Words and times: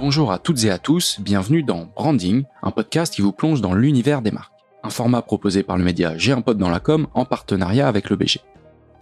Bonjour 0.00 0.32
à 0.32 0.38
toutes 0.38 0.64
et 0.64 0.70
à 0.70 0.78
tous, 0.78 1.20
bienvenue 1.20 1.62
dans 1.62 1.84
Branding, 1.94 2.44
un 2.62 2.70
podcast 2.70 3.12
qui 3.12 3.20
vous 3.20 3.32
plonge 3.32 3.60
dans 3.60 3.74
l'univers 3.74 4.22
des 4.22 4.30
marques. 4.30 4.54
Un 4.82 4.88
format 4.88 5.20
proposé 5.20 5.62
par 5.62 5.76
le 5.76 5.84
média 5.84 6.16
J'ai 6.16 6.32
un 6.32 6.40
pote 6.40 6.56
dans 6.56 6.70
la 6.70 6.80
com 6.80 7.06
en 7.12 7.26
partenariat 7.26 7.86
avec 7.86 8.08
le 8.08 8.16
BG. 8.16 8.40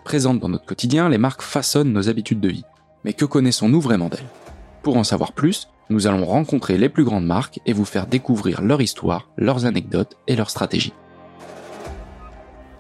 Présentes 0.03 0.41
dans 0.41 0.49
notre 0.49 0.67
quotidien, 0.67 1.09
les 1.09 1.17
marques 1.17 1.43
façonnent 1.43 1.93
nos 1.93 2.09
habitudes 2.09 2.41
de 2.41 2.49
vie. 2.49 2.65
Mais 3.05 3.13
que 3.13 3.25
connaissons-nous 3.25 3.81
vraiment 3.81 4.09
d'elles? 4.09 4.27
Pour 4.83 4.97
en 4.97 5.05
savoir 5.05 5.35
plus, 5.35 5.69
nous 5.89 6.09
allons 6.09 6.25
rencontrer 6.25 6.77
les 6.79 6.89
plus 6.89 7.05
grandes 7.05 7.27
marques 7.27 7.61
et 7.65 7.73
vous 7.73 7.85
faire 7.85 8.09
découvrir 8.09 8.61
leur 8.61 8.83
histoire, 8.83 9.29
leurs 9.37 9.67
anecdotes 9.67 10.17
et 10.27 10.35
leurs 10.35 10.51
stratégies. 10.51 10.95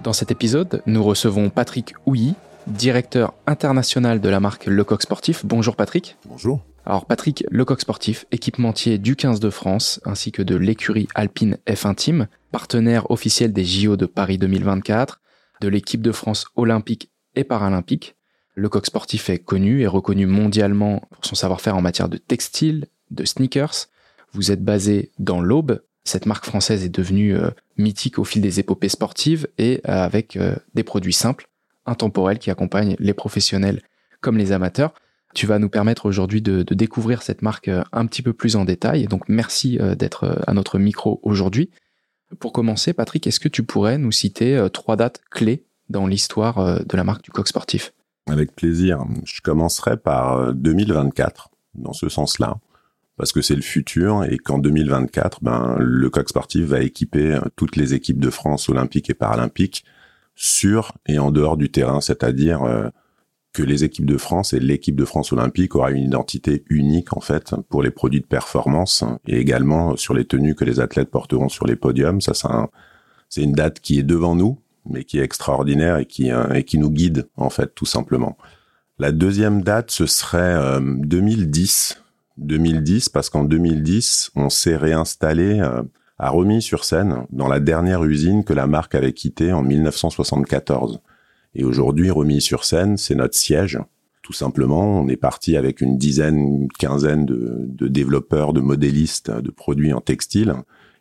Dans 0.02 0.12
cet 0.12 0.32
épisode, 0.32 0.82
nous 0.86 1.04
recevons 1.04 1.50
Patrick 1.50 1.94
Houilly, 2.04 2.34
directeur 2.66 3.34
international 3.46 4.20
de 4.20 4.28
la 4.28 4.40
marque 4.40 4.66
Lecoq 4.66 5.02
Sportif. 5.02 5.46
Bonjour 5.46 5.76
Patrick. 5.76 6.16
Bonjour. 6.26 6.64
Alors 6.88 7.04
Patrick 7.04 7.44
Lecoq 7.50 7.82
Sportif, 7.82 8.24
équipementier 8.32 8.96
du 8.96 9.14
15 9.14 9.40
de 9.40 9.50
France 9.50 10.00
ainsi 10.06 10.32
que 10.32 10.40
de 10.40 10.56
l'écurie 10.56 11.06
Alpine 11.14 11.58
F1 11.66 11.94
Team, 11.94 12.28
partenaire 12.50 13.10
officiel 13.10 13.52
des 13.52 13.62
JO 13.62 13.98
de 13.98 14.06
Paris 14.06 14.38
2024, 14.38 15.20
de 15.60 15.68
l'équipe 15.68 16.00
de 16.00 16.12
France 16.12 16.46
olympique 16.56 17.10
et 17.34 17.44
paralympique. 17.44 18.16
Lecoq 18.54 18.86
Sportif 18.86 19.28
est 19.28 19.38
connu 19.38 19.82
et 19.82 19.86
reconnu 19.86 20.24
mondialement 20.24 21.06
pour 21.10 21.26
son 21.26 21.34
savoir-faire 21.34 21.76
en 21.76 21.82
matière 21.82 22.08
de 22.08 22.16
textile, 22.16 22.86
de 23.10 23.26
sneakers. 23.26 23.88
Vous 24.32 24.50
êtes 24.50 24.64
basé 24.64 25.10
dans 25.18 25.42
l'Aube. 25.42 25.82
Cette 26.04 26.24
marque 26.24 26.46
française 26.46 26.84
est 26.84 26.88
devenue 26.88 27.36
euh, 27.36 27.50
mythique 27.76 28.18
au 28.18 28.24
fil 28.24 28.40
des 28.40 28.60
épopées 28.60 28.88
sportives 28.88 29.46
et 29.58 29.82
euh, 29.86 29.92
avec 29.92 30.36
euh, 30.36 30.56
des 30.72 30.84
produits 30.84 31.12
simples, 31.12 31.50
intemporels 31.84 32.38
qui 32.38 32.50
accompagnent 32.50 32.96
les 32.98 33.12
professionnels 33.12 33.82
comme 34.22 34.38
les 34.38 34.52
amateurs. 34.52 34.94
Tu 35.34 35.46
vas 35.46 35.58
nous 35.58 35.68
permettre 35.68 36.06
aujourd'hui 36.06 36.42
de, 36.42 36.62
découvrir 36.62 37.22
cette 37.22 37.42
marque 37.42 37.70
un 37.92 38.06
petit 38.06 38.22
peu 38.22 38.32
plus 38.32 38.56
en 38.56 38.64
détail. 38.64 39.06
Donc 39.06 39.28
merci 39.28 39.78
d'être 39.96 40.42
à 40.46 40.54
notre 40.54 40.78
micro 40.78 41.20
aujourd'hui. 41.22 41.70
Pour 42.40 42.52
commencer, 42.52 42.92
Patrick, 42.92 43.26
est-ce 43.26 43.40
que 43.40 43.48
tu 43.48 43.62
pourrais 43.62 43.98
nous 43.98 44.12
citer 44.12 44.66
trois 44.72 44.96
dates 44.96 45.20
clés 45.30 45.64
dans 45.90 46.06
l'histoire 46.06 46.82
de 46.84 46.96
la 46.96 47.04
marque 47.04 47.22
du 47.22 47.30
coq 47.30 47.46
sportif? 47.46 47.92
Avec 48.26 48.54
plaisir. 48.54 49.04
Je 49.24 49.40
commencerai 49.42 49.96
par 49.98 50.54
2024, 50.54 51.50
dans 51.74 51.92
ce 51.92 52.08
sens-là 52.08 52.58
parce 53.18 53.32
que 53.32 53.42
c'est 53.42 53.56
le 53.56 53.62
futur 53.62 54.24
et 54.24 54.38
qu'en 54.38 54.58
2024, 54.58 55.42
ben, 55.42 55.76
le 55.78 56.08
coq 56.08 56.28
sportif 56.28 56.64
va 56.66 56.80
équiper 56.80 57.34
euh, 57.34 57.40
toutes 57.56 57.76
les 57.76 57.92
équipes 57.92 58.20
de 58.20 58.30
France 58.30 58.68
olympiques 58.68 59.10
et 59.10 59.14
paralympiques 59.14 59.84
sur 60.36 60.92
et 61.06 61.18
en 61.18 61.32
dehors 61.32 61.56
du 61.56 61.68
terrain, 61.68 62.00
c'est-à-dire 62.00 62.62
euh, 62.62 62.88
que 63.58 63.64
les 63.64 63.82
équipes 63.82 64.06
de 64.06 64.18
France 64.18 64.52
et 64.52 64.60
l'équipe 64.60 64.94
de 64.94 65.04
France 65.04 65.32
olympique 65.32 65.74
aura 65.74 65.90
une 65.90 66.04
identité 66.04 66.62
unique 66.70 67.16
en 67.16 67.20
fait 67.20 67.56
pour 67.68 67.82
les 67.82 67.90
produits 67.90 68.20
de 68.20 68.26
performance 68.26 69.02
et 69.26 69.36
également 69.40 69.96
sur 69.96 70.14
les 70.14 70.24
tenues 70.24 70.54
que 70.54 70.64
les 70.64 70.78
athlètes 70.78 71.10
porteront 71.10 71.48
sur 71.48 71.66
les 71.66 71.74
podiums. 71.74 72.20
Ça, 72.20 72.34
c'est 73.28 73.42
une 73.42 73.54
date 73.54 73.80
qui 73.80 73.98
est 73.98 74.04
devant 74.04 74.36
nous, 74.36 74.60
mais 74.88 75.02
qui 75.02 75.18
est 75.18 75.24
extraordinaire 75.24 75.96
et 75.96 76.06
qui, 76.06 76.30
euh, 76.30 76.52
et 76.54 76.62
qui 76.62 76.78
nous 76.78 76.92
guide 76.92 77.26
en 77.36 77.50
fait 77.50 77.74
tout 77.74 77.84
simplement. 77.84 78.38
La 79.00 79.10
deuxième 79.10 79.62
date, 79.62 79.90
ce 79.90 80.06
serait 80.06 80.80
2010 80.80 82.00
2010 82.36 83.08
parce 83.08 83.28
qu'en 83.28 83.42
2010, 83.42 84.30
on 84.36 84.50
s'est 84.50 84.76
réinstallé 84.76 85.58
euh, 85.58 85.82
à 86.16 86.30
Romilly-sur-Seine 86.30 87.26
dans 87.30 87.48
la 87.48 87.58
dernière 87.58 88.04
usine 88.04 88.44
que 88.44 88.52
la 88.52 88.68
marque 88.68 88.94
avait 88.94 89.12
quittée 89.12 89.52
en 89.52 89.62
1974. 89.62 91.00
Et 91.54 91.64
aujourd'hui, 91.64 92.10
Romilly-sur-Seine, 92.10 92.96
c'est 92.96 93.14
notre 93.14 93.36
siège. 93.36 93.78
Tout 94.22 94.32
simplement, 94.32 95.00
on 95.00 95.08
est 95.08 95.16
parti 95.16 95.56
avec 95.56 95.80
une 95.80 95.96
dizaine, 95.96 96.36
une 96.36 96.68
quinzaine 96.68 97.24
de, 97.24 97.88
développeurs, 97.88 98.52
de 98.52 98.60
modélistes 98.60 99.30
de 99.30 99.50
produits 99.50 99.92
en 99.92 100.00
textile. 100.00 100.54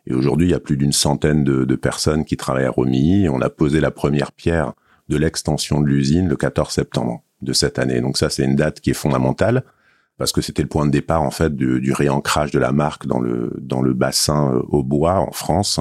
Et 0.06 0.14
aujourd'hui, 0.14 0.46
il 0.46 0.50
y 0.50 0.54
a 0.54 0.60
plus 0.60 0.78
d'une 0.78 0.92
centaine 0.92 1.44
de, 1.44 1.76
personnes 1.76 2.24
qui 2.24 2.36
travaillent 2.36 2.64
à 2.64 2.70
Romilly. 2.70 3.28
On 3.28 3.42
a 3.42 3.50
posé 3.50 3.80
la 3.80 3.90
première 3.90 4.32
pierre 4.32 4.72
de 5.08 5.16
l'extension 5.16 5.80
de 5.80 5.86
l'usine 5.86 6.28
le 6.28 6.36
14 6.36 6.72
septembre 6.72 7.22
de 7.42 7.52
cette 7.52 7.78
année. 7.78 8.00
Donc 8.00 8.16
ça, 8.16 8.30
c'est 8.30 8.44
une 8.44 8.56
date 8.56 8.80
qui 8.80 8.90
est 8.90 8.94
fondamentale 8.94 9.64
parce 10.16 10.32
que 10.32 10.40
c'était 10.40 10.62
le 10.62 10.68
point 10.68 10.86
de 10.86 10.90
départ 10.90 11.22
en 11.22 11.30
fait 11.30 11.54
du, 11.54 11.80
du, 11.80 11.92
réancrage 11.92 12.50
de 12.50 12.58
la 12.58 12.72
marque 12.72 13.06
dans 13.06 13.20
le 13.20 13.52
dans 13.60 13.82
le 13.82 13.94
bassin 13.94 14.52
euh, 14.52 14.62
au 14.68 14.82
bois 14.82 15.20
en 15.20 15.30
France 15.30 15.78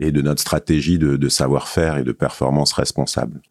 et 0.00 0.10
de 0.10 0.22
notre 0.22 0.40
stratégie 0.40 0.98
de 0.98 1.28
savoir-faire 1.28 1.98
et 1.98 2.04
de 2.04 2.12
performance 2.12 2.72
responsable. 2.72 3.42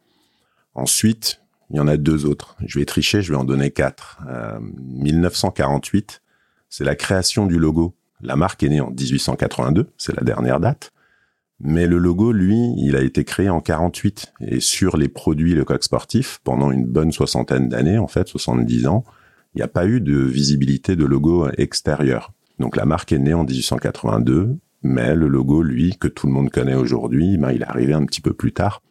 Ensuite, 0.76 1.42
il 1.70 1.78
y 1.78 1.80
en 1.80 1.88
a 1.88 1.98
deux 1.98 2.26
autres. 2.26 2.56
Je 2.66 2.80
vais 2.80 2.86
tricher, 2.86 3.22
je 3.22 3.32
vais 3.32 3.38
en 3.38 3.44
donner 3.44 3.72
quatre. 3.72 4.20
Euh, 4.28 4.60
1948, 4.62 6.22
c'est 6.70 6.84
la 6.84 6.96
création 6.96 7.46
du 7.46 7.60
logo. 7.60 7.96
La 8.22 8.36
marque 8.36 8.64
est 8.64 8.70
née 8.70 8.82
en 8.82 8.90
1882, 8.90 9.90
c'est 9.98 10.16
la 10.16 10.24
dernière 10.24 10.60
date. 10.60 10.92
Mais 11.60 11.88
le 11.88 11.98
logo, 11.98 12.32
lui, 12.32 12.74
il 12.78 12.96
a 12.96 13.02
été 13.02 13.24
créé 13.24 13.50
en 13.50 13.62
48 13.62 14.34
et 14.42 14.60
sur 14.60 14.98
les 14.98 15.08
produits 15.08 15.54
le 15.54 15.64
coq 15.64 15.84
sportif 15.84 16.40
pendant 16.44 16.72
une 16.72 16.86
bonne 16.86 17.12
soixantaine 17.12 17.70
d'années, 17.70 17.98
en 17.98 18.08
fait, 18.08 18.28
70 18.28 18.88
ans 18.88 19.04
il 19.54 19.60
n'y 19.60 19.64
a 19.64 19.68
pas 19.68 19.86
eu 19.86 20.02
de 20.02 20.18
visibilité 20.18 20.96
de 20.96 21.06
logo 21.06 21.48
extérieur. 21.58 22.32
Donc 22.60 22.76
la 22.76 22.86
marque 22.86 23.12
est 23.12 23.20
née 23.20 23.34
en 23.34 23.44
1882, 23.44 24.58
mais 24.82 25.16
le 25.16 25.28
logo, 25.28 25.62
lui, 25.62 25.96
que 25.98 26.08
tout 26.08 26.28
le 26.28 26.34
monde 26.34 26.50
connaît 26.50 26.76
aujourd'hui, 26.76 27.38
ben, 27.38 27.52
il 27.52 27.62
est 27.62 27.70
arrivé 27.70 27.94
un 27.94 28.06
petit 28.06 28.22
peu 28.22 28.34
plus 28.34 28.52
tard, 28.52 28.82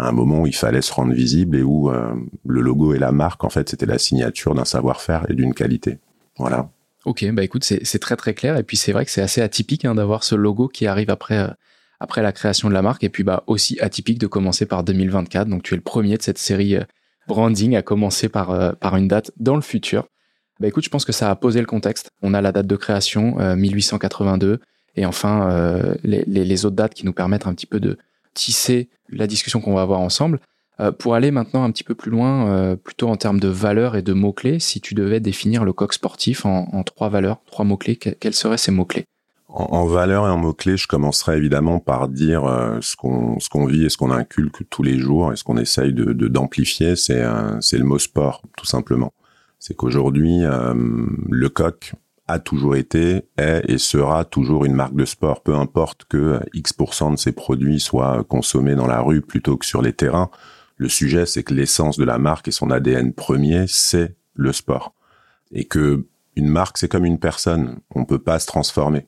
à 0.00 0.08
un 0.08 0.12
moment 0.12 0.40
où 0.40 0.46
il 0.46 0.54
fallait 0.54 0.80
se 0.80 0.92
rendre 0.92 1.12
visible 1.12 1.56
et 1.58 1.62
où 1.62 1.90
euh, 1.90 2.14
le 2.46 2.62
logo 2.62 2.94
et 2.94 2.98
la 2.98 3.12
marque, 3.12 3.44
en 3.44 3.50
fait, 3.50 3.68
c'était 3.68 3.86
la 3.86 3.98
signature 3.98 4.54
d'un 4.54 4.64
savoir-faire 4.64 5.26
et 5.28 5.34
d'une 5.34 5.52
qualité. 5.52 5.98
Voilà. 6.38 6.70
Ok, 7.04 7.24
bah 7.32 7.44
écoute, 7.44 7.64
c'est 7.64 7.98
très 7.98 8.16
très 8.16 8.32
clair. 8.32 8.56
Et 8.56 8.62
puis 8.62 8.76
c'est 8.76 8.92
vrai 8.92 9.04
que 9.04 9.10
c'est 9.10 9.20
assez 9.20 9.42
atypique 9.42 9.84
hein, 9.84 9.94
d'avoir 9.94 10.24
ce 10.24 10.34
logo 10.34 10.68
qui 10.68 10.86
arrive 10.86 11.10
après, 11.10 11.38
euh, 11.38 11.48
après 11.98 12.22
la 12.22 12.32
création 12.32 12.68
de 12.68 12.74
la 12.74 12.82
marque. 12.82 13.04
Et 13.04 13.10
puis 13.10 13.24
bah 13.24 13.44
aussi 13.46 13.78
atypique 13.80 14.18
de 14.18 14.26
commencer 14.26 14.64
par 14.64 14.84
2024. 14.84 15.48
Donc 15.48 15.62
tu 15.62 15.74
es 15.74 15.76
le 15.76 15.82
premier 15.82 16.16
de 16.16 16.22
cette 16.22 16.38
série 16.38 16.76
euh, 16.76 16.84
branding 17.28 17.76
a 17.76 17.82
commencé 17.82 18.28
par, 18.28 18.76
par 18.76 18.96
une 18.96 19.06
date 19.06 19.30
dans 19.38 19.54
le 19.54 19.62
futur. 19.62 20.08
Bah 20.60 20.68
écoute, 20.68 20.84
je 20.84 20.90
pense 20.90 21.04
que 21.04 21.12
ça 21.12 21.30
a 21.30 21.36
posé 21.36 21.60
le 21.60 21.66
contexte. 21.66 22.10
On 22.22 22.34
a 22.34 22.40
la 22.40 22.52
date 22.52 22.66
de 22.66 22.76
création, 22.76 23.36
1882, 23.54 24.46
euh, 24.46 24.58
et 24.96 25.06
enfin 25.06 25.94
les, 26.02 26.64
autres 26.64 26.76
dates 26.76 26.94
qui 26.94 27.06
nous 27.06 27.12
permettent 27.12 27.46
un 27.46 27.54
petit 27.54 27.66
peu 27.66 27.80
de 27.80 27.96
tisser 28.34 28.88
la 29.08 29.26
discussion 29.26 29.60
qu'on 29.60 29.74
va 29.74 29.82
avoir 29.82 30.00
ensemble. 30.00 30.40
pour 30.98 31.14
aller 31.14 31.30
maintenant 31.30 31.64
un 31.64 31.70
petit 31.70 31.84
peu 31.84 31.94
plus 31.94 32.10
loin, 32.10 32.76
plutôt 32.76 33.08
en 33.08 33.16
termes 33.16 33.40
de 33.40 33.48
valeurs 33.48 33.96
et 33.96 34.02
de 34.02 34.12
mots-clés, 34.12 34.60
si 34.60 34.80
tu 34.80 34.94
devais 34.94 35.20
définir 35.20 35.64
le 35.64 35.72
coq 35.72 35.92
sportif 35.92 36.46
en, 36.46 36.82
trois 36.84 37.08
valeurs, 37.08 37.42
trois 37.46 37.64
mots-clés, 37.64 37.96
quels 37.96 38.34
seraient 38.34 38.56
ces 38.56 38.70
mots-clés? 38.70 39.04
En, 39.52 39.66
en 39.72 39.86
valeur 39.86 40.26
et 40.26 40.30
en 40.30 40.36
mots-clés, 40.36 40.76
je 40.76 40.86
commencerai 40.86 41.36
évidemment 41.36 41.80
par 41.80 42.08
dire 42.08 42.44
euh, 42.44 42.78
ce 42.80 42.94
qu'on 42.94 43.40
ce 43.40 43.48
qu'on 43.48 43.66
vit 43.66 43.84
et 43.84 43.88
ce 43.88 43.96
qu'on 43.96 44.12
inculque 44.12 44.68
tous 44.70 44.82
les 44.82 44.98
jours 44.98 45.32
et 45.32 45.36
ce 45.36 45.42
qu'on 45.42 45.56
essaye 45.56 45.92
de 45.92 46.12
d'amplifier, 46.28 46.94
c'est 46.94 47.22
euh, 47.22 47.60
c'est 47.60 47.78
le 47.78 47.84
mot 47.84 47.98
sport, 47.98 48.42
tout 48.56 48.66
simplement. 48.66 49.12
C'est 49.58 49.74
qu'aujourd'hui, 49.74 50.44
euh, 50.44 50.74
le 51.28 51.48
coq 51.48 51.94
a 52.30 52.38
toujours 52.38 52.76
été, 52.76 53.22
est 53.36 53.62
et 53.68 53.78
sera 53.78 54.24
toujours 54.24 54.64
une 54.64 54.74
marque 54.74 54.94
de 54.94 55.04
sport, 55.04 55.42
peu 55.42 55.54
importe 55.54 56.04
que 56.04 56.40
X% 56.54 57.12
de 57.12 57.18
ses 57.18 57.32
produits 57.32 57.80
soient 57.80 58.24
consommés 58.24 58.74
dans 58.74 58.86
la 58.86 59.00
rue 59.00 59.20
plutôt 59.20 59.56
que 59.56 59.66
sur 59.66 59.82
les 59.82 59.92
terrains. 59.92 60.30
Le 60.76 60.88
sujet, 60.88 61.26
c'est 61.26 61.42
que 61.42 61.54
l'essence 61.54 61.98
de 61.98 62.04
la 62.04 62.18
marque 62.18 62.48
et 62.48 62.52
son 62.52 62.70
ADN 62.70 63.12
premier, 63.12 63.66
c'est 63.66 64.16
le 64.34 64.52
sport. 64.52 64.94
Et 65.52 65.64
que 65.64 66.06
une 66.36 66.48
marque, 66.48 66.78
c'est 66.78 66.88
comme 66.88 67.04
une 67.04 67.18
personne. 67.18 67.80
On 67.94 68.04
peut 68.04 68.18
pas 68.18 68.38
se 68.38 68.46
transformer. 68.46 69.06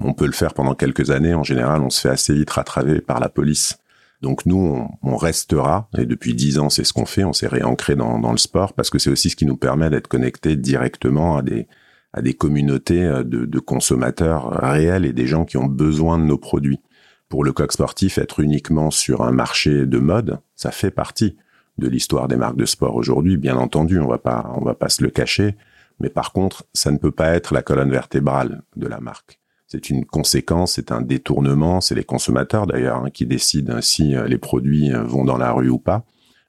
On 0.00 0.12
peut 0.12 0.26
le 0.26 0.32
faire 0.32 0.54
pendant 0.54 0.74
quelques 0.74 1.10
années. 1.10 1.34
En 1.34 1.44
général, 1.44 1.82
on 1.82 1.90
se 1.90 2.00
fait 2.00 2.08
assez 2.08 2.34
vite 2.34 2.50
rattraper 2.50 3.00
par 3.00 3.20
la 3.20 3.28
police. 3.28 3.78
Donc 4.22 4.46
nous, 4.46 4.88
on, 5.02 5.16
restera, 5.16 5.88
et 5.98 6.06
depuis 6.06 6.34
dix 6.34 6.58
ans, 6.58 6.70
c'est 6.70 6.84
ce 6.84 6.94
qu'on 6.94 7.04
fait, 7.04 7.24
on 7.24 7.34
s'est 7.34 7.46
réancré 7.46 7.94
dans, 7.94 8.18
dans, 8.18 8.32
le 8.32 8.38
sport, 8.38 8.72
parce 8.72 8.88
que 8.88 8.98
c'est 8.98 9.10
aussi 9.10 9.28
ce 9.28 9.36
qui 9.36 9.44
nous 9.44 9.56
permet 9.56 9.90
d'être 9.90 10.08
connectés 10.08 10.56
directement 10.56 11.36
à 11.36 11.42
des, 11.42 11.68
à 12.14 12.22
des 12.22 12.32
communautés 12.32 13.04
euh, 13.04 13.22
de, 13.22 13.44
de, 13.44 13.58
consommateurs 13.58 14.50
réels 14.50 15.04
et 15.04 15.12
des 15.12 15.26
gens 15.26 15.44
qui 15.44 15.58
ont 15.58 15.66
besoin 15.66 16.18
de 16.18 16.24
nos 16.24 16.38
produits. 16.38 16.80
Pour 17.28 17.44
le 17.44 17.52
coq 17.52 17.72
sportif, 17.72 18.16
être 18.16 18.40
uniquement 18.40 18.90
sur 18.90 19.22
un 19.22 19.32
marché 19.32 19.84
de 19.84 19.98
mode, 19.98 20.38
ça 20.54 20.70
fait 20.70 20.90
partie 20.90 21.36
de 21.76 21.88
l'histoire 21.88 22.28
des 22.28 22.36
marques 22.36 22.56
de 22.56 22.66
sport 22.66 22.94
aujourd'hui, 22.94 23.36
bien 23.36 23.56
entendu, 23.56 23.98
on 23.98 24.08
va 24.08 24.18
pas, 24.18 24.52
on 24.56 24.64
va 24.64 24.74
pas 24.74 24.88
se 24.88 25.02
le 25.02 25.10
cacher, 25.10 25.56
mais 26.00 26.08
par 26.08 26.32
contre, 26.32 26.64
ça 26.72 26.90
ne 26.90 26.98
peut 26.98 27.10
pas 27.10 27.34
être 27.34 27.52
la 27.52 27.62
colonne 27.62 27.90
vertébrale 27.90 28.62
de 28.76 28.86
la 28.86 29.00
marque 29.00 29.40
c'est 29.74 29.90
une 29.90 30.04
conséquence, 30.04 30.74
c'est 30.74 30.92
un 30.92 31.00
détournement, 31.00 31.80
c'est 31.80 31.96
les 31.96 32.04
consommateurs 32.04 32.66
d'ailleurs 32.66 33.04
hein, 33.04 33.10
qui 33.10 33.26
décident 33.26 33.80
si 33.80 34.14
euh, 34.14 34.28
les 34.28 34.38
produits 34.38 34.92
euh, 34.92 35.02
vont 35.02 35.24
dans 35.24 35.36
la 35.36 35.50
rue 35.52 35.68
ou 35.68 35.78
pas. 35.78 36.04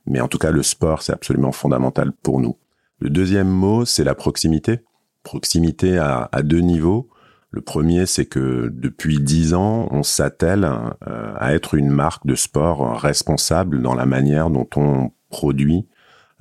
Mais 0.06 0.22
en 0.22 0.28
tout 0.28 0.38
cas, 0.38 0.52
le 0.52 0.62
sport, 0.62 1.02
c'est 1.02 1.14
absolument 1.14 1.52
fondamental 1.52 2.12
pour 2.12 2.40
nous. 2.40 2.56
Le 3.00 3.10
deuxième 3.10 3.50
mot, 3.50 3.84
c'est 3.84 4.04
la 4.04 4.14
proximité. 4.14 4.82
Proximité 5.26 5.98
à, 5.98 6.30
deux 6.42 6.62
niveaux. 6.62 7.10
Le 7.52 7.60
premier, 7.60 8.06
c'est 8.06 8.26
que 8.26 8.72
depuis 8.74 9.20
dix 9.20 9.54
ans, 9.54 9.90
on 9.92 10.04
s'attelle 10.04 10.64
euh, 10.64 11.34
à 11.38 11.54
être 11.54 11.76
une 11.76 11.90
marque 11.90 12.26
de 12.26 12.36
sport 12.36 12.98
responsable 13.02 13.82
dans 13.82 13.96
la 13.96 14.06
manière 14.06 14.50
dont 14.50 14.68
on 14.78 15.12
produit 15.30 15.86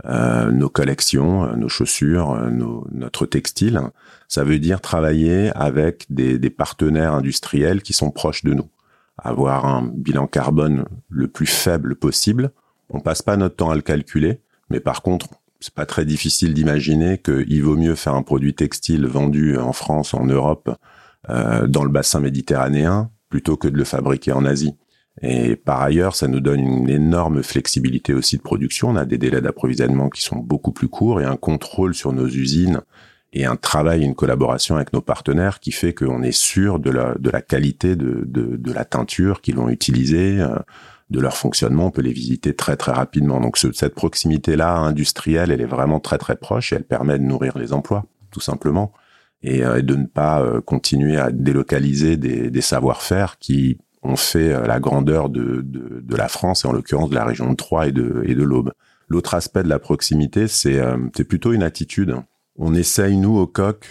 euh, 0.07 0.51
nos 0.51 0.69
collections, 0.69 1.45
euh, 1.45 1.55
nos 1.55 1.69
chaussures, 1.69 2.33
euh, 2.33 2.51
notre 2.91 3.27
textile. 3.27 3.81
Ça 4.27 4.43
veut 4.43 4.59
dire 4.59 4.81
travailler 4.81 5.51
avec 5.55 6.07
des, 6.11 6.39
des, 6.39 6.51
partenaires 6.51 7.15
industriels 7.15 7.81
qui 7.81 7.93
sont 7.93 8.11
proches 8.11 8.43
de 8.43 8.55
nous. 8.55 8.69
Avoir 9.19 9.67
un 9.67 9.89
bilan 9.95 10.27
carbone 10.27 10.85
le 11.09 11.29
plus 11.29 11.47
faible 11.47 11.95
possible. 11.95 12.51
On 12.91 13.01
passe 13.01 13.23
pas 13.23 13.37
notre 13.37 13.55
temps 13.55 13.71
à 13.71 13.77
le 13.77 13.83
calculer, 13.83 14.41
mais 14.69 14.81
par 14.81 15.01
contre, 15.01 15.29
c'est 15.65 15.73
pas 15.73 15.87
très 15.87 16.05
difficile 16.05 16.53
d'imaginer 16.53 17.17
qu'il 17.17 17.63
vaut 17.63 17.77
mieux 17.77 17.95
faire 17.95 18.15
un 18.15 18.23
produit 18.23 18.53
textile 18.53 19.07
vendu 19.07 19.57
en 19.57 19.73
France, 19.73 20.13
en 20.13 20.27
Europe, 20.27 20.77
euh, 21.31 21.67
dans 21.67 21.85
le 21.85 21.89
bassin 21.89 22.21
méditerranéen, 22.21 23.11
plutôt 23.31 23.57
que 23.57 23.69
de 23.69 23.79
le 23.79 23.85
fabriquer 23.85 24.33
en 24.33 24.45
Asie. 24.45 24.77
Et 25.23 25.57
par 25.57 25.81
ailleurs, 25.81 26.17
ça 26.17 26.29
nous 26.29 26.41
donne 26.41 26.61
une 26.61 26.91
énorme 26.91 27.43
flexibilité 27.43 28.13
aussi 28.13 28.37
de 28.37 28.43
production. 28.43 28.91
On 28.91 28.97
a 28.97 29.07
des 29.07 29.17
délais 29.17 29.41
d'approvisionnement 29.41 30.11
qui 30.11 30.21
sont 30.21 30.37
beaucoup 30.37 30.73
plus 30.73 30.89
courts 30.89 31.23
et 31.23 31.25
un 31.25 31.37
contrôle 31.37 31.95
sur 31.95 32.13
nos 32.13 32.29
usines 32.29 32.83
et 33.33 33.47
un 33.47 33.57
travail, 33.57 34.03
une 34.03 34.15
collaboration 34.15 34.77
avec 34.77 34.93
nos 34.93 35.01
partenaires 35.01 35.61
qui 35.61 35.73
fait 35.73 35.95
qu'on 35.95 36.23
est 36.23 36.31
sûr 36.31 36.79
de 36.79 36.91
la, 36.91 37.15
de 37.19 37.31
la 37.31 37.41
qualité 37.41 37.97
de, 37.97 38.23
de, 38.27 38.57
de 38.57 38.73
la 38.73 38.85
teinture 38.85 39.41
qu'ils 39.41 39.57
vont 39.57 39.71
utiliser, 39.71 40.41
euh, 40.43 40.57
de 41.11 41.21
leur 41.21 41.37
fonctionnement. 41.37 41.87
On 41.87 41.91
peut 41.91 42.03
les 42.03 42.13
visiter 42.13 42.55
très 42.55 42.77
très 42.77 42.93
rapidement. 42.93 43.41
Donc 43.41 43.57
cette 43.57 43.95
proximité-là 43.95 44.77
industrielle, 44.77 45.51
elle 45.51 45.61
est 45.61 45.67
vraiment 45.67 46.01
très 46.01 46.19
très 46.19 46.37
proche 46.37 46.73
et 46.73 46.77
elle 46.77 46.85
permet 46.85 47.19
de 47.19 47.25
nourrir 47.25 47.59
les 47.59 47.73
emplois, 47.73 48.05
tout 48.31 48.41
simplement. 48.41 48.93
Et, 49.43 49.65
euh, 49.65 49.83
de 49.83 49.95
ne 49.95 50.07
pas 50.07 50.41
euh, 50.41 50.61
continuer 50.61 51.19
à 51.19 51.31
délocaliser 51.31 52.17
des, 52.17 52.51
des 52.51 52.61
savoir-faire 52.63 53.39
qui 53.39 53.79
on 54.05 54.17
fait 54.17 54.53
euh, 54.53 54.67
la 54.67 54.79
grandeur 54.79 55.31
de, 55.31 55.63
de, 55.63 56.01
de, 56.01 56.17
la 56.17 56.29
France 56.29 56.65
et 56.65 56.69
en 56.69 56.73
l'occurrence 56.73 57.11
de 57.11 57.15
la 57.15 57.25
région 57.25 57.51
de 57.51 57.57
Troyes 57.57 57.89
et 57.89 57.93
de, 57.93 58.23
et 58.27 58.35
de 58.35 58.43
l'Aube. 58.43 58.73
L'autre 59.09 59.35
aspect 59.35 59.63
de 59.63 59.69
la 59.69 59.79
proximité, 59.79 60.47
c'est 60.47 60.79
euh, 60.79 60.97
plutôt 61.29 61.53
une 61.53 61.63
attitude. 61.63 62.17
On 62.57 62.75
essaye, 62.75 63.17
nous, 63.17 63.37
au 63.37 63.47
coq, 63.47 63.87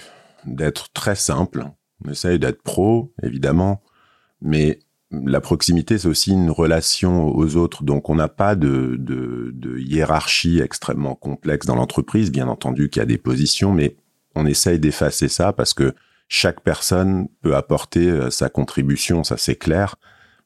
d'être 0.45 0.91
très 0.93 1.15
simple. 1.15 1.65
On 2.05 2.11
essaye 2.11 2.39
d'être 2.39 2.61
pro, 2.61 3.13
évidemment, 3.23 3.81
mais 4.41 4.79
la 5.25 5.41
proximité, 5.41 5.97
c'est 5.97 6.07
aussi 6.07 6.31
une 6.31 6.49
relation 6.49 7.27
aux 7.35 7.55
autres. 7.55 7.83
Donc, 7.83 8.09
on 8.09 8.15
n'a 8.15 8.27
pas 8.27 8.55
de, 8.55 8.99
hiérarchie 9.79 10.59
extrêmement 10.59 11.15
complexe 11.15 11.65
dans 11.65 11.75
l'entreprise. 11.75 12.31
Bien 12.31 12.47
entendu 12.47 12.89
qu'il 12.89 12.99
y 12.99 13.03
a 13.03 13.05
des 13.07 13.17
positions, 13.17 13.73
mais 13.73 13.95
on 14.35 14.45
essaye 14.45 14.79
d'effacer 14.79 15.27
ça 15.27 15.53
parce 15.53 15.73
que 15.73 15.93
chaque 16.27 16.61
personne 16.61 17.27
peut 17.41 17.55
apporter 17.55 18.09
euh, 18.09 18.31
sa 18.31 18.49
contribution, 18.49 19.23
ça 19.23 19.37
c'est 19.37 19.55
clair. 19.55 19.95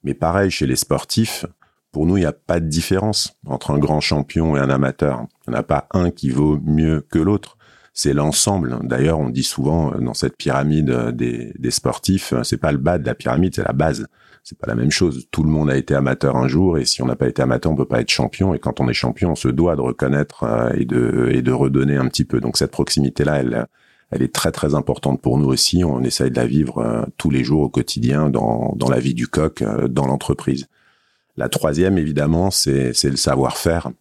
Mais 0.03 0.13
pareil, 0.13 0.51
chez 0.51 0.67
les 0.67 0.75
sportifs, 0.75 1.45
pour 1.91 2.05
nous, 2.05 2.17
il 2.17 2.21
n'y 2.21 2.25
a 2.25 2.33
pas 2.33 2.59
de 2.59 2.67
différence 2.67 3.37
entre 3.45 3.71
un 3.71 3.77
grand 3.77 4.01
champion 4.01 4.57
et 4.57 4.59
un 4.59 4.69
amateur. 4.69 5.25
Il 5.47 5.51
n'y 5.51 5.55
en 5.55 5.59
a 5.59 5.63
pas 5.63 5.87
un 5.91 6.11
qui 6.11 6.29
vaut 6.29 6.59
mieux 6.61 7.05
que 7.09 7.19
l'autre. 7.19 7.56
C'est 7.97 8.13
l'ensemble. 8.13 8.77
D'ailleurs, 8.83 9.17
on 9.19 9.29
dit 9.29 9.41
souvent 9.41 9.91
euh, 9.91 9.97
dans 9.97 10.13
cette 10.13 10.37
pyramide 10.37 10.91
euh, 10.91 11.11
des, 11.11 11.51
des 11.57 11.71
sportifs, 11.71 12.31
c'est 12.43 12.57
pas 12.57 12.71
le 12.71 12.77
bas 12.77 12.99
de 12.99 13.05
la 13.07 13.15
pyramide, 13.15 13.55
c'est 13.55 13.63
la 13.63 13.73
base. 13.73 14.05
C'est 14.43 14.57
pas 14.57 14.67
la 14.67 14.75
même 14.75 14.91
chose. 14.91 15.27
Tout 15.31 15.43
le 15.43 15.49
monde 15.49 15.71
a 15.71 15.75
été 15.75 15.95
amateur 15.95 16.37
un 16.37 16.47
jour, 16.47 16.77
et 16.77 16.85
si 16.85 17.01
on 17.01 17.07
n'a 17.07 17.15
pas 17.15 17.27
été 17.27 17.41
amateur, 17.41 17.71
on 17.71 17.75
peut 17.75 17.85
pas 17.85 17.99
être 17.99 18.11
champion. 18.11 18.53
Et 18.53 18.59
quand 18.59 18.79
on 18.79 18.87
est 18.87 18.93
champion, 18.93 19.31
on 19.31 19.35
se 19.35 19.47
doit 19.47 19.75
de 19.75 19.81
reconnaître 19.81 20.45
et 20.77 20.85
de 20.85 21.29
et 21.31 21.41
de 21.41 21.51
redonner 21.51 21.97
un 21.97 22.07
petit 22.07 22.23
peu. 22.23 22.39
Donc 22.39 22.57
cette 22.57 22.71
proximité-là, 22.71 23.39
elle 23.39 23.67
elle 24.11 24.21
est 24.21 24.33
très 24.33 24.51
très 24.51 24.75
importante 24.75 25.21
pour 25.21 25.37
nous 25.37 25.47
aussi. 25.47 25.83
On 25.83 26.01
essaye 26.03 26.31
de 26.31 26.35
la 26.35 26.45
vivre 26.45 26.79
euh, 26.79 27.03
tous 27.17 27.29
les 27.29 27.43
jours 27.43 27.61
au 27.61 27.69
quotidien 27.69 28.29
dans, 28.29 28.73
dans 28.75 28.89
la 28.89 28.99
vie 28.99 29.13
du 29.13 29.27
coq, 29.27 29.61
euh, 29.61 29.87
dans 29.87 30.05
l'entreprise. 30.05 30.67
La 31.35 31.49
troisième, 31.49 31.97
évidemment, 31.97 32.49
c'est 32.51 32.93
le 33.03 33.15
savoir-faire. 33.15 33.91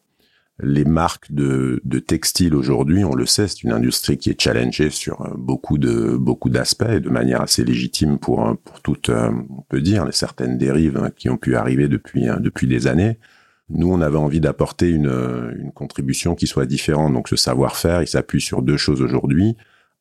Les 0.63 0.87
marques 0.87 1.31
de, 1.33 1.81
de 1.85 1.99
textiles 1.99 2.55
aujourd'hui, 2.55 3.05
on 3.05 3.15
le 3.15 3.27
sait, 3.27 3.47
c'est 3.47 3.63
une 3.63 3.73
industrie 3.73 4.17
qui 4.17 4.31
est 4.31 4.41
challengée 4.41 4.89
sur 4.91 5.21
euh, 5.21 5.35
beaucoup 5.37 5.77
de 5.77 6.17
beaucoup 6.17 6.49
d'aspects 6.49 6.89
et 6.89 7.01
de 7.01 7.11
manière 7.11 7.43
assez 7.43 7.63
légitime 7.65 8.19
pour 8.19 8.57
pour 8.65 8.81
toutes, 8.81 9.11
on 9.11 9.63
peut 9.69 9.83
dire, 9.83 10.07
les 10.07 10.13
certaines 10.13 10.57
dérives 10.57 10.97
hein, 10.97 11.11
qui 11.15 11.29
ont 11.29 11.37
pu 11.37 11.57
arriver 11.57 11.89
depuis 11.89 12.27
depuis 12.41 12.67
des 12.67 12.87
années. 12.87 13.19
Nous, 13.69 13.93
on 13.93 14.01
avait 14.01 14.17
envie 14.17 14.41
d'apporter 14.41 14.91
une, 14.91 15.53
une 15.59 15.73
contribution 15.73 16.35
qui 16.35 16.47
soit 16.47 16.67
différente. 16.67 17.13
Donc, 17.13 17.29
ce 17.29 17.37
savoir-faire, 17.37 18.01
il 18.01 18.07
s'appuie 18.07 18.41
sur 18.41 18.63
deux 18.63 18.77
choses 18.77 19.03
aujourd'hui 19.03 19.57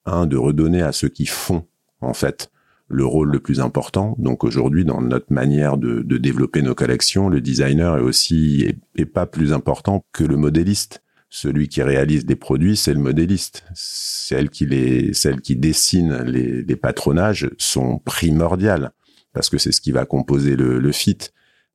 un, 0.06 0.25
de 0.28 0.38
redonner 0.38 0.81
à 0.81 0.92
ceux 0.92 1.10
qui 1.10 1.25
font, 1.25 1.66
en 2.01 2.13
fait, 2.13 2.51
le 2.88 3.06
rôle 3.06 3.32
le 3.32 3.40
plus 3.40 3.60
important. 3.60 4.16
Donc 4.20 4.44
aujourd'hui, 4.44 4.86
dans 4.86 5.02
notre 5.02 5.32
manière 5.32 5.78
de, 5.78 6.02
développer 6.18 6.62
nos 6.62 6.76
collections, 6.76 7.30
le 7.30 7.42
designer 7.42 7.98
est 7.98 8.02
aussi 8.02 8.66
est, 8.96 9.06
pas 9.06 9.26
plus 9.26 9.54
important 9.54 10.06
que 10.12 10.24
le 10.24 10.38
modéliste. 10.38 11.02
Celui 11.30 11.68
qui 11.68 11.82
réalise 11.82 12.26
des 12.26 12.36
produits, 12.36 12.78
c'est 12.78 12.94
le 12.94 13.00
modéliste. 13.00 13.66
Celles 13.74 14.50
qui 14.50 14.66
les, 14.66 15.14
celles 15.14 15.42
qui 15.42 15.56
dessinent 15.56 16.24
les, 16.24 16.62
les 16.62 16.76
patronages 16.76 17.50
sont 17.58 18.00
primordiales 18.00 18.92
parce 19.34 19.50
que 19.50 19.58
c'est 19.58 19.74
ce 19.74 19.82
qui 19.82 19.92
va 19.92 20.06
composer 20.06 20.56
le, 20.56 20.80
le 20.80 20.92
fit 20.92 21.18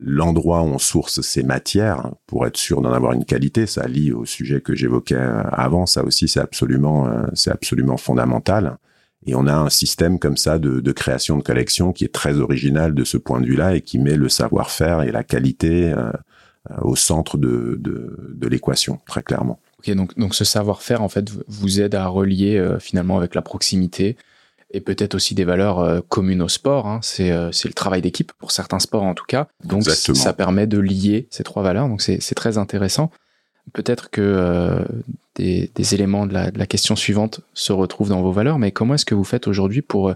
l'endroit 0.01 0.63
où 0.63 0.67
on 0.67 0.79
source 0.79 1.21
ces 1.21 1.43
matières 1.43 2.11
pour 2.27 2.47
être 2.47 2.57
sûr 2.57 2.81
d'en 2.81 2.93
avoir 2.93 3.13
une 3.13 3.27
qualité. 3.27 3.67
Ça 3.67 3.87
lie 3.87 4.13
au 4.13 4.25
sujet 4.25 4.61
que 4.61 4.75
j'évoquais 4.75 5.21
avant. 5.53 5.87
Ça 5.87 6.03
aussi, 6.03 6.27
c'est 6.27 6.41
absolument, 6.41 7.07
euh, 7.07 7.27
c'est 7.35 7.51
absolument 7.51 7.99
fondamental. 7.99 8.79
Et 9.27 9.35
on 9.35 9.47
a 9.47 9.55
un 9.55 9.69
système 9.69 10.19
comme 10.19 10.37
ça 10.37 10.59
de, 10.59 10.81
de, 10.81 10.93
création 10.93 11.37
de 11.37 11.43
collection 11.43 11.93
qui 11.93 12.05
est 12.05 12.13
très 12.13 12.39
original 12.39 12.95
de 12.95 13.05
ce 13.05 13.19
point 13.19 13.41
de 13.41 13.47
vue-là 13.47 13.77
et 13.77 13.83
qui 13.83 13.99
met 13.99 14.17
le 14.17 14.29
savoir-faire 14.29 15.03
et 15.03 15.13
la 15.13 15.23
qualité 15.25 15.93
euh, 15.93 16.11
au 16.81 16.97
centre 16.97 17.37
de, 17.37 17.77
de, 17.79 18.17
de 18.35 18.49
l'équation, 18.49 18.99
très 19.07 19.23
clairement. 19.23 19.61
Ok, 19.79 19.95
donc, 19.95 20.19
donc 20.19 20.35
ce 20.35 20.45
savoir-faire, 20.45 21.03
en 21.03 21.09
fait, 21.09 21.31
vous 21.49 21.81
aide 21.81 21.95
à 21.95 22.07
relier 22.07 22.57
euh, 22.57 22.79
finalement 22.79 23.19
avec 23.19 23.35
la 23.35 23.43
proximité, 23.43 24.17
et 24.73 24.81
peut-être 24.81 25.15
aussi 25.15 25.35
des 25.35 25.45
valeurs 25.45 25.81
euh, 25.81 26.01
communes 26.09 26.43
au 26.43 26.49
sport. 26.49 26.87
Hein. 26.87 27.01
C'est 27.03 27.31
euh, 27.31 27.51
c'est 27.53 27.69
le 27.69 27.75
travail 27.75 28.03
d'équipe 28.03 28.33
pour 28.33 28.53
certains 28.53 28.79
sports 28.79 29.03
en 29.03 29.15
tout 29.15 29.25
cas. 29.27 29.49
Donc 29.65 29.85
ça 29.85 30.33
permet 30.33 30.67
de 30.67 30.79
lier 30.79 31.27
ces 31.31 31.43
trois 31.43 31.63
valeurs. 31.63 31.89
Donc 31.89 32.03
c'est 32.03 32.21
c'est 32.21 32.35
très 32.35 32.59
intéressant. 32.59 33.11
Peut-être 33.73 34.11
que 34.11 34.21
euh, 34.21 34.85
des, 35.37 35.95
éléments 35.95 36.27
de 36.27 36.35
la, 36.35 36.67
question 36.67 36.97
suivante 36.97 37.41
se 37.55 37.73
retrouvent 37.73 38.09
dans 38.09 38.23
vos 38.23 38.33
valeurs, 38.33 38.59
mais 38.59 38.73
comment 38.73 38.95
est-ce 38.95 39.07
que 39.07 39.15
vous 39.15 39.25
faites 39.25 39.47
aujourd'hui 39.49 39.83
pour 39.83 40.13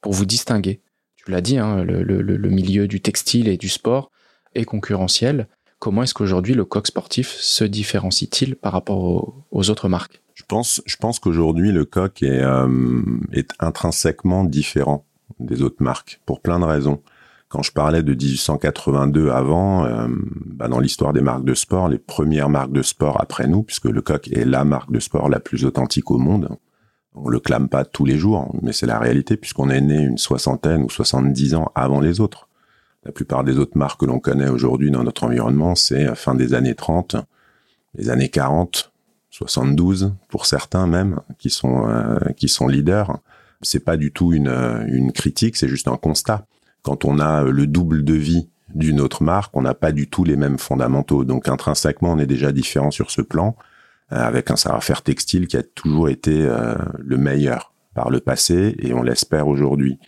pour 0.00 0.12
vous 0.12 0.24
distinguer? 0.24 0.80
Tu 1.16 1.30
l'as 1.30 1.40
dit, 1.40 1.58
hein, 1.58 1.84
le 1.84 2.48
milieu 2.48 2.88
du 2.88 3.00
textile 3.00 3.48
et 3.48 3.56
du 3.56 3.68
sport 3.68 4.10
est 4.54 4.64
concurrentiel. 4.64 5.46
Comment 5.78 6.04
est-ce 6.04 6.14
qu'aujourd'hui 6.14 6.54
le 6.54 6.64
coq 6.64 6.86
sportif 6.86 7.30
se 7.40 7.64
différencie-t-il 7.64 8.54
par 8.54 8.72
rapport 8.72 9.34
aux 9.50 9.70
autres 9.70 9.88
marques? 9.88 10.22
Je 10.34 10.44
pense, 10.46 10.80
je 10.86 10.96
pense 10.96 11.18
qu'aujourd'hui 11.18 11.72
le 11.72 11.84
coq 11.84 12.22
est, 12.22 12.40
euh, 12.40 13.02
est 13.32 13.50
intrinsèquement 13.58 14.44
différent 14.44 15.04
des 15.40 15.62
autres 15.62 15.82
marques 15.82 16.20
pour 16.24 16.40
plein 16.40 16.60
de 16.60 16.64
raisons. 16.64 17.02
Quand 17.52 17.62
je 17.62 17.70
parlais 17.70 18.02
de 18.02 18.14
1882 18.14 19.28
avant, 19.28 19.84
euh, 19.84 20.08
bah 20.46 20.68
dans 20.68 20.80
l'histoire 20.80 21.12
des 21.12 21.20
marques 21.20 21.44
de 21.44 21.52
sport, 21.52 21.90
les 21.90 21.98
premières 21.98 22.48
marques 22.48 22.72
de 22.72 22.80
sport 22.80 23.20
après 23.20 23.46
nous, 23.46 23.62
puisque 23.62 23.84
le 23.84 24.00
coq 24.00 24.26
est 24.32 24.46
la 24.46 24.64
marque 24.64 24.90
de 24.90 24.98
sport 24.98 25.28
la 25.28 25.38
plus 25.38 25.66
authentique 25.66 26.10
au 26.10 26.16
monde, 26.16 26.48
on 27.14 27.28
le 27.28 27.40
clame 27.40 27.68
pas 27.68 27.84
tous 27.84 28.06
les 28.06 28.16
jours, 28.16 28.50
mais 28.62 28.72
c'est 28.72 28.86
la 28.86 28.98
réalité 28.98 29.36
puisqu'on 29.36 29.68
est 29.68 29.82
né 29.82 29.98
une 29.98 30.16
soixantaine 30.16 30.82
ou 30.82 30.88
soixante-dix 30.88 31.54
ans 31.54 31.70
avant 31.74 32.00
les 32.00 32.20
autres. 32.20 32.48
La 33.04 33.12
plupart 33.12 33.44
des 33.44 33.58
autres 33.58 33.76
marques 33.76 34.00
que 34.00 34.06
l'on 34.06 34.18
connaît 34.18 34.48
aujourd'hui 34.48 34.90
dans 34.90 35.04
notre 35.04 35.24
environnement, 35.24 35.74
c'est 35.74 36.14
fin 36.14 36.34
des 36.34 36.54
années 36.54 36.74
30, 36.74 37.16
les 37.98 38.08
années 38.08 38.30
40, 38.30 38.94
72 39.28 40.14
pour 40.30 40.46
certains 40.46 40.86
même 40.86 41.20
qui 41.38 41.50
sont 41.50 41.86
euh, 41.86 42.18
qui 42.34 42.48
sont 42.48 42.66
leaders. 42.66 43.18
C'est 43.60 43.84
pas 43.84 43.98
du 43.98 44.10
tout 44.10 44.32
une 44.32 44.86
une 44.88 45.12
critique, 45.12 45.56
c'est 45.56 45.68
juste 45.68 45.88
un 45.88 45.98
constat. 45.98 46.46
Quand 46.82 47.04
on 47.04 47.18
a 47.18 47.42
le 47.42 47.66
double 47.66 48.04
de 48.04 48.14
vie 48.14 48.48
d'une 48.74 49.00
autre 49.00 49.22
marque, 49.22 49.56
on 49.56 49.62
n'a 49.62 49.74
pas 49.74 49.92
du 49.92 50.08
tout 50.08 50.24
les 50.24 50.36
mêmes 50.36 50.58
fondamentaux. 50.58 51.24
Donc 51.24 51.48
intrinsèquement, 51.48 52.12
on 52.12 52.18
est 52.18 52.26
déjà 52.26 52.52
différent 52.52 52.90
sur 52.90 53.10
ce 53.10 53.22
plan, 53.22 53.56
euh, 54.12 54.16
avec 54.16 54.50
un 54.50 54.56
savoir-faire 54.56 55.02
textile 55.02 55.46
qui 55.46 55.56
a 55.56 55.62
toujours 55.62 56.08
été 56.08 56.42
euh, 56.42 56.74
le 56.98 57.18
meilleur 57.18 57.72
par 57.94 58.10
le 58.10 58.20
passé 58.20 58.74
et 58.78 58.94
on 58.94 59.02
l'espère 59.02 59.48
aujourd'hui. 59.48 59.98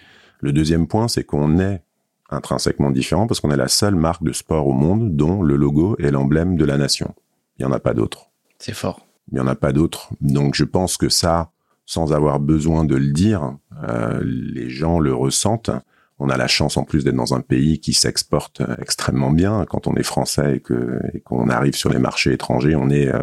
Le 0.40 0.52
deuxième 0.52 0.87
point, 0.87 1.09
c'est 1.09 1.25
qu'on 1.25 1.59
est 1.59 1.83
intrinsèquement 2.31 2.90
différent 2.90 3.26
parce 3.26 3.40
qu'on 3.40 3.50
est 3.50 3.57
la 3.57 3.69
seule 3.69 3.95
marque 3.95 4.25
de 4.25 4.33
sport 4.33 4.66
au 4.66 4.73
monde 4.73 5.14
dont 5.14 5.43
le 5.43 5.57
logo 5.57 5.97
est 5.99 6.11
l'emblème 6.11 6.57
de 6.57 6.64
la 6.64 6.78
nation. 6.78 7.14
Il 7.59 7.64
n'y 7.64 7.71
en 7.71 7.75
a 7.75 7.81
pas 7.81 7.95
d'autres. 7.95 8.31
C'est 8.59 8.75
fort 8.75 9.00
il 9.31 9.35
n'y 9.35 9.40
en 9.40 9.47
a 9.47 9.54
pas 9.54 9.73
d'autres. 9.73 10.11
Donc 10.21 10.54
je 10.54 10.64
pense 10.64 10.97
que 10.97 11.09
ça, 11.09 11.50
sans 11.87 12.12
avoir 12.12 12.40
besoin 12.40 12.85
de 12.85 12.97
le 12.97 13.12
dire, 13.12 13.57
euh, 13.88 14.21
les 14.25 14.71
gens 14.71 14.99
le 14.99 15.14
ressentent. 15.14 15.71
On 16.18 16.28
a 16.28 16.37
la 16.37 16.47
chance 16.47 16.76
en 16.76 16.85
plus 16.85 17.04
d'être 17.04 17.16
dans 17.16 17.35
un 17.35 17.40
pays 17.40 17.80
qui 17.80 17.92
s'exporte 17.92 18.62
extrêmement 18.80 19.30
bien. 19.30 19.64
Quand 19.68 19.87
on 19.87 19.94
est 19.97 20.04
français 20.04 20.56
et 20.56 20.61
que 20.61 21.00
et 21.12 21.21
qu'on 21.21 21.49
arrive 21.49 21.75
sur 21.75 21.90
les 21.90 21.99
marchés 21.99 22.33
étrangers, 22.33 22.76
on 22.76 22.88
est 22.88 23.12
euh, 23.12 23.23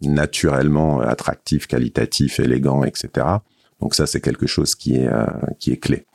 naturellement 0.00 1.00
attractif, 1.00 1.66
qualitatif, 1.66 2.40
élégant, 2.40 2.84
etc. 2.84 3.26
Donc 3.80 3.94
ça, 3.94 4.06
c'est 4.06 4.20
quelque 4.20 4.46
chose 4.46 4.74
qui 4.74 4.96
est 4.96 5.08
euh, 5.08 5.26
qui 5.58 5.72
est 5.72 5.76
clé. 5.76 6.06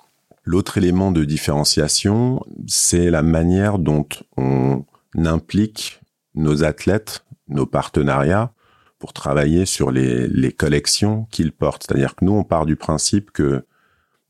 L'autre 0.44 0.78
élément 0.78 1.12
de 1.12 1.24
différenciation, 1.24 2.42
c'est 2.68 3.12
la 3.12 3.22
manière 3.22 3.78
dont 3.78 4.08
on 4.38 4.86
implique 5.14 6.02
nos 6.36 6.64
athlètes, 6.64 7.26
nos 7.50 7.66
partenariats 7.66 8.54
pour 8.98 9.14
travailler 9.14 9.66
sur 9.66 9.92
les, 9.92 10.28
les 10.28 10.52
collections 10.52 11.28
qu'ils 11.30 11.52
portent. 11.52 11.86
C'est-à-dire 11.88 12.16
que 12.16 12.26
nous, 12.26 12.32
on 12.32 12.44
part 12.44 12.66
du 12.66 12.76
principe 12.76 13.32
que 13.32 13.66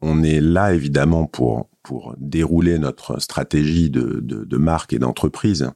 on 0.02 0.24
est 0.24 0.42
là 0.42 0.74
évidemment 0.74 1.26
pour 1.26 1.70
pour 1.88 2.16
dérouler 2.18 2.80
notre 2.80 3.22
stratégie 3.22 3.90
de, 3.90 4.58
marque 4.58 4.92
et 4.92 5.00
d'entreprise. 5.00 5.72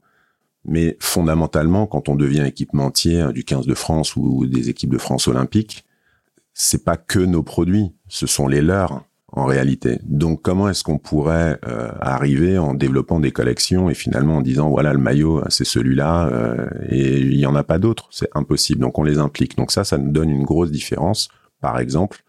Mais 0.66 0.98
fondamentalement, 1.00 1.86
quand 1.86 2.10
on 2.10 2.16
devient 2.16 2.44
équipementier 2.46 3.32
du 3.32 3.44
15 3.44 3.66
de 3.66 3.72
France 3.72 4.14
ou 4.14 4.44
des 4.46 4.68
équipes 4.68 4.92
de 4.92 4.98
France 4.98 5.26
olympiques, 5.26 5.86
c'est 6.52 6.84
pas 6.84 6.98
que 6.98 7.18
nos 7.18 7.42
produits, 7.42 7.92
ce 8.08 8.26
sont 8.26 8.46
les 8.46 8.60
leurs 8.60 9.06
en 9.28 9.46
réalité. 9.46 10.00
Donc 10.04 10.42
comment 10.42 10.68
est-ce 10.68 10.84
qu'on 10.84 10.98
pourrait 10.98 11.58
euh, 11.66 11.90
arriver 12.02 12.58
en 12.58 12.74
développant 12.74 13.18
des 13.18 13.32
collections 13.32 13.88
et 13.88 13.94
finalement 13.94 14.36
en 14.36 14.42
disant 14.42 14.68
voilà 14.68 14.92
le 14.92 14.98
maillot 14.98 15.42
c'est 15.48 15.64
celui-là 15.64 16.26
euh, 16.26 16.68
et 16.90 17.20
il 17.20 17.38
y 17.38 17.46
en 17.46 17.54
a 17.54 17.62
pas 17.62 17.78
d'autres, 17.78 18.08
c'est 18.10 18.28
impossible. 18.34 18.82
Donc 18.82 18.98
on 18.98 19.02
les 19.02 19.16
implique. 19.16 19.56
Donc 19.56 19.72
ça 19.72 19.84
ça 19.84 19.96
nous 19.96 20.12
donne 20.12 20.28
une 20.28 20.44
grosse 20.44 20.70
différence. 20.70 21.30
Par 21.62 21.78
exemple, 21.78 22.22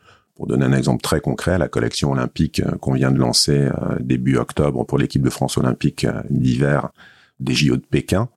pour 0.43 0.50
donner 0.50 0.65
un 0.65 0.73
exemple 0.73 1.01
très 1.01 1.21
concret, 1.21 1.57
la 1.57 1.69
collection 1.69 2.12
olympique 2.12 2.59
euh, 2.59 2.75
qu'on 2.81 2.91
vient 2.91 3.12
de 3.12 3.17
lancer 3.17 3.69
début 4.01 4.35
octobre 4.35 4.83
pour 4.83 4.97
l'équipe 4.97 5.21
de 5.21 5.29
France 5.29 5.57
olympique 5.57 6.05
d'hiver 6.29 6.89
des 7.39 7.53
JO 7.53 7.77
de 7.77 7.85
Pékin, 7.89 8.27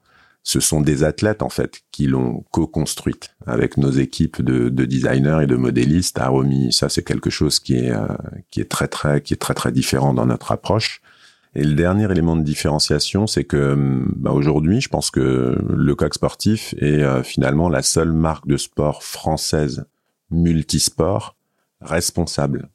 ce 0.44 0.60
sont 0.60 0.80
des 0.80 1.02
athlètes 1.02 1.42
en 1.42 1.48
fait 1.48 1.80
qui 1.90 2.06
l'ont 2.06 2.44
co-construite 2.52 3.34
avec 3.44 3.76
nos 3.76 3.90
équipes 3.90 4.40
de, 4.40 4.68
de, 4.68 4.84
designers 4.84 5.40
et 5.42 5.46
de 5.48 5.56
modélistes 5.56 6.20
à. 6.20 6.30
Ça, 6.70 6.88
c'est 6.88 7.02
quelque 7.02 7.28
chose 7.28 7.58
qui 7.58 7.74
est 7.74 7.90
euh, 7.90 8.06
qui 8.52 8.60
est 8.60 8.70
très 8.70 8.86
très 8.86 9.20
qui 9.20 9.34
est 9.34 9.38
très 9.38 9.54
très 9.54 9.72
différent 9.72 10.14
dans 10.14 10.26
notre 10.26 10.52
approche. 10.52 11.00
Et 11.56 11.64
le 11.64 11.74
dernier 11.74 12.08
élément 12.08 12.36
de 12.36 12.44
différenciation, 12.44 13.26
c'est 13.26 13.42
que 13.42 13.72
hum, 13.72 14.14
bah, 14.14 14.30
aujourd'hui, 14.30 14.80
je 14.80 14.88
pense 14.88 15.10
que 15.10 15.58
le 15.68 15.94
coq 15.96 16.14
sportif 16.14 16.72
est 16.78 17.02
euh, 17.02 17.24
finalement 17.24 17.68
la 17.68 17.82
seule 17.82 18.12
marque 18.12 18.46
de 18.46 18.56
sport 18.56 19.02
française 19.02 19.86
multisport 20.30 21.34
responsable 21.80 22.70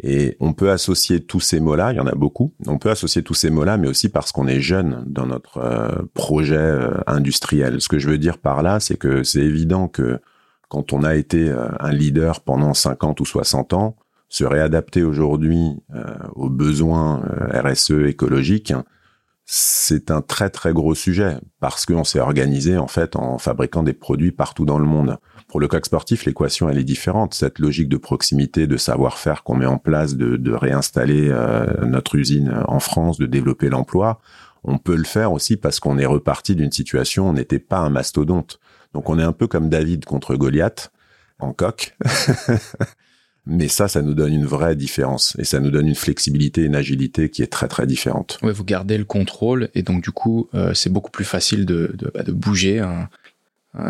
et 0.00 0.36
on 0.40 0.52
peut 0.52 0.70
associer 0.70 1.24
tous 1.24 1.40
ces 1.40 1.58
mots-là, 1.58 1.92
il 1.92 1.96
y 1.96 2.00
en 2.00 2.06
a 2.06 2.14
beaucoup, 2.14 2.52
on 2.66 2.78
peut 2.78 2.90
associer 2.90 3.22
tous 3.22 3.34
ces 3.34 3.50
mots-là, 3.50 3.78
mais 3.78 3.88
aussi 3.88 4.08
parce 4.08 4.30
qu'on 4.30 4.46
est 4.46 4.60
jeune 4.60 5.04
dans 5.06 5.26
notre 5.26 5.58
euh, 5.58 6.02
projet 6.12 6.56
euh, 6.56 7.00
industriel. 7.06 7.80
Ce 7.80 7.88
que 7.88 7.98
je 7.98 8.08
veux 8.08 8.18
dire 8.18 8.38
par 8.38 8.62
là, 8.62 8.78
c'est 8.78 8.98
que 8.98 9.22
c'est 9.22 9.40
évident 9.40 9.88
que 9.88 10.20
quand 10.68 10.92
on 10.92 11.02
a 11.02 11.14
été 11.14 11.48
euh, 11.48 11.68
un 11.80 11.92
leader 11.92 12.40
pendant 12.40 12.74
50 12.74 13.20
ou 13.20 13.24
60 13.24 13.72
ans, 13.72 13.96
se 14.28 14.44
réadapter 14.44 15.04
aujourd'hui 15.04 15.76
aux 16.34 16.50
besoins 16.50 17.22
RSE 17.54 17.92
écologiques, 18.08 18.74
c'est 19.44 20.10
un 20.10 20.20
très 20.20 20.50
très 20.50 20.72
gros 20.72 20.96
sujet 20.96 21.38
parce 21.60 21.86
qu'on 21.86 22.02
s'est 22.02 22.18
organisé 22.18 22.76
en 22.76 22.88
fait 22.88 23.14
en 23.14 23.38
fabriquant 23.38 23.84
des 23.84 23.92
produits 23.92 24.32
partout 24.32 24.64
dans 24.64 24.80
le 24.80 24.84
monde. 24.84 25.18
Pour 25.48 25.60
le 25.60 25.68
coq 25.68 25.86
sportif, 25.86 26.24
l'équation 26.24 26.68
elle 26.68 26.78
est 26.78 26.84
différente. 26.84 27.34
Cette 27.34 27.58
logique 27.58 27.88
de 27.88 27.96
proximité, 27.96 28.66
de 28.66 28.76
savoir-faire 28.76 29.44
qu'on 29.44 29.54
met 29.54 29.66
en 29.66 29.78
place, 29.78 30.16
de, 30.16 30.52
réinstaller 30.52 31.28
euh, 31.30 31.66
notre 31.86 32.16
usine 32.16 32.62
en 32.66 32.80
France, 32.80 33.18
de 33.18 33.26
développer 33.26 33.68
l'emploi, 33.68 34.20
on 34.64 34.78
peut 34.78 34.96
le 34.96 35.04
faire 35.04 35.32
aussi 35.32 35.56
parce 35.56 35.78
qu'on 35.78 35.98
est 35.98 36.06
reparti 36.06 36.56
d'une 36.56 36.72
situation, 36.72 37.28
on 37.28 37.34
n'était 37.34 37.60
pas 37.60 37.78
un 37.78 37.90
mastodonte. 37.90 38.58
Donc 38.92 39.08
on 39.08 39.18
est 39.18 39.22
un 39.22 39.32
peu 39.32 39.46
comme 39.46 39.68
David 39.68 40.04
contre 40.04 40.34
Goliath 40.34 40.90
en 41.38 41.52
coq. 41.52 41.96
Mais 43.48 43.68
ça, 43.68 43.86
ça 43.86 44.02
nous 44.02 44.14
donne 44.14 44.32
une 44.32 44.44
vraie 44.44 44.74
différence 44.74 45.36
et 45.38 45.44
ça 45.44 45.60
nous 45.60 45.70
donne 45.70 45.86
une 45.86 45.94
flexibilité, 45.94 46.62
une 46.62 46.74
agilité 46.74 47.30
qui 47.30 47.42
est 47.42 47.46
très 47.46 47.68
très 47.68 47.86
différente. 47.86 48.40
Ouais, 48.42 48.52
vous 48.52 48.64
gardez 48.64 48.98
le 48.98 49.04
contrôle 49.04 49.68
et 49.76 49.82
donc 49.82 50.02
du 50.02 50.10
coup, 50.10 50.48
euh, 50.54 50.74
c'est 50.74 50.90
beaucoup 50.90 51.12
plus 51.12 51.24
facile 51.24 51.64
de, 51.64 51.92
de, 51.94 52.10
bah, 52.12 52.24
de 52.24 52.32
bouger 52.32 52.80
un, 52.80 53.08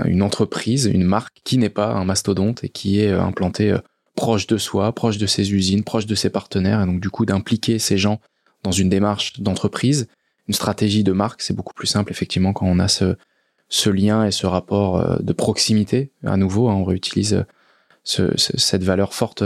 une 0.06 0.22
entreprise, 0.22 0.86
une 0.86 1.04
marque 1.04 1.38
qui 1.44 1.58
n'est 1.58 1.70
pas 1.70 1.92
un 1.92 2.04
mastodonte 2.04 2.64
et 2.64 2.68
qui 2.68 3.00
est 3.00 3.10
euh, 3.10 3.22
implantée 3.22 3.72
euh, 3.72 3.78
proche 4.14 4.46
de 4.46 4.58
soi, 4.58 4.92
proche 4.92 5.18
de 5.18 5.26
ses 5.26 5.52
usines, 5.52 5.84
proche 5.84 6.06
de 6.06 6.14
ses 6.14 6.30
partenaires, 6.30 6.82
et 6.82 6.86
donc 6.86 7.00
du 7.00 7.10
coup 7.10 7.26
d'impliquer 7.26 7.78
ces 7.78 7.98
gens 7.98 8.20
dans 8.62 8.72
une 8.72 8.88
démarche 8.88 9.40
d'entreprise, 9.40 10.08
une 10.48 10.54
stratégie 10.54 11.04
de 11.04 11.12
marque, 11.12 11.42
c'est 11.42 11.54
beaucoup 11.54 11.74
plus 11.74 11.86
simple 11.86 12.10
effectivement 12.10 12.52
quand 12.52 12.66
on 12.66 12.78
a 12.78 12.88
ce, 12.88 13.16
lien 13.90 14.24
et 14.24 14.30
ce 14.30 14.46
rapport 14.46 14.96
euh, 14.96 15.16
de 15.20 15.32
proximité. 15.32 16.10
À 16.24 16.36
nouveau, 16.36 16.68
hein, 16.68 16.74
on 16.74 16.84
réutilise 16.84 17.44
ce, 18.04 18.32
cette 18.36 18.84
valeur 18.84 19.14
forte 19.14 19.42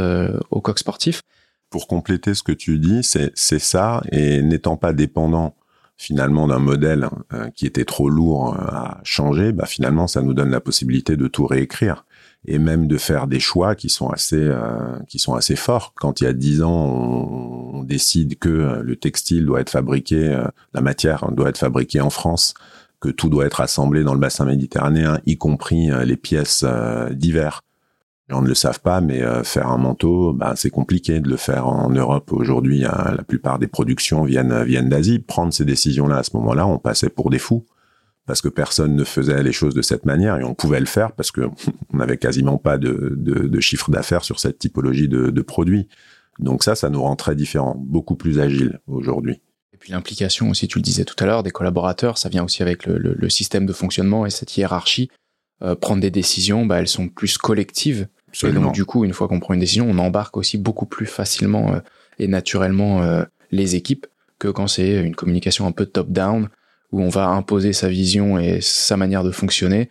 au 0.51 0.61
coq 0.61 0.79
sportif. 0.79 1.23
Pour 1.71 1.87
compléter 1.87 2.35
ce 2.35 2.43
que 2.43 2.53
tu 2.53 2.79
dis, 2.79 3.03
c'est 3.03 3.59
ça, 3.59 4.03
et 4.13 4.43
n'étant 4.43 4.77
pas 4.77 4.93
dépendant 4.93 5.55
finalement 6.01 6.49
d'un 6.49 6.59
modèle 6.59 7.11
euh, 7.35 7.51
qui 7.51 7.67
était 7.67 7.85
trop 7.85 8.09
lourd 8.09 8.55
euh, 8.55 8.65
à 8.69 9.01
changer, 9.05 9.53
bah 9.53 9.67
finalement 9.67 10.07
ça 10.07 10.23
nous 10.23 10.33
donne 10.33 10.51
la 10.51 10.61
possibilité 10.61 11.15
de 11.15 11.29
tout 11.29 11.47
réécrire 11.47 12.07
et 12.47 12.59
même 12.59 12.87
de 12.87 12.97
faire 12.97 13.27
des 13.27 13.39
choix 13.39 13.75
qui 13.75 13.91
sont 13.91 14.09
assez 14.09 14.41
euh, 14.41 14.99
qui 15.09 15.19
sont 15.19 15.35
assez 15.35 15.57
forts. 15.57 15.93
Quand 15.97 16.23
il 16.23 16.25
y 16.25 16.27
a 16.27 16.33
dix 16.33 16.63
ans, 16.63 16.73
on, 16.73 17.85
décide 17.85 18.39
que 18.39 18.81
le 18.83 18.97
textile 18.97 19.45
doit 19.45 19.61
être 19.61 19.71
fabriqué, 19.71 20.39
la 20.75 20.81
matière 20.81 21.33
doit 21.33 21.49
être 21.49 21.59
fabriquée 21.59 22.01
en 22.01 22.11
France, 22.11 22.55
que 23.01 23.09
tout 23.09 23.29
doit 23.29 23.47
être 23.47 23.61
assemblé 23.61 24.05
dans 24.05 24.15
le 24.15 24.21
bassin 24.21 24.45
méditerranéen, 24.45 25.19
y 25.27 25.37
compris 25.37 25.91
les 26.05 26.17
pièces 26.17 26.65
d'hiver 27.11 27.63
on 28.33 28.43
ne 28.43 28.49
le 28.49 28.55
savent 28.55 28.81
pas, 28.81 29.01
mais 29.01 29.23
euh, 29.23 29.43
faire 29.43 29.69
un 29.69 29.79
manteau, 29.79 30.33
bah, 30.33 30.55
c'est 30.57 30.71
compliqué 30.71 31.21
de 31.21 31.29
le 31.29 31.37
faire 31.37 31.67
en 31.67 31.91
Europe 31.91 32.33
aujourd'hui. 32.33 32.85
Hein. 32.85 33.15
la 33.17 33.23
plupart 33.23 33.59
des 33.59 33.67
productions 33.67 34.25
viennent 34.25 34.89
d'Asie. 34.89 35.19
Prendre 35.19 35.53
ces 35.53 35.65
décisions-là 35.65 36.19
à 36.19 36.23
ce 36.23 36.37
moment-là, 36.37 36.67
on 36.67 36.79
passait 36.79 37.09
pour 37.09 37.31
des 37.31 37.39
fous 37.39 37.65
parce 38.27 38.43
que 38.43 38.49
personne 38.49 38.95
ne 38.95 39.03
faisait 39.03 39.43
les 39.43 39.53
choses 39.53 39.75
de 39.75 39.83
cette 39.83 40.07
manière 40.07 40.39
et 40.39 40.45
on 40.45 40.55
pouvait 40.55 40.79
le 40.79 40.87
faire 40.87 41.13
parce 41.13 41.33
que 41.33 41.41
on 41.93 41.97
n'avait 41.97 42.17
quasiment 42.17 42.59
pas 42.59 42.79
de, 42.79 43.61
chiffre 43.61 43.91
d'affaires 43.91 44.25
sur 44.25 44.39
cette 44.39 44.59
typologie 44.59 45.09
de, 45.09 45.43
produits. 45.43 45.89
Donc 46.39 46.63
ça, 46.63 46.75
ça 46.75 46.91
nous 46.91 47.03
rend 47.03 47.17
très 47.17 47.35
différents, 47.35 47.75
beaucoup 47.77 48.15
plus 48.15 48.39
agiles 48.39 48.81
aujourd'hui. 48.87 49.41
Et 49.73 49.77
puis 49.77 49.93
l'implication 49.93 50.51
aussi, 50.51 50.69
tu 50.69 50.79
le 50.79 50.83
disais 50.83 51.05
tout 51.05 51.17
à 51.19 51.27
l'heure, 51.27 51.43
des 51.43 51.51
collaborateurs, 51.51 52.19
ça 52.19 52.29
vient 52.29 52.45
aussi 52.45 52.63
avec 52.63 52.87
le, 52.87 52.99
le, 52.99 53.31
système 53.31 53.67
de 53.67 53.73
fonctionnement 53.73 54.27
et 54.27 54.31
cette 54.31 54.57
hiérarchie. 54.57 55.11
Euh, 55.63 55.75
prendre 55.75 56.01
des 56.01 56.11
décisions, 56.11 56.65
bah, 56.65 56.79
elles 56.79 56.89
sont 56.89 57.09
plus 57.09 57.37
collectives 57.37 58.07
et 58.43 58.53
donc 58.53 58.73
du 58.73 58.85
coup, 58.85 59.05
une 59.05 59.13
fois 59.13 59.29
qu'on 59.29 59.41
prend 59.41 59.55
une 59.55 59.61
décision, 59.61 59.87
on 59.89 59.99
embarque 59.99 60.37
aussi 60.37 60.59
beaucoup 60.59 60.87
plus 60.87 61.07
facilement 61.07 61.75
euh, 61.75 61.81
et 62.19 62.29
naturellement 62.29 63.03
euh, 63.03 63.25
les 63.51 63.75
équipes 63.75 64.07
que 64.39 64.49
quand 64.49 64.67
c'est 64.67 65.03
une 65.03 65.15
communication 65.15 65.67
un 65.67 65.73
peu 65.73 65.87
top-down 65.87 66.49
où 66.93 67.03
on 67.03 67.09
va 67.09 67.29
imposer 67.29 67.73
sa 67.73 67.89
vision 67.89 68.39
et 68.39 68.61
sa 68.61 68.97
manière 68.97 69.23
de 69.23 69.31
fonctionner. 69.31 69.91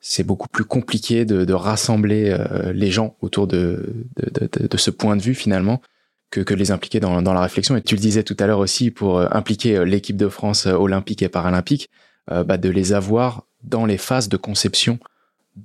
C'est 0.00 0.22
beaucoup 0.22 0.48
plus 0.48 0.64
compliqué 0.64 1.24
de, 1.24 1.44
de 1.44 1.52
rassembler 1.52 2.30
euh, 2.30 2.72
les 2.72 2.90
gens 2.90 3.16
autour 3.20 3.48
de, 3.48 4.06
de, 4.16 4.46
de, 4.46 4.66
de, 4.68 4.76
ce 4.76 4.90
point 4.90 5.16
de 5.16 5.22
vue 5.22 5.34
finalement 5.34 5.82
que, 6.30 6.40
que 6.40 6.54
les 6.54 6.70
impliquer 6.70 7.00
dans, 7.00 7.20
dans 7.20 7.34
la 7.34 7.40
réflexion. 7.40 7.76
Et 7.76 7.82
tu 7.82 7.96
le 7.96 8.00
disais 8.00 8.22
tout 8.22 8.36
à 8.38 8.46
l'heure 8.46 8.60
aussi 8.60 8.92
pour 8.92 9.20
impliquer 9.34 9.84
l'équipe 9.84 10.16
de 10.16 10.28
France 10.28 10.66
olympique 10.66 11.22
et 11.22 11.28
paralympique, 11.28 11.90
bah, 12.28 12.58
de 12.58 12.68
les 12.68 12.92
avoir 12.92 13.42
dans 13.64 13.86
les 13.86 13.98
phases 13.98 14.28
de 14.28 14.36
conception 14.36 15.00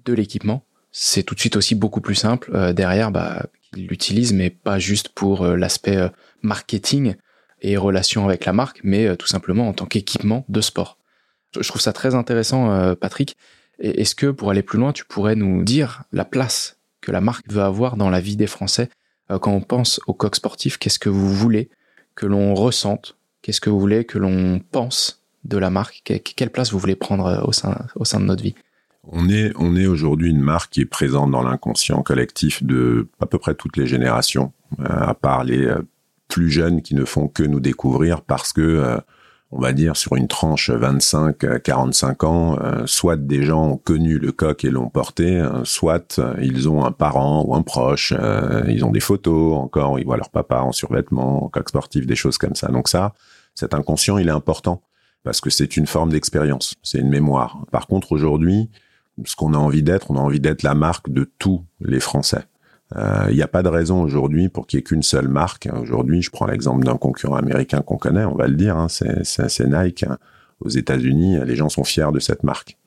de 0.05 0.13
l'équipement 0.13 0.65
c'est 0.95 1.23
tout 1.23 1.33
de 1.33 1.39
suite 1.39 1.57
aussi 1.57 1.73
beaucoup 1.73 2.01
plus 2.01 2.15
simple 2.15 2.51
euh, 2.53 2.71
derrière 2.71 3.11
bah, 3.11 3.47
qu'ils 3.61 3.87
l'utilisent, 3.87 4.31
mais 4.31 4.51
pas 4.51 4.77
juste 4.77 5.09
pour 5.09 5.41
euh, 5.41 5.55
l'aspect 5.55 5.97
euh, 5.97 6.09
marketing 6.43 7.15
et 7.63 7.77
relation 7.77 8.25
avec 8.25 8.45
la 8.45 8.53
marque, 8.53 8.81
mais 8.83 9.15
tout 9.17 9.25
simplement 9.25 9.67
en 9.69 9.73
tant 9.73 9.85
qu'équipement 9.85 10.45
de 10.49 10.61
sport. 10.61 10.97
Je 11.59 11.67
trouve 11.67 11.81
ça 11.81 11.93
très 11.93 12.13
intéressant, 12.13 12.93
Patrick. 12.95 13.37
Est-ce 13.79 14.15
que 14.15 14.31
pour 14.31 14.49
aller 14.49 14.63
plus 14.63 14.77
loin, 14.77 14.91
tu 14.91 15.05
pourrais 15.05 15.35
nous 15.35 15.63
dire 15.63 16.03
la 16.11 16.25
place 16.25 16.77
que 16.99 17.13
la 17.13 17.21
marque 17.21 17.49
veut 17.49 17.61
avoir 17.61 17.95
dans 17.95 18.09
la 18.09 18.19
vie 18.19 18.35
des 18.35 18.47
Français? 18.47 18.89
Quand 19.29 19.53
on 19.53 19.61
pense 19.61 20.01
au 20.07 20.13
coq 20.13 20.35
sportif 20.35 20.77
Qu'est-ce 20.77 20.99
que 20.99 21.07
vous 21.07 21.33
voulez 21.33 21.69
que 22.15 22.25
l'on 22.25 22.53
ressente? 22.53 23.15
Qu'est-ce 23.41 23.61
que 23.61 23.69
vous 23.69 23.79
voulez 23.79 24.03
que 24.03 24.17
l'on 24.17 24.59
pense 24.59 25.23
de 25.45 25.57
la 25.57 25.69
marque? 25.69 26.01
Quelle 26.03 26.49
place 26.49 26.73
vous 26.73 26.79
voulez 26.79 26.97
prendre 26.97 27.47
au 27.47 27.53
sein, 27.53 27.77
au 27.95 28.03
sein 28.03 28.19
de 28.19 28.25
notre 28.25 28.43
vie? 28.43 28.55
On 29.07 29.29
est, 29.29 29.51
on 29.57 29.75
est 29.75 29.85
aujourd'hui 29.85 30.29
une 30.29 30.41
marque 30.41 30.73
qui 30.73 30.81
est 30.81 30.85
présente 30.85 31.31
dans 31.31 31.43
l'inconscient 31.43 32.01
collectif 32.03 32.63
de 32.63 33.07
à 33.19 33.25
peu 33.25 33.37
près 33.37 33.53
toutes 33.53 33.77
les 33.77 33.87
générations, 33.87 34.53
euh, 34.79 34.85
à 34.87 35.13
part 35.13 35.43
les 35.43 35.65
euh, 35.65 35.81
plus 36.29 36.49
jeunes 36.49 36.81
qui 36.81 36.95
ne 36.95 37.03
font 37.05 37.27
que 37.27 37.43
nous 37.43 37.59
découvrir 37.59 38.21
parce 38.21 38.53
que, 38.53 38.61
euh, 38.61 38.97
on 39.51 39.59
va 39.59 39.73
dire, 39.73 39.97
sur 39.97 40.15
une 40.15 40.27
tranche 40.27 40.71
25-45 40.71 42.25
ans, 42.25 42.57
soit 42.87 43.17
des 43.17 43.43
gens 43.43 43.73
ont 43.73 43.77
connu 43.77 44.17
le 44.17 44.31
coq 44.31 44.65
et 44.65 44.71
l'ont 44.71 44.89
porté, 44.89 45.47
soit 45.63 46.19
ils 46.41 46.67
ont 46.67 46.83
un 46.83 46.91
parent 46.91 47.45
ou 47.45 47.53
un 47.53 47.61
proche, 47.61 48.15
ils 48.67 48.83
ont 48.83 48.89
des 48.89 48.99
photos 48.99 49.53
encore, 49.53 49.99
ils 49.99 50.05
voient 50.05 50.17
leur 50.17 50.31
papa 50.31 50.61
en 50.61 50.71
survêtement, 50.71 51.45
en 51.45 51.49
coq 51.49 51.69
sportif, 51.69 52.07
des 52.07 52.15
choses 52.15 52.39
comme 52.39 52.55
ça. 52.55 52.69
Donc 52.69 52.87
ça, 52.87 53.13
cet 53.53 53.75
inconscient, 53.75 54.17
il 54.17 54.27
est 54.27 54.31
important 54.31 54.81
parce 55.23 55.39
que 55.39 55.51
c'est 55.51 55.77
une 55.77 55.85
forme 55.85 56.09
d'expérience, 56.09 56.73
c'est 56.81 56.97
une 56.97 57.09
mémoire. 57.09 57.59
Par 57.71 57.85
contre, 57.85 58.11
aujourd'hui, 58.11 58.71
ce 59.25 59.35
qu'on 59.35 59.53
a 59.53 59.57
envie 59.57 59.83
d'être, 59.83 60.11
on 60.11 60.15
a 60.15 60.19
envie 60.19 60.39
d'être 60.39 60.63
la 60.63 60.75
marque 60.75 61.09
de 61.09 61.29
tous 61.37 61.63
les 61.79 61.99
Français. 61.99 62.45
Euh, 62.95 63.25
il 63.29 63.35
n'y 63.35 63.41
a 63.41 63.47
pas 63.47 63.63
de 63.63 63.69
raison 63.69 64.01
aujourd'hui 64.01 64.49
pour 64.49 64.67
qu'il 64.67 64.77
n'y 64.77 64.81
ait 64.81 64.83
qu'une 64.83 65.03
seule 65.03 65.27
marque. 65.27 65.67
Aujourd'hui, 65.73 66.21
je 66.21 66.29
prends 66.29 66.45
l'exemple 66.45 66.85
d'un 66.85 66.97
concurrent 66.97 67.35
américain 67.35 67.81
qu'on 67.81 67.97
connaît, 67.97 68.25
on 68.25 68.35
va 68.35 68.47
le 68.47 68.55
dire, 68.55 68.77
hein, 68.77 68.87
c'est 68.89 69.67
Nike. 69.67 70.05
Aux 70.59 70.69
États-Unis, 70.69 71.39
les 71.45 71.55
gens 71.55 71.69
sont 71.69 71.83
fiers 71.83 72.11
de 72.13 72.19
cette 72.19 72.43
marque. 72.43 72.77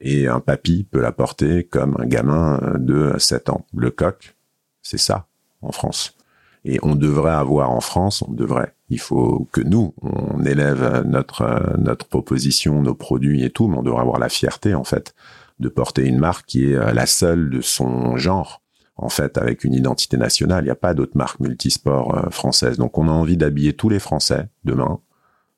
Et 0.00 0.26
un 0.26 0.40
papy 0.40 0.86
peut 0.90 1.00
la 1.00 1.12
porter 1.12 1.64
comme 1.64 1.96
un 2.00 2.06
gamin 2.06 2.58
de 2.78 3.14
7 3.18 3.50
ans. 3.50 3.66
Le 3.74 3.90
coq, 3.90 4.34
c'est 4.82 4.98
ça 4.98 5.26
en 5.60 5.72
France. 5.72 6.16
Et 6.64 6.78
on 6.82 6.94
devrait 6.94 7.32
avoir 7.32 7.70
en 7.70 7.80
France, 7.80 8.22
on 8.26 8.32
devrait. 8.32 8.74
Il 8.88 8.98
faut 8.98 9.46
que 9.52 9.60
nous, 9.60 9.94
on 10.02 10.44
élève 10.44 11.04
notre 11.06 11.76
notre 11.78 12.06
proposition, 12.06 12.82
nos 12.82 12.94
produits 12.94 13.44
et 13.44 13.50
tout, 13.50 13.68
mais 13.68 13.78
on 13.78 13.82
devrait 13.82 14.00
avoir 14.00 14.18
la 14.18 14.28
fierté 14.28 14.74
en 14.74 14.84
fait 14.84 15.14
de 15.60 15.68
porter 15.68 16.06
une 16.06 16.18
marque 16.18 16.46
qui 16.46 16.72
est 16.72 16.92
la 16.92 17.06
seule 17.06 17.50
de 17.50 17.60
son 17.60 18.16
genre 18.16 18.60
en 19.02 19.08
fait, 19.08 19.38
avec 19.38 19.64
une 19.64 19.72
identité 19.72 20.18
nationale. 20.18 20.62
Il 20.62 20.66
n'y 20.66 20.70
a 20.70 20.76
pas 20.76 20.92
d'autres 20.92 21.16
marques 21.16 21.40
multisports 21.40 22.14
euh, 22.16 22.30
françaises. 22.30 22.76
Donc, 22.76 22.98
on 22.98 23.08
a 23.08 23.12
envie 23.12 23.38
d'habiller 23.38 23.72
tous 23.72 23.88
les 23.88 23.98
Français 23.98 24.48
demain 24.64 25.00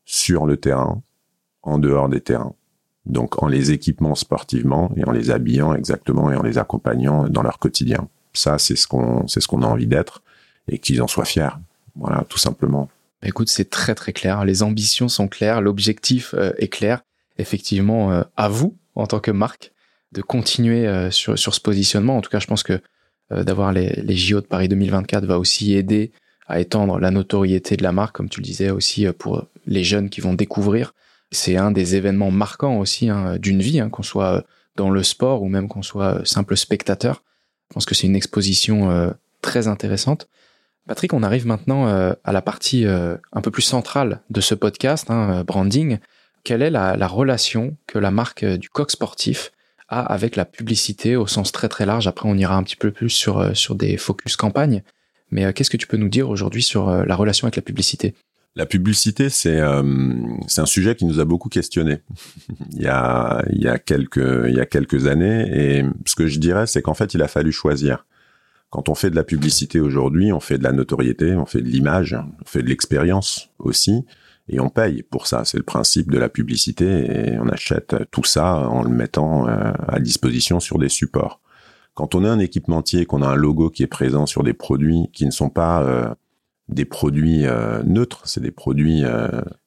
sur 0.04 0.46
le 0.46 0.56
terrain, 0.56 1.02
en 1.62 1.78
dehors 1.78 2.08
des 2.08 2.20
terrains. 2.20 2.54
Donc, 3.04 3.42
en 3.42 3.48
les 3.48 3.72
équipant 3.72 4.14
sportivement 4.14 4.92
et 4.96 5.04
en 5.04 5.10
les 5.10 5.32
habillant 5.32 5.74
exactement 5.74 6.30
et 6.30 6.36
en 6.36 6.42
les 6.42 6.58
accompagnant 6.58 7.28
dans 7.28 7.42
leur 7.42 7.58
quotidien. 7.58 8.08
Ça, 8.32 8.58
c'est 8.58 8.76
ce 8.76 8.86
qu'on, 8.86 9.26
c'est 9.26 9.40
ce 9.40 9.48
qu'on 9.48 9.62
a 9.62 9.66
envie 9.66 9.88
d'être 9.88 10.22
et 10.68 10.78
qu'ils 10.78 11.02
en 11.02 11.08
soient 11.08 11.24
fiers. 11.24 11.58
Voilà, 11.96 12.24
tout 12.28 12.38
simplement. 12.38 12.88
Bah, 13.20 13.28
écoute, 13.28 13.48
c'est 13.48 13.68
très 13.68 13.96
très 13.96 14.12
clair. 14.12 14.44
Les 14.44 14.62
ambitions 14.62 15.08
sont 15.08 15.26
claires, 15.26 15.60
l'objectif 15.60 16.32
euh, 16.34 16.52
est 16.58 16.68
clair. 16.68 17.02
Effectivement, 17.38 18.12
euh, 18.12 18.22
à 18.36 18.48
vous 18.48 18.76
en 18.94 19.08
tant 19.08 19.18
que 19.18 19.32
marque 19.32 19.71
de 20.12 20.22
continuer 20.22 21.10
sur 21.10 21.38
sur 21.38 21.54
ce 21.54 21.60
positionnement. 21.60 22.16
En 22.16 22.20
tout 22.20 22.30
cas, 22.30 22.38
je 22.38 22.46
pense 22.46 22.62
que 22.62 22.80
euh, 23.32 23.44
d'avoir 23.44 23.72
les, 23.72 24.00
les 24.02 24.16
JO 24.16 24.40
de 24.40 24.46
Paris 24.46 24.68
2024 24.68 25.24
va 25.24 25.38
aussi 25.38 25.74
aider 25.74 26.12
à 26.48 26.60
étendre 26.60 26.98
la 26.98 27.10
notoriété 27.10 27.76
de 27.76 27.82
la 27.82 27.92
marque, 27.92 28.16
comme 28.16 28.28
tu 28.28 28.40
le 28.40 28.44
disais 28.44 28.70
aussi 28.70 29.06
euh, 29.06 29.12
pour 29.12 29.46
les 29.66 29.84
jeunes 29.84 30.10
qui 30.10 30.20
vont 30.20 30.34
découvrir. 30.34 30.94
C'est 31.30 31.56
un 31.56 31.70
des 31.70 31.94
événements 31.94 32.30
marquants 32.30 32.78
aussi 32.78 33.08
hein, 33.08 33.36
d'une 33.38 33.62
vie, 33.62 33.80
hein, 33.80 33.88
qu'on 33.88 34.02
soit 34.02 34.44
dans 34.76 34.90
le 34.90 35.02
sport 35.02 35.42
ou 35.42 35.48
même 35.48 35.68
qu'on 35.68 35.82
soit 35.82 36.26
simple 36.26 36.56
spectateur. 36.56 37.22
Je 37.70 37.74
pense 37.74 37.86
que 37.86 37.94
c'est 37.94 38.06
une 38.06 38.16
exposition 38.16 38.90
euh, 38.90 39.10
très 39.40 39.68
intéressante. 39.68 40.28
Patrick, 40.86 41.14
on 41.14 41.22
arrive 41.22 41.46
maintenant 41.46 41.86
à 41.86 42.32
la 42.32 42.42
partie 42.42 42.84
un 42.86 43.40
peu 43.40 43.52
plus 43.52 43.62
centrale 43.62 44.20
de 44.30 44.40
ce 44.40 44.56
podcast, 44.56 45.12
hein, 45.12 45.44
branding. 45.44 45.98
Quelle 46.42 46.60
est 46.60 46.70
la, 46.70 47.06
relation 47.06 47.76
que 47.86 48.00
la 48.00 48.10
marque 48.10 48.44
du 48.44 48.68
coq 48.68 48.90
sportif 48.90 49.52
avec 50.00 50.36
la 50.36 50.44
publicité 50.44 51.16
au 51.16 51.26
sens 51.26 51.52
très 51.52 51.68
très 51.68 51.86
large. 51.86 52.06
Après, 52.06 52.28
on 52.28 52.36
ira 52.36 52.56
un 52.56 52.62
petit 52.62 52.76
peu 52.76 52.90
plus 52.90 53.10
sur, 53.10 53.38
euh, 53.38 53.54
sur 53.54 53.74
des 53.74 53.96
focus 53.96 54.36
campagne. 54.36 54.82
Mais 55.30 55.44
euh, 55.44 55.52
qu'est-ce 55.52 55.70
que 55.70 55.76
tu 55.76 55.86
peux 55.86 55.96
nous 55.96 56.08
dire 56.08 56.28
aujourd'hui 56.28 56.62
sur 56.62 56.88
euh, 56.88 57.04
la 57.04 57.14
relation 57.14 57.46
avec 57.46 57.56
la 57.56 57.62
publicité? 57.62 58.14
La 58.54 58.66
publicité, 58.66 59.30
c'est 59.30 59.62
c'est 60.46 60.60
un 60.60 60.66
sujet 60.66 60.94
qui 60.94 61.06
nous 61.06 61.20
a 61.20 61.24
beaucoup 61.24 61.48
questionné 61.48 62.00
il 62.72 62.82
y 62.82 62.86
a 62.86 63.42
il 63.50 63.62
y 63.62 63.68
a 63.68 63.78
quelques 63.78 64.46
il 64.46 64.54
y 64.54 64.60
a 64.60 64.66
quelques 64.66 65.06
années 65.06 65.46
et 65.50 65.84
ce 66.04 66.14
que 66.14 66.26
je 66.26 66.38
dirais 66.38 66.66
c'est 66.66 66.82
qu'en 66.82 66.92
fait 66.92 67.14
il 67.14 67.22
a 67.22 67.28
fallu 67.28 67.50
choisir. 67.50 68.04
Quand 68.68 68.90
on 68.90 68.94
fait 68.94 69.08
de 69.08 69.16
la 69.16 69.24
publicité 69.24 69.80
aujourd'hui, 69.80 70.34
on 70.34 70.40
fait 70.40 70.58
de 70.58 70.64
la 70.64 70.72
notoriété, 70.72 71.34
on 71.34 71.46
fait 71.46 71.62
de 71.62 71.68
l'image, 71.68 72.14
on 72.14 72.44
fait 72.44 72.62
de 72.62 72.68
l'expérience 72.68 73.48
aussi 73.58 74.04
et 74.48 74.60
on 74.60 74.68
paye 74.68 75.02
pour 75.02 75.26
ça. 75.26 75.44
C'est 75.44 75.56
le 75.56 75.62
principe 75.62 76.10
de 76.10 76.18
la 76.18 76.28
publicité 76.28 77.30
et 77.34 77.38
on 77.38 77.48
achète 77.48 77.96
tout 78.10 78.24
ça 78.24 78.68
en 78.68 78.82
le 78.82 78.90
mettant 78.90 79.48
euh, 79.48 79.72
à 79.88 80.00
disposition 80.00 80.60
sur 80.60 80.78
des 80.78 80.88
supports. 80.88 81.40
Quand 81.94 82.14
on 82.14 82.24
a 82.24 82.30
un 82.30 82.38
équipementier, 82.38 83.04
qu'on 83.04 83.22
a 83.22 83.28
un 83.28 83.34
logo 83.34 83.70
qui 83.70 83.82
est 83.82 83.88
présent 83.88 84.26
sur 84.26 84.42
des 84.42 84.54
produits 84.54 85.10
qui 85.12 85.26
ne 85.26 85.30
sont 85.30 85.50
pas 85.50 85.82
euh, 85.82 86.08
des 86.68 86.84
produits 86.84 87.46
euh, 87.46 87.82
neutres, 87.82 88.22
c'est 88.24 88.40
des 88.40 88.50
produits 88.50 89.02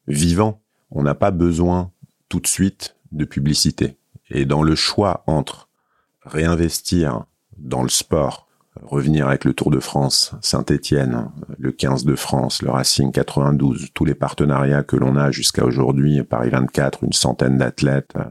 vivants, 0.07 0.61
on 0.91 1.03
n'a 1.03 1.15
pas 1.15 1.31
besoin 1.31 1.91
tout 2.29 2.39
de 2.39 2.47
suite 2.47 2.95
de 3.11 3.25
publicité. 3.25 3.97
Et 4.31 4.45
dans 4.45 4.63
le 4.63 4.75
choix 4.75 5.23
entre 5.27 5.69
réinvestir 6.21 7.25
dans 7.57 7.83
le 7.83 7.89
sport 7.89 8.44
revenir 8.83 9.27
avec 9.27 9.45
le 9.45 9.53
Tour 9.53 9.71
de 9.71 9.79
France, 9.79 10.33
Saint-Étienne, 10.41 11.29
le 11.57 11.71
15 11.71 12.05
de 12.05 12.15
France, 12.15 12.61
le 12.61 12.69
Racing 12.69 13.11
92, 13.11 13.89
tous 13.93 14.05
les 14.05 14.15
partenariats 14.15 14.83
que 14.83 14.95
l'on 14.95 15.15
a 15.15 15.31
jusqu'à 15.31 15.65
aujourd'hui, 15.65 16.21
Paris 16.23 16.49
24, 16.49 17.03
une 17.03 17.13
centaine 17.13 17.57
d'athlètes 17.57 18.11
euh, 18.17 18.23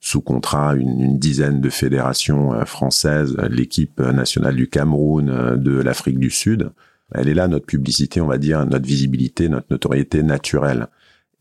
sous 0.00 0.20
contrat, 0.20 0.74
une, 0.74 1.18
dizaine 1.18 1.60
de 1.60 1.68
fédérations 1.70 2.54
euh, 2.54 2.64
françaises, 2.64 3.36
l'équipe 3.50 4.00
nationale 4.00 4.56
du 4.56 4.68
Cameroun, 4.68 5.28
euh, 5.28 5.56
de 5.56 5.72
l'Afrique 5.72 6.18
du 6.18 6.30
Sud. 6.30 6.70
Elle 7.12 7.28
est 7.28 7.34
là, 7.34 7.48
notre 7.48 7.66
publicité, 7.66 8.20
on 8.20 8.28
va 8.28 8.38
dire, 8.38 8.64
notre 8.66 8.86
visibilité, 8.86 9.48
notre 9.48 9.66
notoriété 9.70 10.22
naturelle. 10.22 10.86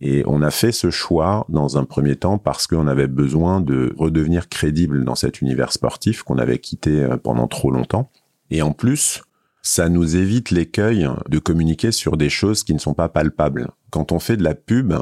Et 0.01 0.23
on 0.25 0.41
a 0.41 0.49
fait 0.49 0.71
ce 0.71 0.89
choix 0.89 1.45
dans 1.49 1.77
un 1.77 1.83
premier 1.83 2.15
temps 2.15 2.37
parce 2.37 2.67
qu'on 2.67 2.87
avait 2.87 3.07
besoin 3.07 3.59
de 3.59 3.93
redevenir 3.97 4.47
crédible 4.47 5.03
dans 5.03 5.15
cet 5.15 5.41
univers 5.41 5.73
sportif 5.73 6.23
qu'on 6.23 6.37
avait 6.37 6.57
quitté 6.57 7.05
pendant 7.21 7.47
trop 7.47 7.69
longtemps. 7.69 8.09
Et 8.51 8.61
en 8.61 8.71
plus, 8.71 9.21
ça 9.61 9.89
nous 9.89 10.15
évite 10.15 10.51
l'écueil 10.51 11.07
de 11.27 11.39
communiquer 11.39 11.91
sur 11.91 12.17
des 12.17 12.29
choses 12.29 12.63
qui 12.63 12.73
ne 12.73 12.79
sont 12.79 12.93
pas 12.93 13.09
palpables. 13.09 13.69
Quand 13.91 14.11
on 14.11 14.19
fait 14.19 14.37
de 14.37 14.43
la 14.43 14.55
pub, 14.55 14.93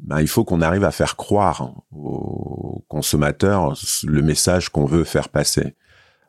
ben, 0.00 0.20
il 0.20 0.28
faut 0.28 0.44
qu'on 0.44 0.60
arrive 0.60 0.84
à 0.84 0.90
faire 0.90 1.16
croire 1.16 1.72
aux 1.92 2.84
consommateurs 2.88 3.78
le 4.04 4.22
message 4.22 4.68
qu'on 4.70 4.86
veut 4.86 5.04
faire 5.04 5.28
passer. 5.28 5.74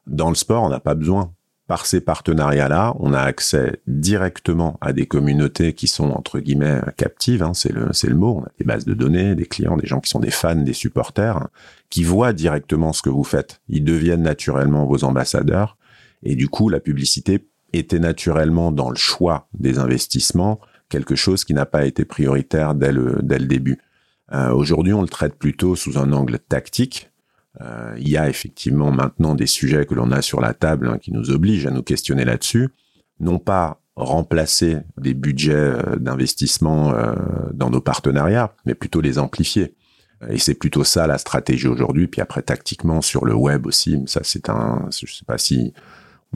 Dans 0.07 0.29
le 0.29 0.35
sport, 0.35 0.63
on 0.63 0.69
n'a 0.69 0.79
pas 0.79 0.95
besoin. 0.95 1.33
Par 1.67 1.87
ces 1.87 1.99
partenariats-là, 1.99 2.93
on 2.99 3.11
a 3.13 3.19
accès 3.19 3.81
directement 3.87 4.77
à 4.81 4.93
des 4.93 5.07
communautés 5.07 5.73
qui 5.73 5.87
sont 5.87 6.11
entre 6.11 6.39
guillemets 6.39 6.79
captives, 6.95 7.41
hein, 7.41 7.55
c'est 7.55 7.73
le 7.73 7.87
le 7.87 8.15
mot. 8.15 8.39
On 8.39 8.43
a 8.43 8.51
des 8.59 8.65
bases 8.65 8.85
de 8.85 8.93
données, 8.93 9.33
des 9.33 9.47
clients, 9.47 9.75
des 9.75 9.87
gens 9.87 9.99
qui 9.99 10.11
sont 10.11 10.19
des 10.19 10.29
fans, 10.29 10.55
des 10.55 10.73
supporters, 10.73 11.47
qui 11.89 12.03
voient 12.03 12.33
directement 12.33 12.93
ce 12.93 13.01
que 13.01 13.09
vous 13.09 13.23
faites. 13.23 13.61
Ils 13.67 13.83
deviennent 13.83 14.21
naturellement 14.21 14.85
vos 14.85 15.03
ambassadeurs 15.03 15.75
et 16.25 16.35
du 16.35 16.49
coup, 16.49 16.69
la 16.69 16.79
publicité 16.79 17.47
était 17.71 17.99
naturellement 17.99 18.71
dans 18.71 18.89
le 18.89 18.95
choix 18.95 19.47
des 19.53 19.79
investissements 19.79 20.59
quelque 20.89 21.15
chose 21.15 21.43
qui 21.43 21.53
n'a 21.53 21.65
pas 21.65 21.85
été 21.85 22.05
prioritaire 22.05 22.75
dès 22.75 22.91
le, 22.91 23.19
dès 23.21 23.39
le 23.39 23.45
début. 23.45 23.79
Euh, 24.33 24.51
Aujourd'hui, 24.51 24.93
on 24.93 25.01
le 25.01 25.07
traite 25.07 25.35
plutôt 25.35 25.75
sous 25.75 25.97
un 25.97 26.11
angle 26.13 26.39
tactique. 26.39 27.11
Euh, 27.61 27.95
il 27.97 28.09
y 28.09 28.17
a 28.17 28.29
effectivement 28.29 28.91
maintenant 28.91 29.35
des 29.35 29.47
sujets 29.47 29.85
que 29.85 29.93
l'on 29.93 30.11
a 30.11 30.21
sur 30.21 30.41
la 30.41 30.53
table 30.53 30.89
hein, 30.89 30.97
qui 30.97 31.11
nous 31.11 31.31
obligent 31.31 31.67
à 31.67 31.71
nous 31.71 31.83
questionner 31.83 32.25
là-dessus. 32.25 32.69
Non 33.19 33.39
pas 33.39 33.81
remplacer 33.95 34.77
des 34.97 35.13
budgets 35.13 35.53
euh, 35.53 35.95
d'investissement 35.95 36.93
dans 37.53 37.69
nos 37.69 37.81
partenariats, 37.81 38.53
mais 38.65 38.75
plutôt 38.75 39.01
les 39.01 39.19
amplifier. 39.19 39.75
Et 40.29 40.37
c'est 40.37 40.55
plutôt 40.55 40.83
ça 40.83 41.07
la 41.07 41.17
stratégie 41.17 41.67
aujourd'hui. 41.67 42.07
Puis 42.07 42.21
après, 42.21 42.41
tactiquement, 42.41 43.01
sur 43.01 43.25
le 43.25 43.35
web 43.35 43.65
aussi, 43.65 44.01
ça 44.07 44.21
c'est 44.23 44.49
un, 44.49 44.89
je 44.91 45.13
sais 45.13 45.25
pas 45.25 45.37
si 45.37 45.73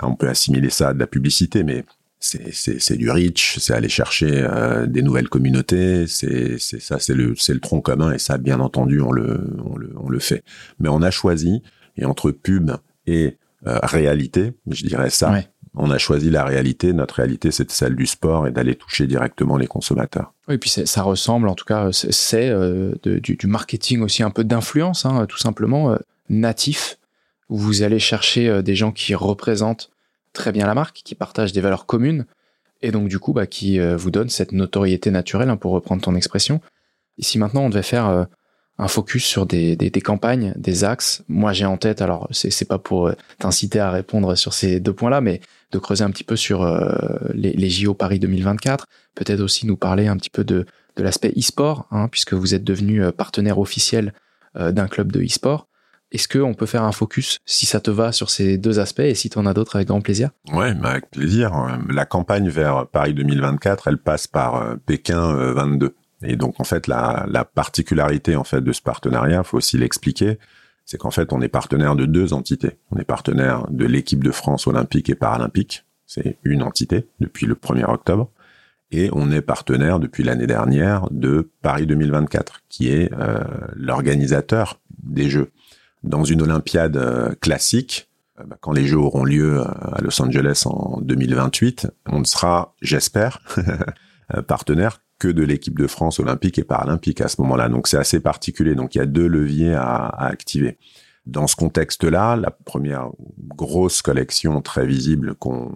on 0.03 0.15
peut 0.15 0.29
assimiler 0.29 0.69
ça 0.69 0.89
à 0.89 0.93
de 0.93 0.99
la 0.99 1.07
publicité, 1.07 1.63
mais 1.63 1.85
c'est 2.19 2.97
du 2.97 3.09
reach, 3.09 3.57
c'est 3.59 3.73
aller 3.73 3.89
chercher 3.89 4.29
euh, 4.31 4.85
des 4.85 5.01
nouvelles 5.01 5.29
communautés, 5.29 6.05
c'est 6.07 6.57
ça, 6.59 6.99
c'est 6.99 7.13
le 7.13 7.33
le 7.33 7.59
tronc 7.59 7.81
commun 7.81 8.12
et 8.12 8.19
ça, 8.19 8.38
bien 8.38 8.59
entendu, 8.59 9.01
on 9.01 9.12
le 9.12 9.55
on 9.63 9.77
le 9.77 9.93
on 9.97 10.09
le 10.09 10.19
fait. 10.19 10.43
Mais 10.79 10.89
on 10.89 11.01
a 11.01 11.12
choisi 11.12 11.63
et 11.97 12.05
entre 12.05 12.31
pub 12.31 12.71
et 13.07 13.38
euh, 13.67 13.79
réalité, 13.83 14.53
je 14.69 14.85
dirais 14.85 15.09
ça. 15.09 15.33
On 15.75 15.91
a 15.91 15.97
choisi 15.99 16.31
la 16.31 16.43
réalité. 16.43 16.93
Notre 16.93 17.15
réalité, 17.15 17.51
c'est 17.51 17.69
celle 17.69 17.95
du 17.95 18.07
sport 18.07 18.47
et 18.47 18.51
d'aller 18.51 18.75
toucher 18.75 19.05
directement 19.05 19.55
les 19.55 19.67
consommateurs. 19.67 20.33
Oui, 20.47 20.55
et 20.55 20.57
puis 20.57 20.69
ça 20.69 21.03
ressemble, 21.03 21.47
en 21.47 21.53
tout 21.53 21.63
cas, 21.63 21.89
c'est 21.91 22.49
euh, 22.49 22.95
du, 23.03 23.35
du, 23.35 23.47
marketing 23.47 24.01
aussi 24.01 24.23
un 24.23 24.31
peu 24.31 24.43
d'influence, 24.43 25.05
hein, 25.05 25.25
tout 25.27 25.38
simplement 25.38 25.95
natif 26.27 26.98
vous 27.49 27.81
allez 27.81 27.99
chercher 27.99 28.47
euh, 28.47 28.62
des 28.62 28.75
gens 28.75 28.91
qui 28.91 29.15
représentent 29.15 29.89
très 30.33 30.51
bien 30.51 30.67
la 30.67 30.75
marque, 30.75 31.01
qui 31.03 31.15
partagent 31.15 31.51
des 31.51 31.62
valeurs 31.62 31.85
communes, 31.85 32.25
et 32.81 32.91
donc 32.91 33.09
du 33.09 33.19
coup, 33.19 33.33
bah, 33.33 33.47
qui 33.47 33.79
euh, 33.79 33.97
vous 33.97 34.12
donnent 34.12 34.29
cette 34.29 34.51
notoriété 34.51 35.12
naturelle, 35.12 35.49
hein, 35.49 35.57
pour 35.57 35.71
reprendre 35.71 36.01
ton 36.01 36.15
expression. 36.15 36.62
Et 37.17 37.23
si 37.23 37.38
maintenant 37.38 37.63
on 37.63 37.69
devait 37.69 37.83
faire 37.83 38.07
euh, 38.07 38.23
un 38.77 38.88
focus 38.88 39.25
sur 39.25 39.45
des, 39.45 39.91
campagnes, 40.03 40.53
des 40.55 40.85
axes, 40.85 41.23
moi 41.27 41.51
j'ai 41.51 41.65
en 41.65 41.75
tête, 41.75 42.01
alors 42.01 42.29
c'est, 42.31 42.67
pas 42.67 42.77
pour 42.77 43.12
t'inciter 43.38 43.79
à 43.79 43.91
répondre 43.91 44.35
sur 44.35 44.53
ces 44.53 44.79
deux 44.79 44.93
points-là, 44.93 45.19
mais 45.19 45.41
de 45.71 45.79
creuser 45.79 46.05
un 46.05 46.12
petit 46.12 46.23
peu 46.23 46.38
sur 46.38 46.65
les, 47.33 47.69
JO 47.69 47.93
Paris 47.93 48.19
2024, 48.19 48.88
peut-être 49.15 49.41
aussi 49.41 49.67
nous 49.67 49.75
parler 49.75 50.07
un 50.07 50.15
petit 50.15 50.29
peu 50.29 50.45
de, 50.45 50.65
de 50.95 51.03
l'aspect 51.03 51.33
e-sport, 51.38 51.88
hein, 51.91 52.07
puisque 52.07 52.33
vous 52.33 52.55
êtes 52.55 52.63
devenu 52.63 53.12
partenaire 53.12 53.59
officiel 53.59 54.13
d'un 54.55 54.88
club 54.88 55.12
de 55.12 55.21
e-sport. 55.21 55.68
Est-ce 56.12 56.28
qu'on 56.28 56.54
peut 56.56 56.65
faire 56.65 56.84
un 56.84 56.91
focus, 56.91 57.39
si 57.45 57.65
ça 57.65 57.80
te 57.80 57.91
va, 57.91 58.12
sur 58.12 58.30
ces 58.30 58.58
deux 58.58 58.80
aspects 58.80 59.02
et 59.02 59.13
si 59.13 59.30
tu 59.30 59.38
en 59.38 59.45
as 59.45 59.54
d'autres, 59.54 59.76
avec 59.76 59.89
grand 59.89 60.02
plaisir? 60.02 60.32
Ouais, 60.54 60.74
bah, 60.74 60.89
avec 60.89 61.12
plaisir. 61.12 61.52
La 61.89 62.06
campagne 62.06 62.50
vers 62.50 62.88
Paris 62.88 63.13
2024, 63.13 63.88
elle 63.88 63.98
passe 63.98 64.26
par 64.26 64.56
euh, 64.56 64.76
Pékin 64.86 65.34
22. 65.34 65.86
Euh, 65.86 65.89
et 66.24 66.36
donc, 66.36 66.60
en 66.60 66.63
fait, 66.63 66.88
la, 66.88 67.26
la 67.30 67.45
particularité 67.45 68.36
en 68.36 68.43
fait 68.43 68.62
de 68.62 68.72
ce 68.72 68.82
partenariat, 68.82 69.43
faut 69.43 69.58
aussi 69.58 69.78
l'expliquer, 69.78 70.39
c'est 70.86 70.98
qu'en 70.98 71.12
fait, 71.12 71.32
on 71.32 71.41
est 71.41 71.50
partenaire 71.50 71.95
de 71.95 72.06
deux 72.06 72.34
entités. 72.34 72.78
On 72.91 72.98
est 72.98 73.06
partenaire 73.06 73.67
de 73.69 73.86
l'équipe 73.86 74.24
de 74.24 74.32
France 74.32 74.65
olympique 74.65 75.10
et 75.10 75.15
paralympique. 75.15 75.86
C'est 76.08 76.39
une 76.43 76.63
entité 76.63 77.08
depuis 77.19 77.45
le 77.45 77.54
1er 77.54 77.86
octobre. 77.86 78.32
Et 78.91 79.10
on 79.13 79.32
est 79.32 79.41
partenaire 79.41 80.00
depuis 80.00 80.24
l'année 80.24 80.48
dernière 80.48 81.08
de 81.12 81.52
Paris 81.62 81.86
2024, 81.86 82.62
qui 82.69 82.89
est 82.89 83.13
euh, 83.13 83.43
l'organisateur 83.76 84.80
des 85.04 85.30
Jeux. 85.30 85.52
Dans 86.03 86.23
une 86.23 86.41
Olympiade 86.41 87.35
classique, 87.39 88.09
bah, 88.38 88.57
quand 88.62 88.71
les 88.71 88.85
Jeux 88.85 88.97
auront 88.97 89.25
lieu 89.25 89.62
à 89.62 90.01
Los 90.01 90.21
Angeles 90.21 90.63
en 90.65 90.99
2028, 91.01 91.88
on 92.07 92.19
ne 92.19 92.25
sera, 92.25 92.75
j'espère, 92.81 93.41
partenaire 94.47 95.01
que 95.19 95.27
de 95.27 95.43
l'équipe 95.43 95.77
de 95.77 95.85
France 95.85 96.19
olympique 96.19 96.57
et 96.57 96.63
paralympique 96.63 97.21
à 97.21 97.27
ce 97.27 97.41
moment-là. 97.41 97.69
Donc 97.69 97.88
c'est 97.88 97.97
assez 97.97 98.21
particulier. 98.21 98.73
Donc 98.73 98.95
il 98.95 98.99
y 98.99 99.01
a 99.01 99.05
deux 99.05 99.27
leviers 99.27 99.73
à, 99.73 100.07
activer. 100.07 100.77
Dans 101.25 101.45
ce 101.45 101.55
contexte-là, 101.55 102.38
la 102.38 102.49
première 102.49 103.09
grosse 103.38 104.01
collection 104.01 104.62
très 104.62 104.88
visible 104.88 105.35
qu'on 105.35 105.69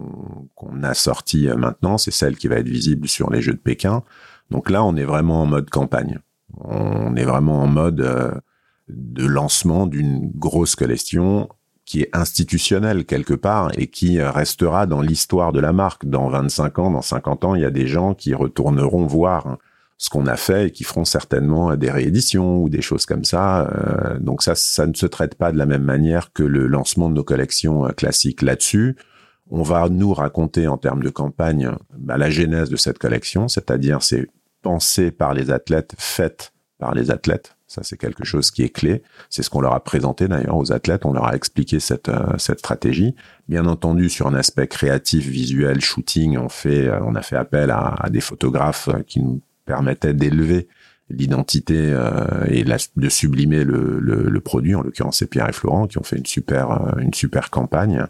a 0.82 0.94
sortie 0.94 1.48
euh, 1.48 1.54
maintenant, 1.54 1.98
c'est 1.98 2.10
celle 2.10 2.36
qui 2.36 2.48
va 2.48 2.56
être 2.56 2.68
visible 2.68 3.06
sur 3.06 3.30
les 3.30 3.40
Jeux 3.40 3.52
de 3.52 3.58
Pékin. 3.58 4.02
Donc 4.50 4.70
là, 4.70 4.82
on 4.82 4.96
est 4.96 5.04
vraiment 5.04 5.42
en 5.42 5.46
mode 5.46 5.70
campagne. 5.70 6.18
On 6.56 7.14
est 7.14 7.24
vraiment 7.24 7.62
en 7.62 7.66
mode 7.66 8.00
euh, 8.00 8.32
de 8.88 9.26
lancement 9.26 9.86
d'une 9.86 10.30
grosse 10.34 10.74
collection 10.76 11.48
qui 11.84 12.02
est 12.02 12.10
institutionnelle 12.12 13.04
quelque 13.04 13.34
part 13.34 13.70
et 13.76 13.88
qui 13.88 14.20
restera 14.20 14.86
dans 14.86 15.02
l'histoire 15.02 15.52
de 15.52 15.60
la 15.60 15.72
marque. 15.72 16.06
Dans 16.06 16.28
25 16.28 16.78
ans, 16.78 16.90
dans 16.90 17.02
50 17.02 17.44
ans, 17.44 17.54
il 17.54 17.62
y 17.62 17.66
a 17.66 17.70
des 17.70 17.86
gens 17.86 18.14
qui 18.14 18.34
retourneront 18.34 19.06
voir 19.06 19.58
ce 19.96 20.10
qu'on 20.10 20.26
a 20.26 20.36
fait 20.36 20.66
et 20.66 20.70
qui 20.70 20.84
feront 20.84 21.04
certainement 21.04 21.76
des 21.76 21.90
rééditions 21.90 22.62
ou 22.62 22.68
des 22.68 22.82
choses 22.82 23.06
comme 23.06 23.24
ça. 23.24 23.68
Euh, 23.68 24.18
donc 24.18 24.42
ça, 24.42 24.54
ça 24.54 24.86
ne 24.86 24.94
se 24.94 25.06
traite 25.06 25.34
pas 25.34 25.52
de 25.52 25.58
la 25.58 25.66
même 25.66 25.84
manière 25.84 26.32
que 26.32 26.42
le 26.42 26.66
lancement 26.66 27.08
de 27.08 27.14
nos 27.14 27.24
collections 27.24 27.86
euh, 27.86 27.90
classiques 27.90 28.42
là-dessus. 28.42 28.96
On 29.50 29.62
va 29.62 29.88
nous 29.88 30.12
raconter 30.12 30.66
en 30.68 30.78
termes 30.78 31.02
de 31.02 31.10
campagne 31.10 31.70
bah, 31.96 32.16
la 32.16 32.30
genèse 32.30 32.70
de 32.70 32.76
cette 32.76 32.98
collection, 32.98 33.46
c'est-à-dire 33.48 34.02
c'est 34.02 34.26
pensé 34.62 35.10
par 35.10 35.34
les 35.34 35.50
athlètes, 35.50 35.94
fait 35.98 36.52
par 36.78 36.94
les 36.94 37.10
athlètes. 37.10 37.56
Ça, 37.66 37.82
c'est 37.82 37.96
quelque 37.96 38.24
chose 38.24 38.50
qui 38.50 38.62
est 38.62 38.68
clé. 38.68 39.02
C'est 39.30 39.42
ce 39.42 39.50
qu'on 39.50 39.60
leur 39.60 39.74
a 39.74 39.82
présenté 39.82 40.28
d'ailleurs 40.28 40.56
aux 40.56 40.72
athlètes. 40.72 41.06
On 41.06 41.12
leur 41.12 41.26
a 41.26 41.34
expliqué 41.34 41.80
cette, 41.80 42.08
euh, 42.08 42.36
cette 42.38 42.58
stratégie. 42.58 43.14
Bien 43.48 43.66
entendu, 43.66 44.08
sur 44.10 44.26
un 44.26 44.34
aspect 44.34 44.66
créatif, 44.66 45.26
visuel, 45.26 45.80
shooting, 45.80 46.36
on 46.36 46.48
fait, 46.48 46.90
on 47.02 47.14
a 47.14 47.22
fait 47.22 47.36
appel 47.36 47.70
à, 47.70 48.08
des 48.10 48.20
photographes 48.20 48.90
qui 49.06 49.20
nous 49.20 49.40
permettait 49.64 50.14
d'élever 50.14 50.68
l'identité 51.10 51.76
euh, 51.78 52.44
et 52.48 52.64
de 52.64 53.08
sublimer 53.08 53.64
le, 53.64 53.98
le, 54.00 54.40
produit. 54.40 54.74
En 54.74 54.82
l'occurrence, 54.82 55.18
c'est 55.18 55.26
Pierre 55.26 55.48
et 55.48 55.52
Florent 55.52 55.86
qui 55.86 55.98
ont 55.98 56.02
fait 56.02 56.16
une 56.16 56.26
super 56.26 56.70
euh, 56.70 56.98
une 56.98 57.14
super 57.14 57.50
campagne 57.50 58.06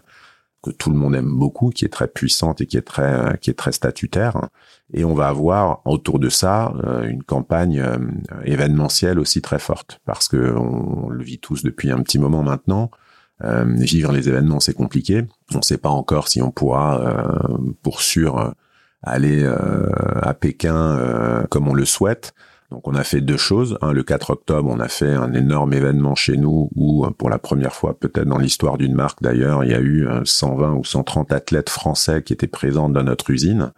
que 0.65 0.71
tout 0.71 0.89
le 0.89 0.95
monde 0.95 1.15
aime 1.15 1.31
beaucoup, 1.31 1.69
qui 1.69 1.85
est 1.85 1.89
très 1.89 2.07
puissante 2.07 2.61
et 2.61 2.65
qui 2.65 2.77
est 2.77 2.81
très 2.81 3.37
qui 3.39 3.49
est 3.49 3.55
très 3.55 3.71
statutaire. 3.71 4.49
Et 4.93 5.05
on 5.05 5.13
va 5.13 5.27
avoir 5.27 5.81
autour 5.85 6.19
de 6.19 6.29
ça 6.29 6.73
euh, 6.85 7.07
une 7.07 7.23
campagne 7.23 7.83
événementielle 8.43 9.19
aussi 9.19 9.41
très 9.41 9.59
forte 9.59 9.99
parce 10.05 10.27
que 10.27 10.55
on, 10.57 11.09
le 11.09 11.23
vit 11.23 11.39
tous 11.39 11.63
depuis 11.63 11.91
un 11.91 12.01
petit 12.01 12.19
moment 12.19 12.43
maintenant. 12.43 12.91
vivre 13.41 14.11
les 14.11 14.27
événements, 14.29 14.59
c'est 14.59 14.73
compliqué. 14.73 15.25
On 15.53 15.57
ne 15.57 15.63
sait 15.63 15.77
pas 15.77 15.89
encore 15.89 16.27
si 16.27 16.41
on 16.41 16.51
pourra, 16.51 17.01
pour 17.83 18.01
sûr, 18.01 18.53
aller 19.05 19.43
euh, 19.43 19.89
à 20.21 20.33
Pékin 20.33 20.75
euh, 20.75 21.43
comme 21.49 21.67
on 21.67 21.73
le 21.73 21.85
souhaite. 21.85 22.33
Donc 22.75 22.89
on 22.89 22.95
a 22.95 23.05
fait 23.05 23.21
deux 23.21 23.37
choses. 23.37 23.77
Le 23.81 24.03
4 24.03 24.31
octobre, 24.31 24.69
on 24.69 24.81
a 24.81 24.89
fait 24.89 25.13
un 25.13 25.31
énorme 25.31 25.71
événement 25.71 26.13
chez 26.13 26.35
nous 26.35 26.69
où, 26.75 27.09
pour 27.17 27.29
la 27.29 27.39
première 27.39 27.73
fois 27.73 27.97
peut-être 27.97 28.27
dans 28.27 28.37
l'histoire 28.37 28.77
d'une 28.77 28.93
marque 28.93 29.23
d'ailleurs, 29.23 29.63
il 29.63 29.71
y 29.71 29.73
a 29.73 29.79
eu 29.79 30.05
120 30.25 30.73
ou 30.73 30.83
130 30.83 31.31
athlètes 31.31 31.69
français 31.69 32.21
qui 32.21 32.33
étaient 32.33 32.47
présents 32.47 32.89
dans 32.89 33.03
notre 33.03 33.29
usine. 33.29 33.71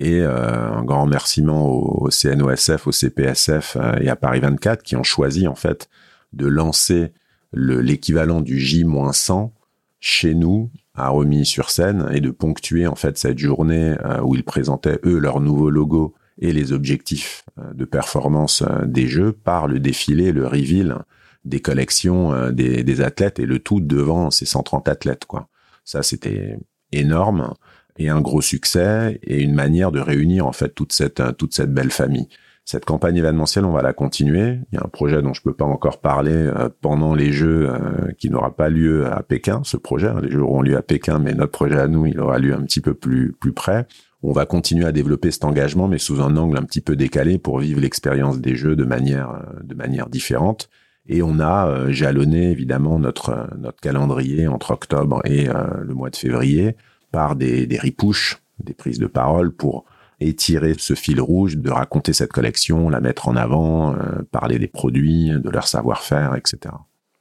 Et 0.00 0.20
euh, 0.20 0.72
un 0.72 0.82
grand 0.82 1.04
remerciement 1.04 1.68
au, 1.68 2.08
CNOSF, 2.10 2.88
au 2.88 2.90
CPSF 2.90 3.76
et 4.00 4.08
à 4.08 4.16
Paris 4.16 4.40
24 4.40 4.82
qui 4.82 4.96
ont 4.96 5.04
choisi 5.04 5.46
en 5.46 5.54
fait 5.54 5.88
de 6.32 6.48
lancer 6.48 7.12
l'équivalent 7.52 8.40
du 8.40 8.58
J-100 8.58 9.52
chez 10.00 10.34
nous 10.34 10.70
a 10.96 11.08
remis 11.08 11.46
sur 11.46 11.70
scène 11.70 12.08
et 12.10 12.20
de 12.20 12.32
ponctuer 12.32 12.88
en 12.88 12.96
fait 12.96 13.16
cette 13.16 13.38
journée 13.38 13.94
euh, 14.04 14.20
où 14.22 14.34
ils 14.34 14.42
présentaient 14.42 14.98
eux 15.04 15.18
leur 15.18 15.40
nouveau 15.40 15.70
logo 15.70 16.14
et 16.40 16.52
les 16.52 16.72
objectifs 16.72 17.44
euh, 17.58 17.72
de 17.74 17.84
performance 17.84 18.62
euh, 18.62 18.84
des 18.84 19.06
jeux 19.06 19.32
par 19.32 19.68
le 19.68 19.78
défilé, 19.78 20.32
le 20.32 20.46
reveal 20.46 20.96
des 21.44 21.60
collections 21.60 22.50
des, 22.50 22.84
des, 22.84 23.00
athlètes 23.00 23.38
et 23.38 23.46
le 23.46 23.60
tout 23.60 23.80
devant 23.80 24.30
ces 24.30 24.44
130 24.44 24.88
athlètes 24.88 25.24
quoi. 25.24 25.48
Ça 25.84 26.02
c'était 26.02 26.58
énorme 26.92 27.54
et 27.96 28.10
un 28.10 28.20
gros 28.20 28.42
succès 28.42 29.18
et 29.22 29.40
une 29.40 29.54
manière 29.54 29.90
de 29.90 30.00
réunir 30.00 30.46
en 30.46 30.52
fait 30.52 30.74
toute 30.74 30.92
cette 30.92 31.22
toute 31.38 31.54
cette 31.54 31.72
belle 31.72 31.90
famille. 31.90 32.28
Cette 32.70 32.84
campagne 32.84 33.16
événementielle, 33.16 33.64
on 33.64 33.72
va 33.72 33.82
la 33.82 33.92
continuer. 33.92 34.60
Il 34.70 34.76
y 34.76 34.78
a 34.78 34.82
un 34.84 34.88
projet 34.88 35.22
dont 35.22 35.32
je 35.32 35.42
peux 35.42 35.54
pas 35.54 35.64
encore 35.64 36.00
parler 36.00 36.32
euh, 36.32 36.68
pendant 36.80 37.16
les 37.16 37.32
Jeux 37.32 37.68
euh, 37.68 38.12
qui 38.16 38.30
n'aura 38.30 38.54
pas 38.54 38.68
lieu 38.68 39.12
à 39.12 39.24
Pékin. 39.24 39.62
Ce 39.64 39.76
projet, 39.76 40.06
hein. 40.06 40.20
les 40.22 40.30
Jeux 40.30 40.42
auront 40.42 40.62
lieu 40.62 40.76
à 40.76 40.82
Pékin, 40.82 41.18
mais 41.18 41.34
notre 41.34 41.50
projet 41.50 41.80
à 41.80 41.88
nous, 41.88 42.06
il 42.06 42.20
aura 42.20 42.38
lieu 42.38 42.54
un 42.54 42.62
petit 42.62 42.80
peu 42.80 42.94
plus 42.94 43.32
plus 43.32 43.52
près. 43.52 43.88
On 44.22 44.32
va 44.32 44.46
continuer 44.46 44.84
à 44.84 44.92
développer 44.92 45.30
cet 45.30 45.44
engagement, 45.44 45.88
mais 45.88 45.98
sous 45.98 46.20
un 46.20 46.36
angle 46.36 46.58
un 46.58 46.62
petit 46.62 46.80
peu 46.80 46.96
décalé 46.96 47.38
pour 47.38 47.58
vivre 47.58 47.80
l'expérience 47.80 48.38
des 48.38 48.54
Jeux 48.54 48.76
de 48.76 48.84
manière 48.84 49.30
euh, 49.30 49.62
de 49.62 49.74
manière 49.74 50.08
différente. 50.08 50.68
Et 51.06 51.22
on 51.22 51.40
a 51.40 51.90
jalonné 51.90 52.50
évidemment 52.50 52.98
notre 52.98 53.48
notre 53.58 53.80
calendrier 53.80 54.46
entre 54.46 54.70
octobre 54.72 55.22
et 55.24 55.46
le 55.46 55.94
mois 55.94 56.10
de 56.10 56.14
février 56.14 56.76
par 57.10 57.36
des 57.36 57.66
des 57.66 57.78
ripouches, 57.78 58.42
des 58.62 58.74
prises 58.74 58.98
de 58.98 59.06
parole 59.06 59.50
pour 59.50 59.86
étirer 60.20 60.74
ce 60.78 60.94
fil 60.94 61.20
rouge 61.20 61.56
de 61.56 61.70
raconter 61.70 62.12
cette 62.12 62.32
collection, 62.32 62.90
la 62.90 63.00
mettre 63.00 63.28
en 63.28 63.36
avant, 63.36 63.94
euh, 63.94 64.22
parler 64.30 64.58
des 64.58 64.68
produits, 64.68 65.30
de 65.30 65.50
leur 65.50 65.66
savoir-faire, 65.66 66.36
etc. 66.36 66.74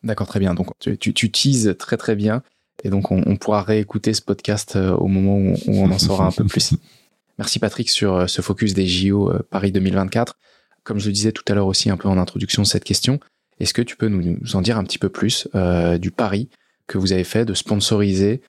D'accord, 0.04 0.28
très 0.28 0.40
bien. 0.40 0.54
Donc 0.54 0.68
tu, 0.80 0.98
tu, 0.98 1.14
tu 1.14 1.32
teases 1.32 1.76
très 1.78 1.98
très 1.98 2.16
bien. 2.16 2.44
Et 2.84 2.90
donc 2.90 3.12
on, 3.12 3.24
on 3.26 3.36
pourra 3.36 3.62
réécouter 3.62 4.14
ce 4.14 4.22
podcast 4.22 4.76
euh, 4.76 4.92
au 4.96 5.08
moment 5.08 5.38
où, 5.38 5.56
on 5.68 5.92
en 5.92 6.00
saura 6.00 6.26
un 6.26 6.32
peu 6.32 6.46
plus. 6.46 6.74
Merci 7.38 7.60
Patrick 7.60 7.90
sur 7.90 8.16
euh, 8.16 8.28
ce 8.28 8.42
focus 8.42 8.74
des 8.74 8.88
JO 8.88 9.32
Paris 9.50 9.72
2024. 9.72 10.38
Comme 10.84 11.00
je 11.00 11.08
le 11.08 11.14
disais 11.14 11.32
tout 11.32 11.44
à 11.48 11.54
l'heure 11.54 11.68
aussi 11.68 11.90
un 11.90 11.98
peu 11.98 12.08
en 12.08 12.18
introduction 12.18 12.64
de 12.64 12.68
cette 12.68 12.84
question, 12.84 13.20
est-ce 13.60 13.74
que 13.74 13.82
tu 13.82 13.96
peux 13.96 14.08
nous, 14.08 14.38
en 14.54 14.62
dire 14.62 14.78
un 14.78 14.84
petit 14.84 14.98
peu 14.98 15.10
plus 15.10 15.48
euh, 15.56 15.98
du 15.98 16.12
pari 16.12 16.50
que 16.88 16.98
vous 16.98 17.12
avez 17.12 17.24
fait 17.24 17.46
de 17.46 17.54
sponsoriser 17.54 18.42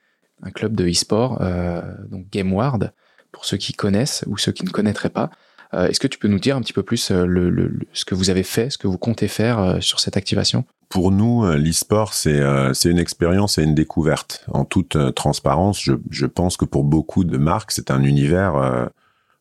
un 0.42 0.50
club 0.50 0.74
de 0.74 0.88
e-sport, 0.88 1.38
euh, 1.42 1.82
donc 2.08 2.30
GameWard, 2.30 2.92
pour 3.32 3.44
ceux 3.44 3.56
qui 3.56 3.72
connaissent 3.74 4.24
ou 4.26 4.38
ceux 4.38 4.52
qui 4.52 4.64
ne 4.64 4.70
connaîtraient 4.70 5.10
pas. 5.10 5.30
Euh, 5.74 5.88
est-ce 5.88 6.00
que 6.00 6.08
tu 6.08 6.18
peux 6.18 6.28
nous 6.28 6.38
dire 6.38 6.56
un 6.56 6.60
petit 6.60 6.72
peu 6.72 6.82
plus 6.82 7.10
euh, 7.10 7.68
ce 7.92 8.04
que 8.04 8.14
vous 8.14 8.30
avez 8.30 8.42
fait, 8.42 8.70
ce 8.70 8.78
que 8.78 8.88
vous 8.88 8.98
comptez 8.98 9.28
faire 9.28 9.58
euh, 9.60 9.80
sur 9.80 10.00
cette 10.00 10.16
activation? 10.16 10.64
Pour 10.88 11.12
nous, 11.12 11.44
l'e-sport, 11.52 12.14
c'est 12.14 12.40
une 12.84 12.98
expérience 12.98 13.58
et 13.58 13.62
une 13.62 13.76
découverte. 13.76 14.44
En 14.48 14.64
toute 14.64 14.96
transparence, 15.14 15.80
je, 15.80 15.92
je 16.10 16.26
pense 16.26 16.56
que 16.56 16.64
pour 16.64 16.82
beaucoup 16.82 17.22
de 17.22 17.38
marques, 17.38 17.70
c'est 17.70 17.92
un 17.92 18.02
univers 18.02 18.90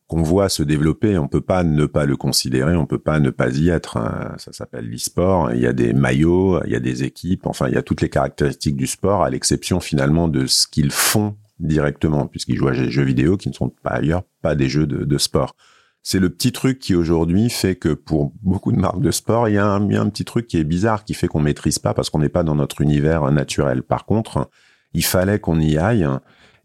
qu'on 0.08 0.22
voit 0.22 0.48
se 0.50 0.62
développer. 0.62 1.18
On 1.18 1.28
peut 1.28 1.42
pas 1.42 1.64
ne 1.64 1.88
pas 1.88 2.06
le 2.06 2.18
considérer, 2.18 2.76
on 2.76 2.86
peut 2.86 3.00
pas 3.00 3.20
ne 3.20 3.32
pas 3.32 3.50
y 3.50 3.70
être. 3.70 3.98
Hein. 3.98 4.36
Ça 4.38 4.54
s'appelle 4.54 4.88
l'e-sport. 4.88 5.52
Il 5.54 5.62
y 5.62 5.66
a 5.66 5.74
des 5.74 5.94
maillots, 5.94 6.64
il 6.66 6.72
y 6.72 6.76
a 6.76 6.80
des 6.80 7.04
équipes. 7.04 7.48
Enfin, 7.48 7.68
il 7.68 7.74
y 7.74 7.78
a 7.78 7.82
toutes 7.82 8.02
les 8.02 8.10
caractéristiques 8.10 8.76
du 8.76 8.86
sport, 8.86 9.24
à 9.24 9.32
l'exception 9.32 9.80
finalement 9.80 10.28
de 10.28 10.46
ce 10.46 10.68
qu'ils 10.68 10.92
font 10.92 11.36
directement, 11.60 12.28
puisqu'ils 12.28 12.58
jouent 12.58 12.70
à 12.70 12.74
des 12.74 12.90
jeux 12.90 13.04
vidéo 13.04 13.38
qui 13.38 13.50
ne 13.50 13.54
sont 13.54 13.70
pas 13.70 13.92
ailleurs 13.92 14.24
pas 14.42 14.56
des 14.56 14.70
jeux 14.70 14.88
de, 14.88 15.18
sport. 15.18 15.56
C'est 16.02 16.20
le 16.20 16.30
petit 16.30 16.52
truc 16.52 16.80
qui 16.80 16.96
aujourd'hui 16.96 17.50
fait 17.50 17.76
que 17.76 17.90
pour 17.90 18.34
beaucoup 18.42 18.72
de 18.72 18.80
marques 18.80 19.02
de 19.02 19.12
sport, 19.12 19.50
il 19.50 19.56
y, 19.56 19.58
a 19.58 19.68
un, 19.68 20.10
petit 20.10 20.26
truc 20.26 20.48
qui 20.48 20.58
est 20.58 20.64
bizarre, 20.64 21.04
qui 21.04 21.14
fait 21.14 21.28
qu'on 21.28 21.42
maîtrise 21.42 21.78
pas 21.78 21.94
parce 21.94 22.10
qu'on 22.10 22.20
n'est 22.20 22.30
pas 22.30 22.44
dans 22.44 22.56
notre 22.56 22.82
univers 22.82 23.30
naturel. 23.32 23.84
Par 23.84 24.06
contre, 24.06 24.50
il 24.94 25.04
fallait 25.04 25.40
qu'on 25.40 25.60
y 25.60 25.78
aille. 25.78 26.08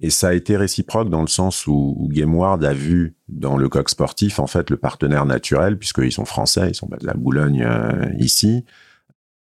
Et 0.00 0.10
ça 0.10 0.28
a 0.28 0.32
été 0.34 0.56
réciproque 0.56 1.08
dans 1.08 1.20
le 1.20 1.28
sens 1.28 1.66
où, 1.66 1.94
où 1.98 2.08
GameWard 2.08 2.64
a 2.64 2.72
vu 2.72 3.16
dans 3.28 3.56
le 3.56 3.68
coq 3.68 3.88
sportif 3.88 4.38
en 4.38 4.46
fait 4.46 4.68
le 4.70 4.76
partenaire 4.76 5.24
naturel 5.24 5.78
puisqu'ils 5.78 6.12
sont 6.12 6.24
français, 6.24 6.68
ils 6.68 6.74
sont 6.74 6.88
de 6.88 7.06
la 7.06 7.14
Boulogne 7.14 7.62
euh, 7.62 8.10
ici. 8.18 8.64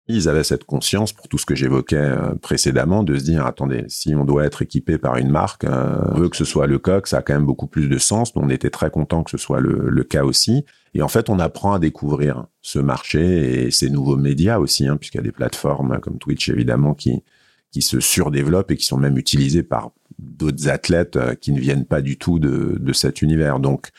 Ils 0.10 0.28
avaient 0.28 0.44
cette 0.44 0.66
conscience, 0.66 1.14
pour 1.14 1.30
tout 1.30 1.38
ce 1.38 1.46
que 1.46 1.56
j'évoquais 1.56 1.96
euh, 1.96 2.36
précédemment, 2.36 3.04
de 3.04 3.18
se 3.18 3.24
dire, 3.24 3.46
attendez, 3.46 3.86
si 3.88 4.14
on 4.16 4.26
doit 4.26 4.44
être 4.44 4.62
équipé 4.62 4.98
par 4.98 5.16
une 5.16 5.30
marque, 5.30 5.64
euh, 5.64 5.96
on 6.12 6.16
veut 6.16 6.30
que 6.30 6.36
ce 6.36 6.44
soit 6.44 6.68
le 6.68 6.78
coq, 6.78 7.08
ça 7.08 7.20
a 7.20 7.22
quand 7.22 7.34
même 7.34 7.46
beaucoup 7.46 7.68
plus 7.68 7.88
de 7.88 7.98
sens. 7.98 8.34
On 8.36 8.50
était 8.50 8.70
très 8.70 8.90
content 8.90 9.24
que 9.24 9.32
ce 9.32 9.38
soit 9.38 9.62
le, 9.62 9.90
le, 9.90 10.04
cas 10.04 10.26
aussi. 10.26 10.66
Et 10.94 11.02
en 11.02 11.08
fait, 11.08 11.30
on 11.30 11.40
apprend 11.40 11.72
à 11.72 11.80
découvrir 11.80 12.48
ce 12.62 12.80
marché 12.80 13.66
et 13.66 13.72
ces 13.72 13.90
nouveaux 13.90 14.18
médias 14.18 14.58
aussi, 14.60 14.88
hein, 14.88 14.98
puisqu'il 14.98 15.20
y 15.20 15.22
a 15.22 15.24
des 15.24 15.32
plateformes 15.32 15.98
comme 16.02 16.18
Twitch, 16.18 16.50
évidemment, 16.50 16.94
qui, 16.94 17.24
qui 17.72 17.82
se 17.82 18.02
surdéveloppent 18.02 18.72
et 18.72 18.78
qui 18.78 18.86
sont 18.86 18.98
même 18.98 19.18
utilisées 19.18 19.64
par 19.64 19.92
d'autres 20.20 20.68
athlètes 20.68 21.16
euh, 21.16 21.34
qui 21.34 21.54
ne 21.54 21.62
viennent 21.62 21.86
pas 21.86 22.02
du 22.02 22.18
tout 22.18 22.40
de, 22.40 22.78
de 22.78 22.94
cet 22.94 23.22
univers. 23.22 23.62
Donc, 23.62 23.90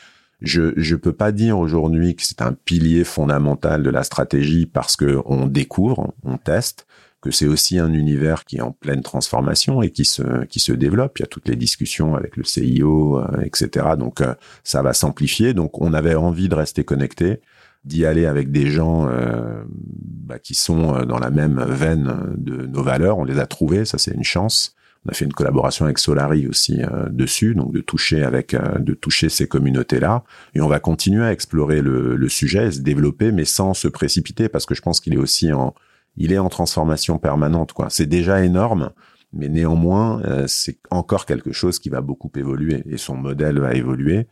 je 0.41 0.73
je 0.77 0.95
peux 0.95 1.13
pas 1.13 1.31
dire 1.31 1.57
aujourd'hui 1.57 2.15
que 2.15 2.23
c'est 2.23 2.41
un 2.41 2.53
pilier 2.53 3.03
fondamental 3.03 3.83
de 3.83 3.89
la 3.89 4.03
stratégie 4.03 4.65
parce 4.65 4.95
que 4.95 5.21
on 5.25 5.47
découvre, 5.47 6.13
on 6.23 6.37
teste, 6.37 6.85
que 7.25 7.31
c'est 7.31 7.47
aussi 7.47 7.79
un 7.79 7.91
univers 7.91 8.45
qui 8.45 8.57
est 8.57 8.61
en 8.61 8.71
pleine 8.71 9.01
transformation 9.01 9.81
et 9.81 9.89
qui 9.89 10.05
se 10.05 10.45
qui 10.45 10.59
se 10.59 10.71
développe. 10.71 11.17
Il 11.17 11.23
y 11.23 11.25
a 11.25 11.27
toutes 11.27 11.47
les 11.47 11.55
discussions 11.55 12.15
avec 12.15 12.37
le 12.37 12.43
CIO, 12.43 13.19
euh, 13.19 13.41
etc. 13.43 13.87
Donc 13.97 14.21
euh, 14.21 14.35
ça 14.63 14.83
va 14.83 14.93
s'amplifier. 14.93 15.55
Donc 15.55 15.81
on 15.81 15.93
avait 15.93 16.13
envie 16.15 16.49
de 16.49 16.55
rester 16.55 16.83
connecté. 16.83 17.41
d'y 17.83 18.05
aller 18.05 18.25
avec 18.25 18.51
des 18.51 18.67
gens 18.67 19.07
euh, 19.07 19.63
bah, 19.69 20.39
qui 20.39 20.55
sont 20.55 21.05
dans 21.05 21.19
la 21.19 21.29
même 21.29 21.63
veine 21.67 22.35
de 22.37 22.65
nos 22.67 22.83
valeurs. 22.83 23.17
On 23.17 23.23
les 23.23 23.39
a 23.39 23.47
trouvés, 23.47 23.85
ça 23.85 23.97
c'est 23.97 24.13
une 24.13 24.23
chance. 24.23 24.75
On 25.05 25.11
a 25.11 25.13
fait 25.13 25.25
une 25.25 25.33
collaboration 25.33 25.85
avec 25.85 25.99
Solari 25.99 26.47
aussi 26.47 26.81
dessus, 27.11 27.53
donc 27.53 27.71
de 27.71 27.81
toucher 27.81 28.23
avec 28.23 28.55
de 28.79 28.93
toucher 28.95 29.29
ces 29.29 29.47
communautés-là. 29.47 30.23
Et 30.55 30.61
on 30.61 30.67
va 30.67 30.79
continuer 30.79 31.23
à 31.23 31.31
explorer 31.31 31.81
le, 31.81 32.15
le 32.15 32.29
sujet, 32.29 32.71
se 32.71 32.79
développer, 32.79 33.31
mais 33.31 33.45
sans 33.45 33.75
se 33.75 33.87
précipiter, 33.87 34.49
parce 34.49 34.65
que 34.65 34.73
je 34.73 34.81
pense 34.81 34.99
qu'il 34.99 35.13
est 35.13 35.17
aussi 35.17 35.53
en 35.53 35.75
il 36.17 36.31
est 36.31 36.37
en 36.37 36.49
transformation 36.49 37.17
permanente. 37.17 37.73
quoi. 37.73 37.87
C'est 37.89 38.05
déjà 38.05 38.43
énorme, 38.43 38.91
mais 39.33 39.49
néanmoins, 39.49 40.21
euh, 40.23 40.45
c'est 40.47 40.77
encore 40.89 41.25
quelque 41.25 41.51
chose 41.51 41.79
qui 41.79 41.89
va 41.89 42.01
beaucoup 42.01 42.31
évoluer 42.35 42.83
et 42.89 42.97
son 42.97 43.15
modèle 43.15 43.59
va 43.59 43.73
évoluer. 43.73 44.27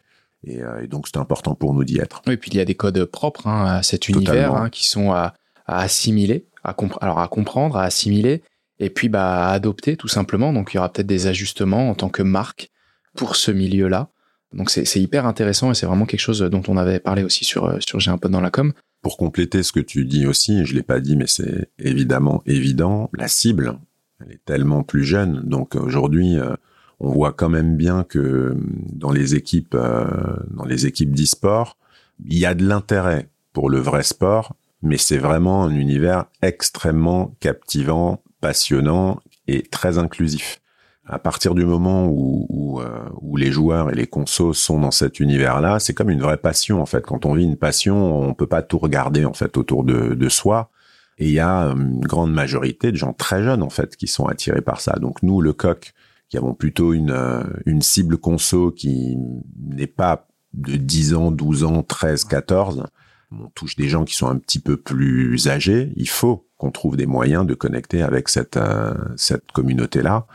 Et, 0.46 0.62
euh, 0.62 0.88
donc, 0.88 1.08
c'est 1.08 1.18
important 1.18 1.56
pour 1.56 1.74
nous 1.74 1.84
d'y 1.84 2.00
être. 2.00 2.22
Oui, 2.28 2.34
et 2.34 2.38
puis 2.38 2.52
il 2.52 2.58
y 2.58 2.62
a 2.62 2.66
des 2.66 2.76
codes 2.76 3.04
propres 3.06 3.48
hein, 3.48 3.66
à 3.66 3.84
cet 3.84 4.10
univers 4.10 4.56
hein, 4.56 4.70
qui 4.70 4.88
sont 4.88 5.12
à, 5.12 5.34
assimiler, 5.66 6.46
à 6.64 6.76
alors 7.02 7.20
à 7.20 7.28
comprendre, 7.28 7.78
à 7.78 7.84
assimiler, 7.84 8.44
et 8.80 8.90
puis 8.90 9.10
bah, 9.10 9.48
à 9.48 9.52
adopter 9.54 9.98
tout 9.98 10.08
simplement. 10.08 10.54
Donc, 10.54 10.74
il 10.74 10.78
y 10.78 10.80
aura 10.80 10.92
peut-être 10.92 11.08
des 11.08 11.28
ajustements 11.28 11.90
en 11.90 11.96
tant 11.96 12.10
que 12.10 12.24
marque 12.24 12.70
pour 13.16 13.36
ce 13.36 13.52
milieu-là. 13.52 14.10
Donc, 14.54 14.70
c'est 14.70 15.00
hyper 15.00 15.26
intéressant 15.26 15.72
et 15.72 15.74
c'est 15.74 15.86
vraiment 15.88 16.06
quelque 16.06 16.20
chose 16.20 16.42
dont 16.42 16.62
on 16.68 16.78
avait 16.78 17.00
parlé 17.00 17.24
aussi 17.24 17.44
sur, 17.44 17.66
euh, 17.66 17.78
sur 17.80 18.00
J'ai 18.00 18.12
un 18.12 18.18
dans 18.18 18.42
la 18.42 18.52
com 18.52 18.74
pour 19.04 19.18
compléter 19.18 19.62
ce 19.62 19.72
que 19.74 19.82
tu 19.82 20.06
dis 20.06 20.26
aussi, 20.26 20.66
je 20.66 20.74
l'ai 20.74 20.82
pas 20.82 21.02
dit, 21.02 21.18
mais 21.18 21.28
c'est 21.28 21.70
évidemment 21.78 22.42
évident, 22.46 23.12
la 23.14 23.28
cible, 23.28 23.78
elle 24.22 24.32
est 24.32 24.46
tellement 24.46 24.82
plus 24.82 25.04
jeune. 25.04 25.42
Donc 25.44 25.76
aujourd'hui, 25.76 26.40
euh, 26.40 26.56
on 27.02 27.12
voit 27.12 27.34
quand 27.34 27.50
même 27.50 27.76
bien 27.76 28.06
que 28.06 28.58
dans 28.94 29.12
les 29.12 29.36
équipes, 29.36 29.76
euh, 29.76 30.06
dans 30.52 30.64
les 30.64 30.88
équipes 30.88 31.14
d'e-sport, 31.14 31.78
il 32.26 32.40
y 32.40 32.46
a 32.46 32.56
de 32.56 32.66
l'intérêt 32.66 33.30
pour 33.52 33.70
le 33.70 33.80
vrai 33.80 34.04
sport, 34.04 34.56
mais 34.82 34.98
c'est 34.98 35.18
vraiment 35.18 35.66
un 35.66 35.76
univers 35.76 36.26
extrêmement 36.42 37.36
captivant, 37.42 38.24
passionnant 38.44 39.22
et 39.48 39.62
très 39.64 39.98
inclusif 39.98 40.60
à 41.06 41.20
partir 41.20 41.54
du 41.54 41.66
moment 41.66 42.08
où, 42.08 42.46
où, 42.50 42.82
euh, 42.82 43.10
où, 43.22 43.36
les 43.36 43.52
joueurs 43.52 43.90
et 43.90 43.96
les 43.96 44.08
consos 44.08 44.54
sont 44.54 44.80
dans 44.80 44.92
cet 44.92 45.20
univers-là, 45.20 45.80
c'est 45.80 45.94
comme 45.94 46.10
une 46.10 46.22
vraie 46.22 46.38
passion 46.38 46.82
en 46.82 46.86
fait. 46.86 47.02
Quand 47.02 47.26
on 47.26 47.34
vit 47.34 47.44
une 47.44 47.58
passion, 47.58 48.22
on 48.22 48.34
peut 48.34 48.48
pas 48.48 48.62
tout 48.62 48.80
regarder 48.80 49.26
en 49.26 49.34
fait 49.34 49.58
autour 49.58 49.84
de, 49.84 50.14
de 50.14 50.30
soi. 50.30 50.72
Et 51.18 51.28
il 51.28 51.34
y 51.34 51.40
a 51.40 51.68
euh, 51.68 51.76
une 51.76 52.02
grande 52.02 52.34
majorité 52.34 52.92
de 52.92 52.98
gens 52.98 53.14
très 53.14 53.44
jeunes 53.44 53.64
en 53.64 53.70
fait 53.70 53.96
qui 53.98 54.08
sont 54.08 54.28
attirés 54.28 54.62
par 54.62 54.80
ça. 54.80 54.94
Donc 55.00 55.22
nous, 55.24 55.42
le 55.42 55.52
coq, 55.52 55.94
qui 56.30 56.38
avons 56.38 56.54
plutôt 56.54 56.94
une, 56.94 57.12
euh, 57.12 57.44
une 57.66 57.82
cible 57.82 58.18
conso 58.18 58.72
qui 58.72 59.18
n'est 59.60 59.88
pas 59.88 60.28
de 60.54 60.78
10 60.78 61.16
ans, 61.16 61.32
12 61.32 61.66
ans, 61.66 61.84
13, 61.84 62.24
14, 62.26 62.86
on 63.32 63.50
touche 63.50 63.76
des 63.76 63.90
gens 63.90 64.06
qui 64.06 64.16
sont 64.16 64.28
un 64.28 64.38
petit 64.38 64.60
peu 64.60 64.78
plus 64.78 65.48
âgés. 65.48 65.92
Il 65.98 66.08
faut 66.10 66.48
qu'on 66.64 66.72
trouve 66.72 66.96
des 66.96 67.06
moyens 67.06 67.46
de 67.46 67.54
connecter 67.56 68.04
avec 68.04 68.30
cette 68.30 68.56
euh, 68.56 68.94
cette 69.18 69.52
communauté 69.52 70.02
là 70.02 70.26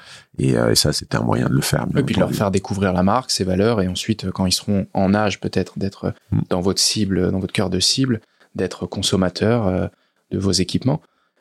euh, 0.42 0.70
et, 0.70 0.74
ça 0.74 0.92
c'était 0.92 1.16
un 1.16 1.22
moyen 1.22 1.48
de 1.48 1.54
le 1.54 1.62
faire 1.62 1.86
et 1.96 2.02
puis 2.02 2.14
de 2.14 2.20
leur 2.20 2.32
faire 2.32 2.50
découvrir 2.50 2.92
la 2.92 3.02
marque 3.02 3.30
ses 3.30 3.44
valeurs 3.44 3.80
et 3.80 3.88
ensuite 3.88 4.26
euh, 4.26 4.30
quand 4.30 4.44
ils 4.44 4.52
seront 4.52 4.86
en 4.92 5.14
âge 5.14 5.40
peut-être 5.40 5.78
d'être 5.78 6.12
mm. 6.30 6.40
dans 6.50 6.60
votre 6.60 6.80
cible 6.80 7.32
dans 7.32 7.38
votre 7.38 7.54
cœur 7.54 7.70
de 7.70 7.80
cible 7.80 8.20
d'être 8.54 8.84
consommateur 8.86 9.90
de 10.30 10.38
vos 10.38 10.50
équipements. 10.50 11.00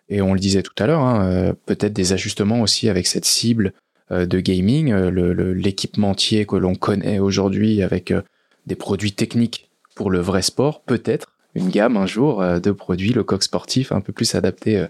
Et 0.09 0.21
on 0.21 0.33
le 0.33 0.39
disait 0.39 0.61
tout 0.61 0.73
à 0.77 0.85
l'heure 0.85 1.01
hein, 1.01 1.53
peut-être 1.65 1.93
des 1.93 2.13
ajustements 2.13 2.61
aussi 2.61 2.89
avec 2.89 3.07
cette 3.07 3.25
cible 3.25 3.73
de 4.11 4.39
gaming 4.39 4.93
l'équipementier 4.93 6.45
que 6.45 6.57
l'on 6.57 6.75
connaît 6.75 7.17
aujourd'hui 7.17 7.81
avec 7.81 8.13
des 8.67 8.75
produits 8.75 9.13
techniques 9.13 9.69
pour 9.95 10.11
le 10.11 10.19
vrai 10.19 10.43
sport 10.43 10.83
peut-être 10.83 11.31
une 11.57 11.69
gamme 11.69 11.97
un 11.97 12.05
jour 12.05 12.41
euh, 12.41 12.59
de 12.59 12.71
produits, 12.71 13.13
le 13.13 13.23
coq 13.23 13.43
sportif, 13.43 13.91
un 13.91 14.01
peu 14.01 14.13
plus 14.13 14.35
adapté 14.35 14.77
euh, 14.77 14.87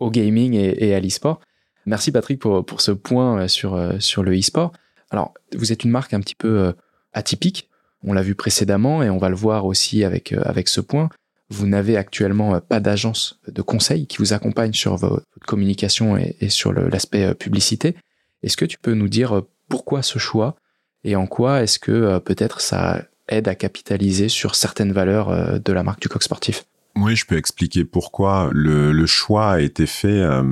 au 0.00 0.10
gaming 0.10 0.54
et, 0.54 0.94
à 0.94 1.00
l'e-sport. 1.00 1.40
Merci 1.86 2.12
Patrick 2.12 2.40
pour, 2.40 2.64
pour 2.64 2.80
ce 2.80 2.90
point 2.90 3.42
euh, 3.42 3.48
sur, 3.48 3.80
sur 4.00 4.22
le 4.22 4.36
e-sport. 4.36 4.72
Alors, 5.10 5.32
vous 5.56 5.72
êtes 5.72 5.84
une 5.84 5.90
marque 5.90 6.12
un 6.12 6.20
petit 6.20 6.34
peu 6.34 6.74
atypique. 7.14 7.70
On 8.04 8.12
l'a 8.12 8.20
vu 8.20 8.34
précédemment 8.34 9.02
et 9.02 9.08
on 9.08 9.16
va 9.16 9.30
le 9.30 9.34
voir 9.34 9.64
aussi 9.64 10.04
avec, 10.04 10.32
avec 10.32 10.68
ce 10.68 10.82
point. 10.82 11.08
Vous 11.48 11.66
n'avez 11.66 11.96
actuellement 11.96 12.60
pas 12.60 12.78
d'agence 12.78 13.40
de 13.48 13.62
conseil 13.62 14.06
qui 14.06 14.18
vous 14.18 14.34
accompagne 14.34 14.74
sur 14.74 14.96
votre 14.96 15.24
communication 15.46 16.18
et, 16.18 16.36
et 16.42 16.50
sur 16.50 16.74
l'aspect 16.74 17.34
publicité. 17.34 17.96
Est-ce 18.42 18.58
que 18.58 18.66
tu 18.66 18.76
peux 18.76 18.92
nous 18.92 19.08
dire 19.08 19.42
pourquoi 19.70 20.02
ce 20.02 20.18
choix 20.18 20.56
et 21.04 21.16
en 21.16 21.26
quoi 21.26 21.62
est-ce 21.62 21.78
que 21.78 22.18
peut-être 22.18 22.60
ça 22.60 23.02
aide 23.28 23.48
à 23.48 23.54
capitaliser 23.54 24.28
sur 24.28 24.54
certaines 24.54 24.92
valeurs 24.92 25.30
euh, 25.30 25.58
de 25.58 25.72
la 25.72 25.82
marque 25.82 26.00
du 26.00 26.08
coq 26.08 26.22
sportif. 26.22 26.64
Oui, 26.96 27.14
je 27.14 27.26
peux 27.26 27.36
expliquer 27.36 27.84
pourquoi 27.84 28.50
le, 28.52 29.06
choix 29.06 29.52
a 29.52 29.60
été 29.60 29.86
fait 29.86 30.20
euh, 30.20 30.42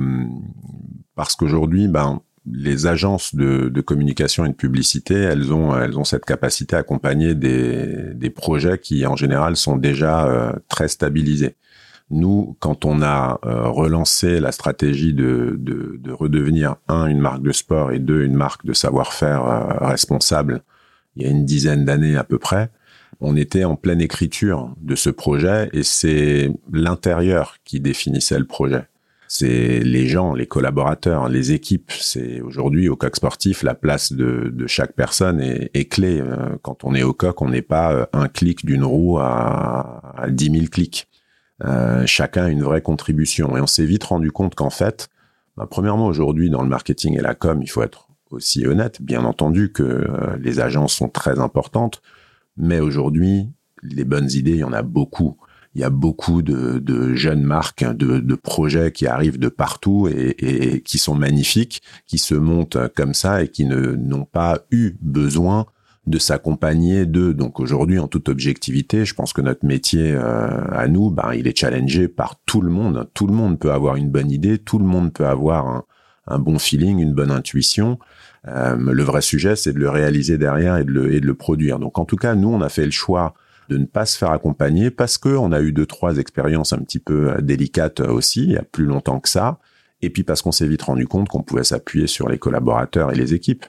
parce 1.15 1.35
qu'aujourd'hui, 1.35 1.87
ben, 1.87 2.21
les 2.49 2.87
agences 2.87 3.35
de, 3.35 3.81
communication 3.81 4.45
et 4.45 4.49
de 4.49 4.53
publicité, 4.53 5.15
elles 5.15 5.51
ont, 5.51 5.77
elles 5.77 5.99
ont 5.99 6.05
cette 6.05 6.23
capacité 6.23 6.77
à 6.77 6.79
accompagner 6.79 7.35
des, 7.35 8.13
des 8.13 8.29
projets 8.29 8.77
qui, 8.77 9.05
en 9.05 9.17
général, 9.17 9.57
sont 9.57 9.75
déjà 9.75 10.25
euh, 10.25 10.53
très 10.69 10.87
stabilisés. 10.87 11.55
Nous, 12.09 12.55
quand 12.61 12.85
on 12.85 13.01
a 13.01 13.37
relancé 13.43 14.39
la 14.39 14.53
stratégie 14.53 15.13
de, 15.13 15.57
de, 15.59 15.99
de, 16.01 16.11
redevenir 16.13 16.77
un 16.87 17.07
une 17.07 17.19
marque 17.19 17.41
de 17.41 17.51
sport 17.51 17.91
et 17.91 17.99
deux 17.99 18.23
une 18.23 18.35
marque 18.35 18.65
de 18.65 18.71
savoir-faire 18.71 19.43
responsable 19.81 20.63
il 21.17 21.23
y 21.23 21.27
a 21.27 21.31
une 21.31 21.45
dizaine 21.45 21.85
d'années 21.85 22.15
à 22.15 22.23
peu 22.23 22.37
près, 22.37 22.69
on 23.19 23.35
était 23.35 23.63
en 23.63 23.75
pleine 23.75 24.01
écriture 24.01 24.73
de 24.81 24.95
ce 24.95 25.09
projet 25.09 25.69
et 25.73 25.83
c'est 25.83 26.51
l'intérieur 26.71 27.57
qui 27.65 27.79
définissait 27.79 28.37
le 28.37 28.45
projet. 28.45 28.83
C'est 29.29 29.79
les 29.79 30.07
gens, 30.07 30.33
les 30.33 30.45
collaborateurs, 30.45 31.27
les 31.27 31.51
équipes. 31.51 31.91
C'est 31.91 32.39
aujourd'hui 32.39 32.87
au 32.87 32.95
coq 32.95 33.13
sportif, 33.15 33.61
la 33.61 33.75
place 33.75 34.13
de, 34.13 34.53
chaque 34.67 34.93
personne 34.93 35.41
est, 35.41 35.91
clé. 35.91 36.21
Euh, 36.21 36.55
quand 36.61 36.85
on 36.85 36.95
est 36.95 37.03
au 37.03 37.13
coq, 37.13 37.41
on 37.41 37.49
n'est 37.49 37.61
pas 37.61 37.91
euh, 37.91 38.05
un 38.13 38.29
clic 38.29 38.65
d'une 38.65 38.85
roue 38.85 39.17
à, 39.19 40.13
à 40.17 40.29
10 40.29 40.51
000 40.51 40.65
clics. 40.67 41.09
Euh, 41.65 42.05
chacun 42.05 42.45
a 42.45 42.49
une 42.49 42.63
vraie 42.63 42.81
contribution. 42.81 43.57
Et 43.57 43.61
on 43.61 43.67
s'est 43.67 43.85
vite 43.85 44.05
rendu 44.05 44.31
compte 44.31 44.55
qu'en 44.55 44.69
fait, 44.69 45.09
bah, 45.57 45.67
premièrement 45.69 46.05
aujourd'hui 46.05 46.49
dans 46.49 46.61
le 46.61 46.69
marketing 46.69 47.17
et 47.17 47.21
la 47.21 47.35
com, 47.35 47.59
il 47.61 47.69
faut 47.69 47.81
être 47.81 48.06
aussi 48.31 48.65
honnête. 48.65 49.01
Bien 49.01 49.23
entendu 49.23 49.71
que 49.71 49.83
euh, 49.83 50.37
les 50.39 50.59
agences 50.59 50.93
sont 50.93 51.09
très 51.09 51.39
importantes, 51.39 52.01
mais 52.57 52.79
aujourd'hui, 52.79 53.49
les 53.83 54.03
bonnes 54.03 54.31
idées, 54.31 54.51
il 54.51 54.59
y 54.59 54.63
en 54.63 54.73
a 54.73 54.81
beaucoup. 54.81 55.37
Il 55.75 55.81
y 55.81 55.83
a 55.83 55.89
beaucoup 55.91 56.41
de, 56.41 57.13
jeunes 57.13 57.43
marques, 57.43 57.85
de, 57.85 58.35
projets 58.35 58.91
qui 58.91 59.05
arrivent 59.05 59.37
de 59.37 59.49
partout 59.49 60.09
et, 60.09 60.81
qui 60.83 60.97
sont 60.97 61.13
magnifiques, 61.13 61.83
qui 62.07 62.17
se 62.17 62.33
montent 62.33 62.79
comme 62.95 63.13
ça 63.13 63.43
et 63.43 63.49
qui 63.49 63.65
n'ont 63.65 64.25
pas 64.25 64.65
eu 64.71 64.95
besoin 65.01 65.67
de 66.07 66.17
s'accompagner 66.17 67.05
d'eux. 67.05 67.35
Donc 67.35 67.59
aujourd'hui, 67.59 67.99
en 67.99 68.07
toute 68.07 68.27
objectivité, 68.27 69.05
je 69.05 69.13
pense 69.13 69.33
que 69.33 69.41
notre 69.41 69.67
métier 69.67 70.13
euh, 70.13 70.63
à 70.71 70.87
nous, 70.87 71.11
ben, 71.11 71.33
il 71.35 71.47
est 71.47 71.57
challengé 71.57 72.07
par 72.07 72.39
tout 72.47 72.61
le 72.61 72.71
monde. 72.71 73.07
Tout 73.13 73.27
le 73.27 73.33
monde 73.33 73.59
peut 73.59 73.71
avoir 73.71 73.97
une 73.97 74.09
bonne 74.09 74.31
idée, 74.31 74.57
tout 74.57 74.79
le 74.79 74.85
monde 74.85 75.13
peut 75.13 75.27
avoir 75.27 75.83
un 76.25 76.39
bon 76.39 76.57
feeling, 76.59 76.99
une 76.99 77.13
bonne 77.13 77.31
intuition. 77.31 77.99
Euh, 78.47 78.75
le 78.77 79.03
vrai 79.03 79.21
sujet, 79.21 79.55
c'est 79.55 79.73
de 79.73 79.79
le 79.79 79.89
réaliser 79.89 80.37
derrière 80.37 80.77
et 80.77 80.83
de 80.83 80.91
le, 80.91 81.13
et 81.13 81.19
de 81.19 81.25
le 81.25 81.33
produire. 81.33 81.79
Donc, 81.79 81.97
en 81.99 82.05
tout 82.05 82.15
cas, 82.15 82.35
nous, 82.35 82.49
on 82.49 82.61
a 82.61 82.69
fait 82.69 82.85
le 82.85 82.91
choix 82.91 83.33
de 83.69 83.77
ne 83.77 83.85
pas 83.85 84.05
se 84.05 84.17
faire 84.17 84.31
accompagner 84.31 84.91
parce 84.91 85.17
que 85.17 85.29
on 85.29 85.51
a 85.51 85.59
eu 85.59 85.73
deux 85.73 85.85
trois 85.85 86.17
expériences 86.17 86.71
un 86.71 86.77
petit 86.77 86.99
peu 86.99 87.31
euh, 87.31 87.41
délicates 87.41 87.99
aussi 87.99 88.43
il 88.43 88.51
y 88.51 88.57
a 88.57 88.63
plus 88.63 88.85
longtemps 88.85 89.19
que 89.19 89.27
ça. 89.27 89.59
Et 90.01 90.09
puis 90.09 90.23
parce 90.23 90.41
qu'on 90.41 90.53
s'est 90.53 90.67
vite 90.67 90.83
rendu 90.83 91.05
compte 91.05 91.27
qu'on 91.27 91.41
pouvait 91.41 91.65
s'appuyer 91.65 92.07
sur 92.07 92.29
les 92.29 92.37
collaborateurs 92.37 93.11
et 93.11 93.15
les 93.15 93.33
équipes. 93.33 93.65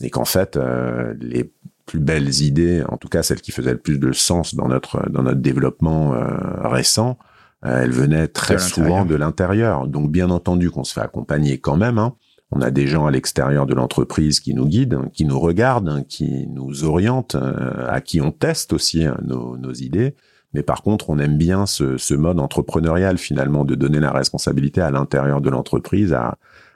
Et 0.00 0.08
qu'en 0.08 0.24
fait 0.24 0.56
euh, 0.56 1.12
les 1.20 1.52
plus 1.84 1.98
belles 1.98 2.40
idées 2.40 2.82
en 2.88 2.96
tout 2.96 3.08
cas 3.08 3.22
celles 3.22 3.42
qui 3.42 3.52
faisaient 3.52 3.72
le 3.72 3.78
plus 3.78 3.98
de 3.98 4.12
sens 4.12 4.54
dans 4.54 4.68
notre 4.68 5.10
dans 5.10 5.22
notre 5.22 5.40
développement 5.40 6.14
récent 6.62 7.18
elles 7.62 7.90
venaient 7.90 8.28
très 8.28 8.58
souvent 8.58 9.04
de 9.04 9.14
l'intérieur. 9.16 9.86
Donc 9.86 10.10
bien 10.10 10.30
entendu 10.30 10.70
qu'on 10.70 10.84
se 10.84 10.94
fait 10.94 11.00
accompagner 11.00 11.58
quand 11.58 11.76
même 11.76 11.98
hein, 11.98 12.14
on 12.52 12.60
a 12.60 12.70
des 12.70 12.86
gens 12.86 13.06
à 13.06 13.10
l'extérieur 13.10 13.66
de 13.66 13.74
l'entreprise 13.74 14.38
qui 14.40 14.54
nous 14.54 14.66
guident, 14.66 15.10
qui 15.12 15.24
nous 15.24 15.40
regardent, 15.40 16.06
qui 16.06 16.46
nous 16.48 16.84
orientent, 16.84 17.34
euh, 17.34 17.86
à 17.88 18.00
qui 18.02 18.20
on 18.20 18.30
teste 18.30 18.74
aussi 18.74 19.04
hein, 19.04 19.16
nos, 19.24 19.72
idées. 19.72 20.14
Mais 20.52 20.62
par 20.62 20.82
contre, 20.82 21.08
on 21.08 21.18
aime 21.18 21.38
bien 21.38 21.64
ce, 21.64 22.14
mode 22.14 22.38
entrepreneurial 22.38 23.16
finalement 23.16 23.64
de 23.64 23.74
donner 23.74 24.00
la 24.00 24.12
responsabilité 24.12 24.82
à 24.82 24.90
l'intérieur 24.90 25.40
de 25.40 25.48
l'entreprise 25.48 26.14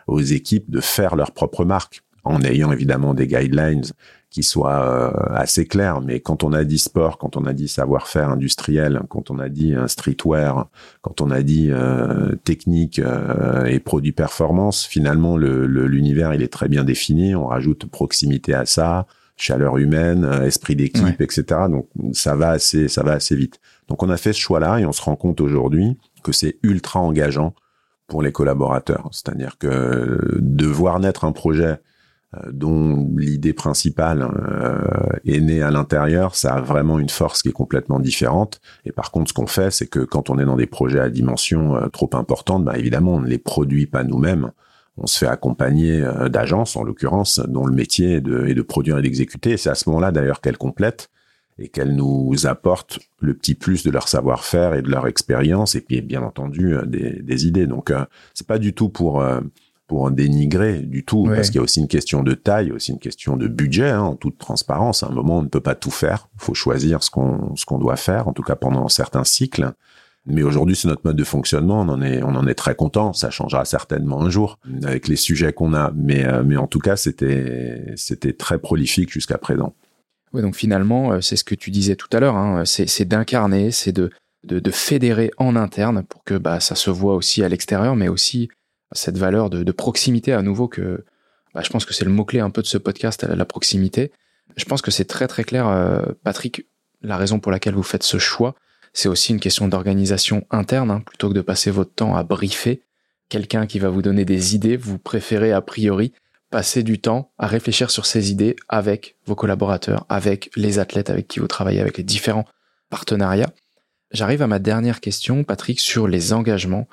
aux 0.06 0.20
équipes 0.20 0.70
de 0.70 0.80
faire 0.80 1.14
leur 1.14 1.32
propre 1.32 1.66
marque 1.66 2.02
en 2.26 2.42
ayant 2.42 2.72
évidemment 2.72 3.14
des 3.14 3.26
guidelines 3.26 3.84
qui 4.30 4.42
soit 4.42 4.82
euh, 4.82 5.10
assez 5.34 5.66
clair. 5.66 6.00
Mais 6.00 6.20
quand 6.20 6.44
on 6.44 6.52
a 6.52 6.64
dit 6.64 6.78
sport, 6.78 7.18
quand 7.18 7.36
on 7.36 7.46
a 7.46 7.52
dit 7.52 7.68
savoir-faire 7.68 8.28
industriel, 8.28 9.00
quand 9.08 9.30
on 9.30 9.38
a 9.38 9.48
dit 9.48 9.74
un 9.74 9.88
streetwear, 9.88 10.68
quand 11.00 11.20
on 11.20 11.30
a 11.30 11.42
dit 11.42 11.68
euh, 11.70 12.34
technique 12.44 12.98
euh, 12.98 13.64
et 13.64 13.78
produit 13.78 14.12
performance, 14.12 14.84
finalement 14.84 15.36
l'univers 15.36 16.34
il 16.34 16.42
est 16.42 16.52
très 16.52 16.68
bien 16.68 16.84
défini. 16.84 17.34
On 17.34 17.46
rajoute 17.46 17.86
proximité 17.86 18.52
à 18.52 18.66
ça, 18.66 19.06
chaleur 19.36 19.78
humaine, 19.78 20.28
esprit 20.44 20.76
d'équipe, 20.76 21.20
etc. 21.20 21.44
Donc 21.70 21.88
ça 22.12 22.34
va 22.34 22.50
assez, 22.50 22.88
ça 22.88 23.02
va 23.02 23.12
assez 23.12 23.36
vite. 23.36 23.60
Donc 23.88 24.02
on 24.02 24.10
a 24.10 24.16
fait 24.16 24.32
ce 24.32 24.40
choix-là 24.40 24.80
et 24.80 24.86
on 24.86 24.92
se 24.92 25.02
rend 25.02 25.16
compte 25.16 25.40
aujourd'hui 25.40 25.96
que 26.22 26.32
c'est 26.32 26.58
ultra 26.62 27.00
engageant 27.00 27.54
pour 28.08 28.22
les 28.22 28.32
collaborateurs. 28.32 29.08
C'est-à-dire 29.12 29.58
que 29.58 30.38
de 30.40 30.66
voir 30.66 31.00
naître 31.00 31.24
un 31.24 31.32
projet 31.32 31.64
euh, 31.64 31.76
dont 32.52 33.08
l'idée 33.16 33.52
principale 33.52 34.22
euh, 34.22 34.78
est 35.24 35.40
née 35.40 35.62
à 35.62 35.70
l'intérieur, 35.70 36.34
ça 36.34 36.54
a 36.54 36.60
vraiment 36.60 36.98
une 36.98 37.08
force 37.08 37.42
qui 37.42 37.48
est 37.48 37.52
complètement 37.52 38.00
différente. 38.00 38.60
Et 38.84 38.92
par 38.92 39.10
contre, 39.10 39.28
ce 39.28 39.34
qu'on 39.34 39.46
fait, 39.46 39.70
c'est 39.70 39.86
que 39.86 40.00
quand 40.00 40.28
on 40.30 40.38
est 40.38 40.44
dans 40.44 40.56
des 40.56 40.66
projets 40.66 41.00
à 41.00 41.08
dimension 41.08 41.76
euh, 41.76 41.88
trop 41.88 42.10
importante, 42.14 42.64
bah, 42.64 42.78
évidemment, 42.78 43.14
on 43.14 43.20
ne 43.20 43.28
les 43.28 43.38
produit 43.38 43.86
pas 43.86 44.04
nous-mêmes. 44.04 44.50
On 44.98 45.06
se 45.06 45.18
fait 45.18 45.26
accompagner 45.26 46.02
d'agences, 46.30 46.74
en 46.74 46.82
l'occurrence, 46.82 47.38
dont 47.48 47.66
le 47.66 47.74
métier 47.74 48.14
est 48.14 48.20
de, 48.22 48.46
est 48.46 48.54
de 48.54 48.62
produire 48.62 48.96
et 48.96 49.02
d'exécuter. 49.02 49.58
c'est 49.58 49.68
à 49.68 49.74
ce 49.74 49.90
moment-là, 49.90 50.10
d'ailleurs, 50.10 50.40
qu'elles 50.40 50.56
complètent 50.56 51.10
et 51.58 51.68
qu'elles 51.68 51.94
nous 51.94 52.46
apportent 52.46 52.98
le 53.20 53.34
petit 53.34 53.54
plus 53.54 53.82
de 53.82 53.90
leur 53.90 54.08
savoir-faire 54.08 54.72
et 54.72 54.80
de 54.80 54.90
leur 54.90 55.06
expérience, 55.06 55.74
et 55.74 55.82
puis 55.82 56.00
bien 56.00 56.22
entendu 56.22 56.76
des, 56.86 57.20
des 57.22 57.46
idées. 57.46 57.66
Donc, 57.66 57.92
c'est 58.32 58.46
pas 58.46 58.58
du 58.58 58.72
tout 58.72 58.88
pour 58.88 59.22
pour 59.87 60.03
en 60.03 60.11
dénigrer 60.11 60.81
du 60.81 61.05
tout, 61.05 61.25
parce 61.25 61.49
qu'il 61.49 61.57
y 61.57 61.59
a 61.61 61.62
aussi 61.62 61.81
une 61.81 61.88
question 61.88 62.22
de 62.22 62.35
taille, 62.35 62.72
aussi 62.72 62.92
une 62.92 62.99
question 62.99 63.37
de 63.37 63.46
budget, 63.46 63.90
hein, 63.90 64.01
en 64.01 64.16
toute 64.16 64.37
transparence. 64.37 65.03
À 65.03 65.07
un 65.07 65.12
moment, 65.12 65.38
on 65.38 65.42
ne 65.42 65.49
peut 65.49 65.61
pas 65.61 65.77
tout 65.77 65.92
faire. 65.92 66.29
Il 66.35 66.42
faut 66.42 66.55
choisir 66.55 67.03
ce 67.03 67.11
qu'on 67.11 67.55
ce 67.55 67.64
qu'on 67.64 67.79
doit 67.79 67.96
faire, 67.96 68.27
en 68.27 68.33
tout 68.33 68.42
cas 68.42 68.57
pendant 68.57 68.88
certains 68.88 69.25
cycles. 69.25 69.72
Mais 70.29 70.42
aujourd'hui, 70.42 70.75
c'est 70.75 70.88
notre 70.88 71.03
mode 71.05 71.16
de 71.16 71.22
fonctionnement. 71.22 71.83
On 71.83 71.88
en 71.88 72.03
est 72.03 72.20
on 72.25 72.35
en 72.35 72.49
est 72.49 72.55
très 72.55 72.75
content. 72.75 73.12
Ça 73.12 73.31
changera 73.31 73.64
certainement 73.64 74.22
un 74.22 74.29
jour 74.29 74.59
avec 74.83 75.07
les 75.07 75.14
sujets 75.14 75.53
qu'on 75.53 75.72
a. 75.72 75.92
Mais 75.94 76.25
euh, 76.25 76.42
mais 76.44 76.57
en 76.57 76.66
tout 76.66 76.81
cas, 76.81 76.96
c'était 76.96 77.92
c'était 77.94 78.33
très 78.33 78.59
prolifique 78.59 79.12
jusqu'à 79.12 79.38
présent. 79.38 79.72
Oui, 80.33 80.42
donc 80.42 80.57
finalement, 80.57 81.12
euh, 81.12 81.20
c'est 81.20 81.37
ce 81.37 81.44
que 81.44 81.55
tu 81.55 81.70
disais 81.70 81.94
tout 81.94 82.09
à 82.12 82.18
l'heure. 82.18 82.37
Hein, 82.37 82.64
c'est 82.64 83.05
d'incarner, 83.05 83.70
c'est 83.70 83.92
de, 83.92 84.11
de, 84.42 84.59
de 84.59 84.70
fédérer 84.72 85.31
en 85.38 85.55
interne 85.55 86.03
pour 86.03 86.25
que 86.25 86.35
bah 86.35 86.59
ça 86.59 86.75
se 86.75 86.90
voit 86.90 87.14
aussi 87.14 87.44
à 87.44 87.49
l'extérieur, 87.49 87.94
mais 87.94 88.09
aussi 88.09 88.49
cette 88.92 89.18
valeur 89.18 89.51
de, 89.51 89.72
proximité 89.72 90.33
à 90.33 90.42
nouveau 90.42 90.68
que 90.68 91.05
bah, 91.55 91.62
je 91.64 91.70
pense 91.70 91.85
que 91.85 91.94
c'est 91.94 92.05
le 92.05 92.11
mot-clé 92.11 92.40
un 92.40 92.51
peu 92.51 92.62
de 92.62 92.66
ce 92.66 92.79
podcast, 92.79 93.25
la 93.25 93.44
proximité. 93.44 94.12
Je 94.57 94.64
pense 94.64 94.83
que 94.83 94.90
c'est 94.90 95.05
très 95.05 95.27
très 95.27 95.44
clair, 95.44 95.68
euh, 95.68 96.03
Patrick, 96.22 96.66
la 97.03 97.16
raison 97.16 97.40
pour 97.40 97.53
laquelle 97.53 97.75
vous 97.75 97.83
faites 97.83 98.03
ce 98.03 98.18
choix, 98.18 98.55
c'est 98.92 99.09
aussi 99.09 99.33
une 99.33 99.40
question 99.40 99.68
d'organisation 99.68 100.46
interne, 100.51 100.90
hein, 100.90 101.03
plutôt 101.05 101.29
que 101.29 101.35
de 101.35 101.40
passer 101.40 101.70
votre 101.70 101.92
temps 101.92 102.16
à 102.16 102.22
briefer 102.22 102.83
quelqu'un 103.29 103.66
qui 103.66 103.79
va 103.79 103.88
vous 103.88 104.03
donner 104.03 104.25
des 104.25 104.55
idées, 104.55 104.77
vous 104.77 104.99
préférez 104.99 105.53
a 105.53 105.61
priori 105.61 106.12
passer 106.51 106.83
du 106.83 107.01
temps 107.01 107.33
à 107.38 107.46
réfléchir 107.46 107.90
sur 107.90 108.07
ces 108.07 108.31
idées 108.31 108.57
avec 108.68 109.16
vos 109.27 109.35
collaborateurs, 109.35 110.07
avec 110.09 110.51
les 110.55 110.79
athlètes 110.79 111.11
avec 111.11 111.27
qui 111.27 111.40
vous 111.40 111.49
travaillez, 111.49 111.81
avec 111.81 111.99
les 111.99 112.05
différents 112.05 112.46
partenariats. 112.88 113.51
J'arrive 114.12 114.42
à 114.42 114.46
ma 114.46 114.61
dernière 114.61 115.01
question, 115.01 115.42
Patrick, 115.42 115.81
sur 115.81 116.07
les 116.07 116.33
engagements 116.33 116.87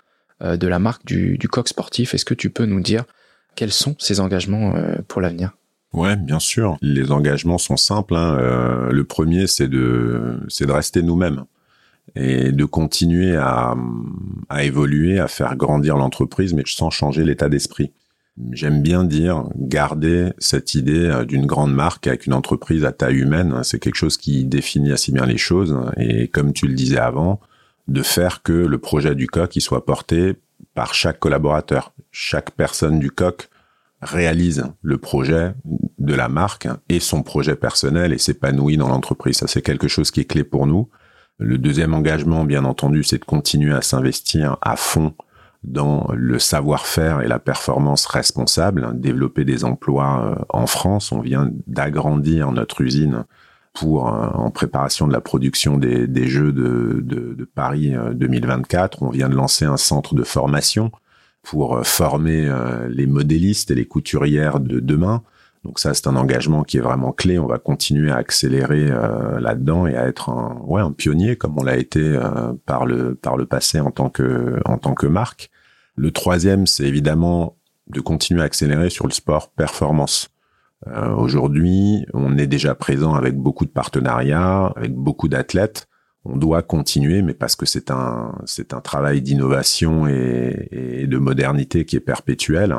de 0.43 0.67
la 0.67 0.79
marque 0.79 1.05
du, 1.05 1.37
du 1.37 1.47
coq 1.47 1.67
sportif. 1.67 2.13
Est-ce 2.13 2.25
que 2.25 2.33
tu 2.33 2.49
peux 2.49 2.65
nous 2.65 2.81
dire 2.81 3.05
quels 3.55 3.71
sont 3.71 3.95
ces 3.99 4.19
engagements 4.19 4.75
euh, 4.75 4.95
pour 5.07 5.21
l'avenir? 5.21 5.51
Ouais, 5.93 6.15
bien 6.15 6.39
sûr. 6.39 6.77
Les 6.81 7.11
engagements 7.11 7.59
sont 7.59 7.77
simples. 7.77 8.15
Hein. 8.15 8.37
Euh, 8.39 8.91
le 8.91 9.03
premier, 9.03 9.47
c'est 9.47 9.67
de, 9.67 10.39
c'est 10.49 10.65
de 10.65 10.71
rester 10.71 11.03
nous-mêmes 11.03 11.43
et 12.15 12.51
de 12.51 12.65
continuer 12.65 13.35
à, 13.35 13.75
à 14.49 14.63
évoluer, 14.63 15.19
à 15.19 15.27
faire 15.27 15.55
grandir 15.55 15.95
l'entreprise, 15.97 16.53
mais 16.53 16.63
sans 16.65 16.89
changer 16.89 17.23
l'état 17.23 17.47
d'esprit. 17.47 17.91
J'aime 18.51 18.81
bien 18.81 19.03
dire 19.03 19.45
garder 19.55 20.31
cette 20.39 20.73
idée 20.73 21.23
d'une 21.27 21.45
grande 21.45 21.73
marque 21.73 22.07
avec 22.07 22.25
une 22.25 22.33
entreprise 22.33 22.83
à 22.83 22.91
taille 22.91 23.19
humaine. 23.19 23.61
C'est 23.63 23.77
quelque 23.77 23.95
chose 23.95 24.17
qui 24.17 24.43
définit 24.45 24.91
assez 24.91 25.11
bien 25.11 25.27
les 25.27 25.37
choses. 25.37 25.77
Et 25.97 26.27
comme 26.27 26.51
tu 26.51 26.67
le 26.67 26.73
disais 26.73 26.97
avant, 26.97 27.39
de 27.87 28.01
faire 28.01 28.41
que 28.41 28.53
le 28.53 28.77
projet 28.77 29.15
du 29.15 29.27
coq 29.27 29.55
il 29.55 29.61
soit 29.61 29.85
porté 29.85 30.35
par 30.73 30.93
chaque 30.93 31.19
collaborateur. 31.19 31.93
Chaque 32.11 32.51
personne 32.51 32.99
du 32.99 33.11
coq 33.11 33.49
réalise 34.01 34.65
le 34.81 34.97
projet 34.97 35.53
de 35.99 36.13
la 36.13 36.29
marque 36.29 36.67
et 36.89 36.99
son 36.99 37.23
projet 37.23 37.55
personnel 37.55 38.13
et 38.13 38.17
s'épanouit 38.17 38.77
dans 38.77 38.89
l'entreprise. 38.89 39.37
Ça, 39.37 39.47
c'est 39.47 39.61
quelque 39.61 39.87
chose 39.87 40.11
qui 40.11 40.21
est 40.21 40.25
clé 40.25 40.43
pour 40.43 40.67
nous. 40.67 40.89
Le 41.37 41.57
deuxième 41.57 41.93
engagement, 41.93 42.43
bien 42.43 42.65
entendu, 42.65 43.03
c'est 43.03 43.19
de 43.19 43.25
continuer 43.25 43.73
à 43.73 43.81
s'investir 43.81 44.57
à 44.61 44.75
fond 44.75 45.13
dans 45.63 46.07
le 46.13 46.39
savoir-faire 46.39 47.21
et 47.21 47.27
la 47.27 47.39
performance 47.39 48.05
responsable, 48.05 48.99
développer 48.99 49.45
des 49.45 49.63
emplois 49.63 50.35
euh, 50.37 50.43
en 50.49 50.67
France. 50.67 51.11
On 51.13 51.21
vient 51.21 51.49
d'agrandir 51.67 52.51
notre 52.51 52.81
usine 52.81 53.23
pour 53.73 54.07
euh, 54.07 54.27
en 54.29 54.51
préparation 54.51 55.07
de 55.07 55.13
la 55.13 55.21
production 55.21 55.77
des, 55.77 56.07
des 56.07 56.27
Jeux 56.27 56.53
de, 56.53 57.01
de, 57.03 57.33
de, 57.33 57.45
Paris 57.45 57.93
2024. 58.13 59.03
Euh, 59.03 59.07
On 59.07 59.09
vient 59.09 59.29
de 59.29 59.35
lancer 59.35 59.65
un 59.65 59.77
centre 59.77 60.15
de 60.15 60.23
formation 60.23 60.91
pour 61.41 61.75
euh, 61.75 61.83
former 61.83 62.49
les 62.89 63.07
modélistes 63.07 63.71
et 63.71 63.75
les 63.75 63.85
couturières 63.85 64.59
de 64.59 64.79
demain. 64.79 65.23
Donc 65.65 65.79
ça, 65.79 65.93
c'est 65.93 66.07
un 66.07 66.15
engagement 66.15 66.63
qui 66.63 66.77
est 66.77 66.81
vraiment 66.81 67.13
clé. 67.13 67.39
On 67.39 67.47
va 67.47 67.57
continuer 67.57 68.11
à 68.11 68.17
accélérer 68.17 68.89
là-dedans 69.39 69.87
et 69.87 69.95
à 69.95 70.07
être 70.07 70.29
un, 70.29 70.57
ouais, 70.65 70.81
un 70.81 70.91
pionnier 70.91 71.37
comme 71.37 71.57
on 71.57 71.63
l'a 71.63 71.77
été 71.77 72.19
par 72.65 72.85
le 72.85 73.15
par 73.15 73.37
le 73.37 73.45
passé 73.45 73.79
en 73.79 73.89
tant 73.89 74.09
que 74.09 74.59
en 74.65 74.77
tant 74.77 74.93
que 74.93 75.07
marque. 75.07 75.49
Le 75.95 76.11
troisième, 76.11 76.67
c'est 76.67 76.83
évidemment 76.83 77.55
de 77.87 78.01
continuer 78.01 78.41
à 78.41 78.45
accélérer 78.45 78.89
sur 78.89 79.07
le 79.07 79.13
sport 79.13 79.51
performance. 79.51 80.32
Euh, 80.87 81.13
aujourd'hui, 81.15 82.05
on 82.13 82.37
est 82.37 82.47
déjà 82.47 82.75
présent 82.75 83.13
avec 83.13 83.35
beaucoup 83.35 83.65
de 83.65 83.71
partenariats, 83.71 84.73
avec 84.75 84.93
beaucoup 84.93 85.27
d'athlètes. 85.27 85.87
On 86.25 86.37
doit 86.37 86.61
continuer, 86.61 87.21
mais 87.21 87.33
parce 87.33 87.55
que 87.57 87.65
c'est 87.65 87.91
un 87.91 88.33
c'est 88.45 88.73
un 88.73 88.79
travail 88.79 89.21
d'innovation 89.21 90.07
et, 90.07 90.69
et, 90.71 91.07
de 91.07 91.17
modernité 91.17 91.83
qui 91.83 91.97
est 91.97 91.99
perpétuel, 91.99 92.73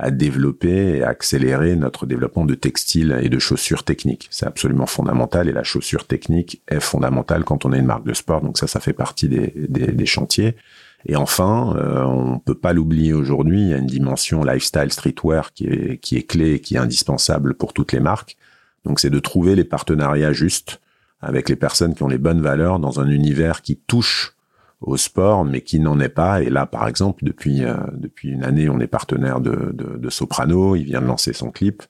à 0.00 0.10
développer 0.10 0.96
et 0.96 1.02
accélérer 1.04 1.76
notre 1.76 2.06
développement 2.06 2.44
de 2.44 2.54
textiles 2.54 3.16
et 3.22 3.28
de 3.28 3.38
chaussures 3.38 3.84
techniques. 3.84 4.26
C'est 4.30 4.46
absolument 4.46 4.86
fondamental 4.86 5.48
et 5.48 5.52
la 5.52 5.62
chaussure 5.62 6.06
technique 6.06 6.62
est 6.68 6.80
fondamentale 6.80 7.44
quand 7.44 7.64
on 7.64 7.72
est 7.72 7.78
une 7.78 7.86
marque 7.86 8.06
de 8.06 8.14
sport. 8.14 8.40
Donc 8.40 8.58
ça, 8.58 8.66
ça 8.66 8.80
fait 8.80 8.92
partie 8.92 9.28
des, 9.28 9.52
des, 9.68 9.92
des 9.92 10.06
chantiers. 10.06 10.56
Et 11.06 11.16
enfin, 11.16 11.76
euh, 11.76 12.02
on 12.02 12.38
peut 12.38 12.54
pas 12.54 12.72
l'oublier 12.72 13.12
aujourd'hui, 13.12 13.60
il 13.60 13.68
y 13.68 13.74
a 13.74 13.78
une 13.78 13.86
dimension 13.86 14.42
lifestyle 14.42 14.92
streetwear 14.92 15.52
qui 15.52 15.66
est, 15.66 15.98
qui 15.98 16.16
est 16.16 16.24
clé 16.24 16.54
et 16.54 16.60
qui 16.60 16.74
est 16.74 16.78
indispensable 16.78 17.54
pour 17.54 17.72
toutes 17.72 17.92
les 17.92 18.00
marques. 18.00 18.36
Donc 18.84 19.00
c'est 19.00 19.10
de 19.10 19.18
trouver 19.18 19.54
les 19.54 19.64
partenariats 19.64 20.32
justes 20.32 20.80
avec 21.20 21.48
les 21.48 21.56
personnes 21.56 21.94
qui 21.94 22.02
ont 22.02 22.08
les 22.08 22.18
bonnes 22.18 22.40
valeurs 22.40 22.78
dans 22.78 23.00
un 23.00 23.08
univers 23.08 23.62
qui 23.62 23.76
touche 23.76 24.34
au 24.80 24.96
sport, 24.96 25.44
mais 25.44 25.60
qui 25.60 25.80
n'en 25.80 25.98
est 25.98 26.08
pas. 26.08 26.42
Et 26.42 26.50
là, 26.50 26.66
par 26.66 26.86
exemple, 26.86 27.24
depuis 27.24 27.64
euh, 27.64 27.74
depuis 27.92 28.30
une 28.30 28.44
année, 28.44 28.68
on 28.68 28.78
est 28.78 28.86
partenaire 28.86 29.40
de, 29.40 29.72
de, 29.72 29.96
de, 29.96 30.10
Soprano. 30.10 30.76
Il 30.76 30.84
vient 30.84 31.00
de 31.00 31.06
lancer 31.06 31.32
son 31.32 31.50
clip. 31.50 31.82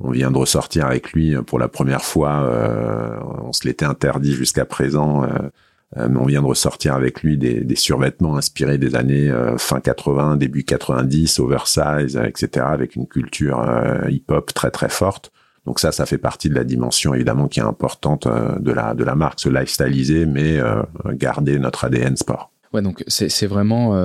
On 0.00 0.10
vient 0.10 0.30
de 0.30 0.36
ressortir 0.36 0.86
avec 0.86 1.12
lui 1.12 1.34
pour 1.46 1.58
la 1.58 1.68
première 1.68 2.02
fois. 2.02 2.42
Euh, 2.42 3.16
on 3.42 3.52
se 3.52 3.66
l'était 3.66 3.84
interdit 3.84 4.32
jusqu'à 4.32 4.64
présent. 4.64 5.24
Euh, 5.24 5.28
euh, 5.28 5.48
on 5.96 6.24
vient 6.26 6.42
de 6.42 6.46
ressortir 6.46 6.94
avec 6.94 7.22
lui 7.22 7.36
des, 7.36 7.76
survêtements 7.76 8.36
inspirés 8.36 8.78
des 8.78 8.94
années 8.96 9.30
euh, 9.30 9.58
fin 9.58 9.80
80, 9.80 10.36
début 10.36 10.64
90, 10.64 11.38
oversize, 11.38 12.20
etc., 12.24 12.66
avec 12.68 12.96
une 12.96 13.06
culture 13.06 13.60
euh, 13.60 14.08
hip-hop 14.10 14.52
très 14.54 14.70
très 14.70 14.88
forte. 14.88 15.32
Donc 15.66 15.80
ça, 15.80 15.92
ça 15.92 16.04
fait 16.04 16.18
partie 16.18 16.48
de 16.48 16.54
la 16.54 16.64
dimension 16.64 17.14
évidemment 17.14 17.48
qui 17.48 17.60
est 17.60 17.64
importante 17.64 18.28
de 18.28 18.72
la 18.72 19.14
marque, 19.14 19.40
se 19.40 19.48
lifestyleiser, 19.48 20.26
mais 20.26 20.60
garder 21.12 21.58
notre 21.58 21.86
ADN 21.86 22.16
sport. 22.16 22.50
Ouais, 22.74 22.82
donc 22.82 23.02
c'est 23.08 23.46
vraiment 23.46 23.98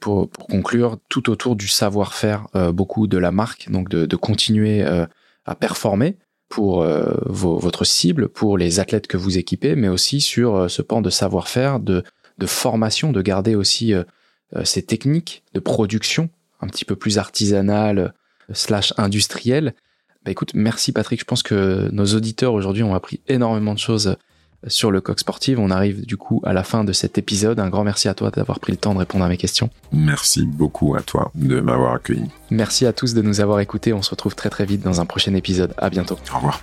pour, 0.00 0.30
conclure 0.30 0.98
tout 1.08 1.30
autour 1.30 1.56
du 1.56 1.66
savoir-faire 1.66 2.46
beaucoup 2.72 3.08
de 3.08 3.18
la 3.18 3.32
marque, 3.32 3.68
donc 3.72 3.88
de 3.88 4.16
continuer 4.16 4.84
à 4.84 5.54
performer, 5.56 6.16
pour 6.48 6.82
euh, 6.82 7.14
votre 7.26 7.84
cible, 7.84 8.28
pour 8.28 8.56
les 8.56 8.80
athlètes 8.80 9.06
que 9.06 9.16
vous 9.16 9.38
équipez, 9.38 9.76
mais 9.76 9.88
aussi 9.88 10.20
sur 10.20 10.56
euh, 10.56 10.68
ce 10.68 10.82
pan 10.82 11.02
de 11.02 11.10
savoir-faire, 11.10 11.80
de, 11.80 12.02
de 12.38 12.46
formation, 12.46 13.12
de 13.12 13.22
garder 13.22 13.54
aussi 13.54 13.92
euh, 13.92 14.04
ces 14.64 14.82
techniques 14.82 15.42
de 15.52 15.60
production 15.60 16.30
un 16.60 16.66
petit 16.66 16.84
peu 16.84 16.96
plus 16.96 17.18
artisanales 17.18 18.14
slash 18.52 18.94
industrielles. 18.96 19.74
Bah 20.24 20.30
écoute, 20.30 20.52
merci 20.54 20.92
Patrick, 20.92 21.20
je 21.20 21.24
pense 21.24 21.42
que 21.42 21.88
nos 21.92 22.06
auditeurs 22.06 22.54
aujourd'hui 22.54 22.82
ont 22.82 22.94
appris 22.94 23.20
énormément 23.28 23.74
de 23.74 23.78
choses 23.78 24.16
sur 24.66 24.90
le 24.90 25.00
coq 25.00 25.18
sportif. 25.20 25.58
On 25.58 25.70
arrive 25.70 26.04
du 26.04 26.16
coup 26.16 26.40
à 26.44 26.52
la 26.52 26.64
fin 26.64 26.84
de 26.84 26.92
cet 26.92 27.18
épisode. 27.18 27.60
Un 27.60 27.68
grand 27.68 27.84
merci 27.84 28.08
à 28.08 28.14
toi 28.14 28.30
d'avoir 28.30 28.60
pris 28.60 28.72
le 28.72 28.78
temps 28.78 28.94
de 28.94 28.98
répondre 28.98 29.24
à 29.24 29.28
mes 29.28 29.36
questions. 29.36 29.70
Merci 29.92 30.44
beaucoup 30.44 30.94
à 30.94 31.02
toi 31.02 31.30
de 31.34 31.60
m'avoir 31.60 31.94
accueilli. 31.94 32.24
Merci 32.50 32.86
à 32.86 32.92
tous 32.92 33.14
de 33.14 33.22
nous 33.22 33.40
avoir 33.40 33.60
écoutés. 33.60 33.92
On 33.92 34.02
se 34.02 34.10
retrouve 34.10 34.34
très 34.34 34.50
très 34.50 34.64
vite 34.64 34.82
dans 34.82 35.00
un 35.00 35.06
prochain 35.06 35.34
épisode. 35.34 35.74
À 35.78 35.90
bientôt. 35.90 36.18
Au 36.32 36.36
revoir. 36.36 36.60